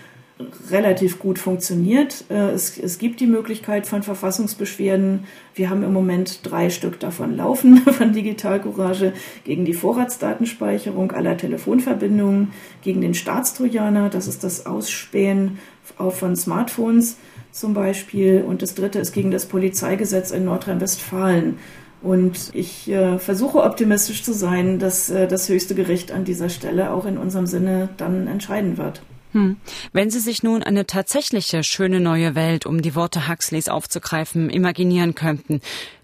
relativ 0.71 1.19
gut 1.19 1.39
funktioniert. 1.39 2.27
Äh, 2.29 2.51
es, 2.51 2.77
es, 2.77 2.99
gibt 2.99 3.21
die 3.21 3.27
Möglichkeit 3.27 3.87
von 3.87 4.03
Verfassungsbeschwerden. 4.03 5.25
Wir 5.55 5.71
haben 5.71 5.83
im 5.83 5.95
Moment 5.95 6.41
drei 6.43 6.69
Stück 6.69 7.01
davon 7.01 7.39
laufen, 7.39 7.79
von 7.91 8.13
Digitalcourage 8.13 9.15
gegen 9.45 9.65
die 9.65 9.73
Vorratsdatenspeicherung 9.73 11.13
aller 11.13 11.39
Telefonverbindungen, 11.39 12.53
gegen 12.83 13.01
den 13.01 13.15
Staatstrojaner, 13.15 14.11
das 14.11 14.29
ist 14.29 14.45
das 14.45 14.67
Ausspähen 14.67 15.59
auch 15.97 16.13
von 16.13 16.37
Smartphones 16.37 17.17
zum 17.51 17.73
Beispiel. 17.73 18.45
Und 18.47 18.61
das 18.61 18.75
dritte 18.75 18.99
ist 18.99 19.13
gegen 19.13 19.31
das 19.31 19.47
Polizeigesetz 19.47 20.33
in 20.33 20.45
Nordrhein-Westfalen. 20.45 21.57
Und 22.03 22.51
ich 22.53 22.91
äh, 22.91 23.19
versuche 23.19 23.63
optimistisch 23.63 24.25
zu 24.25 24.33
sein, 24.33 24.79
dass 24.79 25.09
äh, 25.09 25.29
das 25.29 25.49
höchste 25.49 25.75
Gericht 25.75 26.11
an 26.11 26.25
dieser 26.25 26.49
Stelle 26.49 26.93
auch 26.93 27.07
in 27.07 27.17
unserem 27.17 27.47
Sinne 27.47 27.91
dann 27.97 28.27
entscheiden 28.27 28.77
wird. 28.77 29.03
Hm. 29.33 29.57
Wenn 29.93 30.11
Sie 30.11 30.21
sich 30.21 30.43
nun 30.43 30.63
eine 30.63 30.87
tatsächliche 30.87 31.63
schöne 31.63 32.01
neue 32.01 32.35
Welt, 32.35 32.67
um 32.67 32.83
die 32.83 32.95
Worte 32.95 33.29
Huxleys 33.29 33.69
aufzugreifen, 33.69 34.51
imaginieren 34.51 35.15
könnten, 35.15 35.61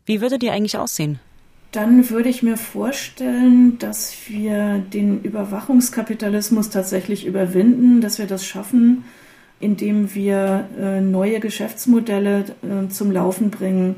wie 0.06 0.20
würde 0.20 0.38
die 0.38 0.50
eigentlich 0.50 0.78
aussehen? 0.78 1.18
Dann 1.72 2.08
würde 2.08 2.30
ich 2.30 2.42
mir 2.42 2.56
vorstellen, 2.56 3.78
dass 3.78 4.14
wir 4.26 4.78
den 4.78 5.20
Überwachungskapitalismus 5.20 6.70
tatsächlich 6.70 7.26
überwinden, 7.26 8.00
dass 8.00 8.18
wir 8.18 8.26
das 8.26 8.46
schaffen, 8.46 9.04
indem 9.60 10.14
wir 10.14 10.66
äh, 10.80 11.00
neue 11.02 11.40
Geschäftsmodelle 11.40 12.44
äh, 12.62 12.88
zum 12.88 13.10
Laufen 13.10 13.50
bringen, 13.50 13.96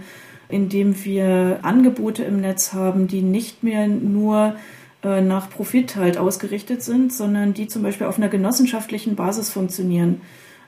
indem 0.51 1.05
wir 1.05 1.61
Angebote 1.63 2.25
im 2.25 2.41
Netz 2.41 2.73
haben, 2.73 3.09
die 3.09 3.23
nicht 3.23 3.63
mehr 3.63 3.89
nur 3.89 4.57
äh, 5.03 5.21
nach 5.21 5.51
Profit 5.51 5.97
halt 5.97 6.19
ausgerichtet 6.19 6.83
sind, 6.83 7.13
sondern 7.13 7.55
die 7.55 7.69
zum 7.69 7.83
Beispiel 7.83 8.07
auf 8.07 8.19
einer 8.19 8.29
genossenschaftlichen 8.29 9.17
Basis 9.17 9.51
funktionieren. 9.51 10.21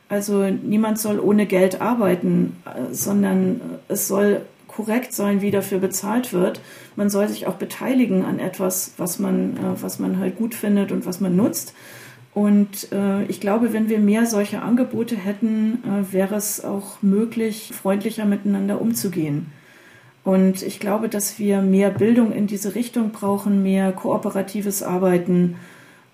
Also 0.09 0.45
niemand 0.45 0.99
soll 0.99 1.19
ohne 1.21 1.47
Geld 1.47 1.81
arbeiten, 1.81 2.57
äh, 2.65 2.93
sondern 2.93 3.61
es 3.89 4.09
soll 4.09 4.43
korrekt 4.69 5.13
sein, 5.13 5.43
wie 5.43 5.51
dafür 5.51 5.79
bezahlt 5.79 6.33
wird. 6.33 6.61
Man 6.97 7.11
soll 7.11 7.29
sich 7.29 7.47
auch 7.47 7.55
beteiligen 7.55 8.25
an 8.25 8.39
etwas, 8.39 8.95
was 8.97 9.19
man, 9.19 9.57
äh, 9.57 9.83
was 9.83 9.99
man 9.99 10.19
halt 10.19 10.37
gut 10.37 10.55
findet 10.55 10.93
und 10.93 11.07
was 11.07 11.21
man 11.21 11.37
nutzt. 11.37 11.75
Und 12.35 12.91
äh, 12.93 13.25
ich 13.25 13.41
glaube, 13.41 13.75
wenn 13.75 13.91
wir 13.91 13.99
mehr 13.99 14.25
solche 14.25 14.63
Angebote 14.63 15.17
hätten, 15.17 15.83
äh, 15.85 16.13
wäre 16.13 16.37
es 16.37 16.65
auch 16.65 17.03
möglich, 17.03 17.71
freundlicher 17.75 18.25
miteinander 18.25 18.81
umzugehen. 18.81 19.53
Und 20.25 20.63
ich 20.63 20.79
glaube, 20.79 21.09
dass 21.09 21.39
wir 21.39 21.63
mehr 21.63 21.91
Bildung 21.91 22.33
in 22.33 22.47
diese 22.47 22.75
Richtung 22.75 23.11
brauchen, 23.11 23.63
mehr 23.63 23.91
kooperatives 23.93 24.83
Arbeiten. 24.83 25.57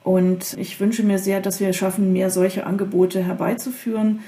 Und 0.03 0.57
ich 0.59 0.81
wünsche 0.81 1.03
mir 1.03 1.19
sehr, 1.19 1.41
dass 1.41 1.61
wir 1.61 1.73
schaffen, 1.73 2.13
mehr 2.13 2.31
solche 2.31 2.67
Angebote 2.67 3.23
herbeizuführen. 3.23 4.21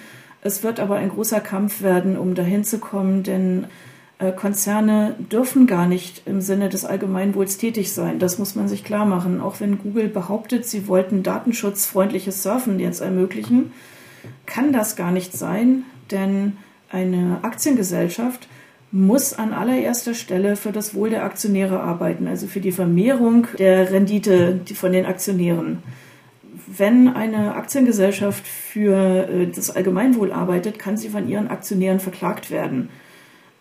Es 0.42 0.62
wird 0.62 0.80
aber 0.80 0.96
ein 0.96 1.08
großer 1.08 1.40
Kampf 1.40 1.82
werden, 1.82 2.18
um 2.18 2.34
dahin 2.34 2.64
zu 2.64 2.78
kommen, 2.78 3.22
denn 3.22 3.66
äh, 4.18 4.32
Konzerne 4.32 5.16
dürfen 5.18 5.66
gar 5.66 5.86
nicht 5.86 6.22
im 6.26 6.42
Sinne 6.42 6.68
des 6.68 6.84
Allgemeinwohls 6.84 7.56
tätig 7.56 7.92
sein. 7.92 8.18
Das 8.18 8.38
muss 8.38 8.54
man 8.54 8.68
sich 8.68 8.84
klar 8.84 9.06
machen. 9.06 9.40
Auch 9.40 9.60
wenn 9.60 9.78
Google 9.78 10.08
behauptet, 10.08 10.66
sie 10.66 10.88
wollten 10.88 11.22
datenschutzfreundliches 11.22 12.42
Surfen 12.42 12.78
jetzt 12.78 13.00
ermöglichen, 13.00 13.72
kann 14.44 14.72
das 14.72 14.96
gar 14.96 15.10
nicht 15.10 15.32
sein, 15.32 15.84
denn 16.10 16.58
eine 16.90 17.38
Aktiengesellschaft 17.42 18.48
muss 18.92 19.34
an 19.34 19.52
allererster 19.52 20.14
Stelle 20.14 20.56
für 20.56 20.72
das 20.72 20.94
Wohl 20.94 21.10
der 21.10 21.24
Aktionäre 21.24 21.80
arbeiten, 21.80 22.26
also 22.26 22.46
für 22.46 22.60
die 22.60 22.72
Vermehrung 22.72 23.46
der 23.58 23.90
Rendite 23.92 24.60
von 24.74 24.92
den 24.92 25.06
Aktionären. 25.06 25.82
wenn 26.66 27.08
eine 27.08 27.54
Aktiengesellschaft 27.54 28.46
für 28.46 29.28
äh, 29.28 29.46
das 29.46 29.70
Allgemeinwohl 29.70 30.32
arbeitet, 30.32 30.78
kann 30.78 30.96
sie 30.96 31.08
von 31.08 31.28
ihren 31.28 31.48
Aktionären 31.48 32.00
verklagt 32.00 32.50
werden. 32.50 32.90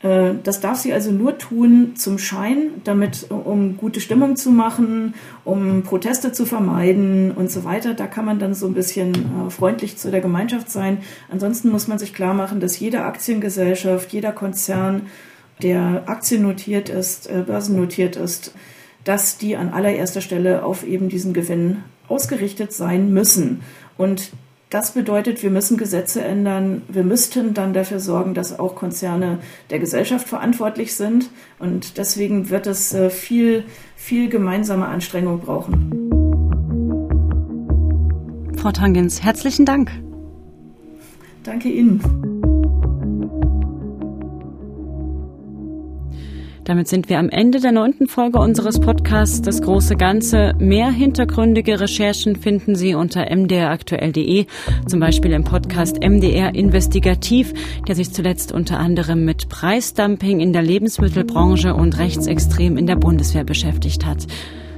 Äh, 0.02 0.36
das 0.44 0.60
darf 0.62 0.78
sie 0.78 0.94
also 0.94 1.12
nur 1.12 1.38
tun 1.38 1.96
zum 1.96 2.18
Schein, 2.18 2.82
damit, 2.84 3.28
um 3.30 3.78
gute 3.78 4.00
Stimmung 4.00 4.36
zu 4.36 4.52
machen, 4.52 5.14
um 5.44 5.84
Proteste 5.84 6.32
zu 6.32 6.46
vermeiden 6.46 7.32
und 7.32 7.52
so 7.52 7.64
weiter. 7.64 7.94
Da 7.94 8.08
kann 8.08 8.26
man 8.26 8.40
dann 8.40 8.54
so 8.54 8.68
ein 8.68 8.74
bisschen 8.74 9.14
äh, 9.14 9.50
freundlich 9.50 9.98
zu 9.98 10.12
der 10.12 10.22
Gemeinschaft 10.22 10.70
sein. 10.70 11.00
Ansonsten 11.30 11.70
muss 11.70 11.88
man 11.88 12.00
sich 12.00 12.14
klar 12.14 12.34
machen, 12.34 12.60
dass 12.60 12.80
jede 12.80 13.04
Aktiengesellschaft, 13.04 14.12
jeder 14.14 14.32
Konzern, 14.32 15.04
der 15.62 16.04
aktiennotiert 16.06 16.90
ist, 16.90 17.30
äh, 17.30 17.44
börsennotiert 17.46 18.16
ist, 18.16 18.54
dass 19.04 19.38
die 19.38 19.58
an 19.58 19.70
allererster 19.70 20.22
Stelle 20.22 20.64
auf 20.64 20.86
eben 20.86 21.10
diesen 21.10 21.34
Gewinn 21.34 21.84
ausgerichtet 22.08 22.72
sein 22.74 23.14
müssen. 23.14 23.62
Und 23.98 24.32
das 24.70 24.92
bedeutet, 24.94 25.42
wir 25.42 25.50
müssen 25.50 25.78
Gesetze 25.78 26.24
ändern. 26.24 26.84
Wir 26.88 27.04
müssten 27.04 27.56
dann 27.56 27.74
dafür 27.74 28.00
sorgen, 28.00 28.36
dass 28.36 28.60
auch 28.60 28.76
Konzerne 28.76 29.40
der 29.72 29.80
Gesellschaft 29.80 30.28
verantwortlich 30.28 30.96
sind. 30.96 31.30
Und 31.58 31.98
deswegen 31.98 32.50
wird 32.52 32.68
es 32.68 32.94
äh, 32.94 33.10
viel, 33.10 33.64
viel 33.96 34.30
gemeinsame 34.30 34.86
Anstrengung 34.86 35.40
brauchen. 35.40 35.92
Frau 38.58 38.72
Tangens, 38.72 39.24
herzlichen 39.24 39.66
Dank. 39.66 39.92
Danke 41.44 41.70
Ihnen. 41.70 42.39
Damit 46.70 46.88
sind 46.88 47.10
wir 47.10 47.18
am 47.18 47.30
Ende 47.30 47.60
der 47.60 47.72
neunten 47.72 48.06
Folge 48.06 48.38
unseres 48.38 48.80
Podcasts 48.80 49.42
Das 49.42 49.64
große 49.64 49.96
Ganze. 49.96 50.54
Mehr 50.60 50.92
hintergründige 50.92 51.80
Recherchen 51.80 52.36
finden 52.36 52.76
Sie 52.76 52.94
unter 52.94 53.36
mdraktuell.de, 53.36 54.46
zum 54.86 55.00
Beispiel 55.00 55.32
im 55.32 55.44
Podcast 55.44 55.98
MDR 56.00 56.54
Investigativ, 56.54 57.56
der 57.88 57.96
sich 57.96 58.14
zuletzt 58.14 58.52
unter 58.52 58.78
anderem 58.78 59.26
mit 59.26 59.50
Preisdumping 59.50 60.42
in 60.42 60.54
der 60.54 60.62
Lebensmittelbranche 60.62 61.74
und 61.74 61.98
Rechtsextrem 61.98 62.78
in 62.78 62.86
der 62.86 62.98
Bundeswehr 62.98 63.46
beschäftigt 63.46 64.06
hat. 64.06 64.28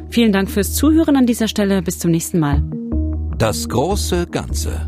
Vielen 0.08 0.32
Dank 0.32 0.50
fürs 0.50 0.74
Zuhören 0.74 1.18
an 1.18 1.26
dieser 1.26 1.50
Stelle. 1.50 1.82
Bis 1.82 2.00
zum 2.00 2.12
nächsten 2.12 2.40
Mal. 2.40 2.64
Das 3.38 3.68
große 3.68 4.28
Ganze. 4.28 4.88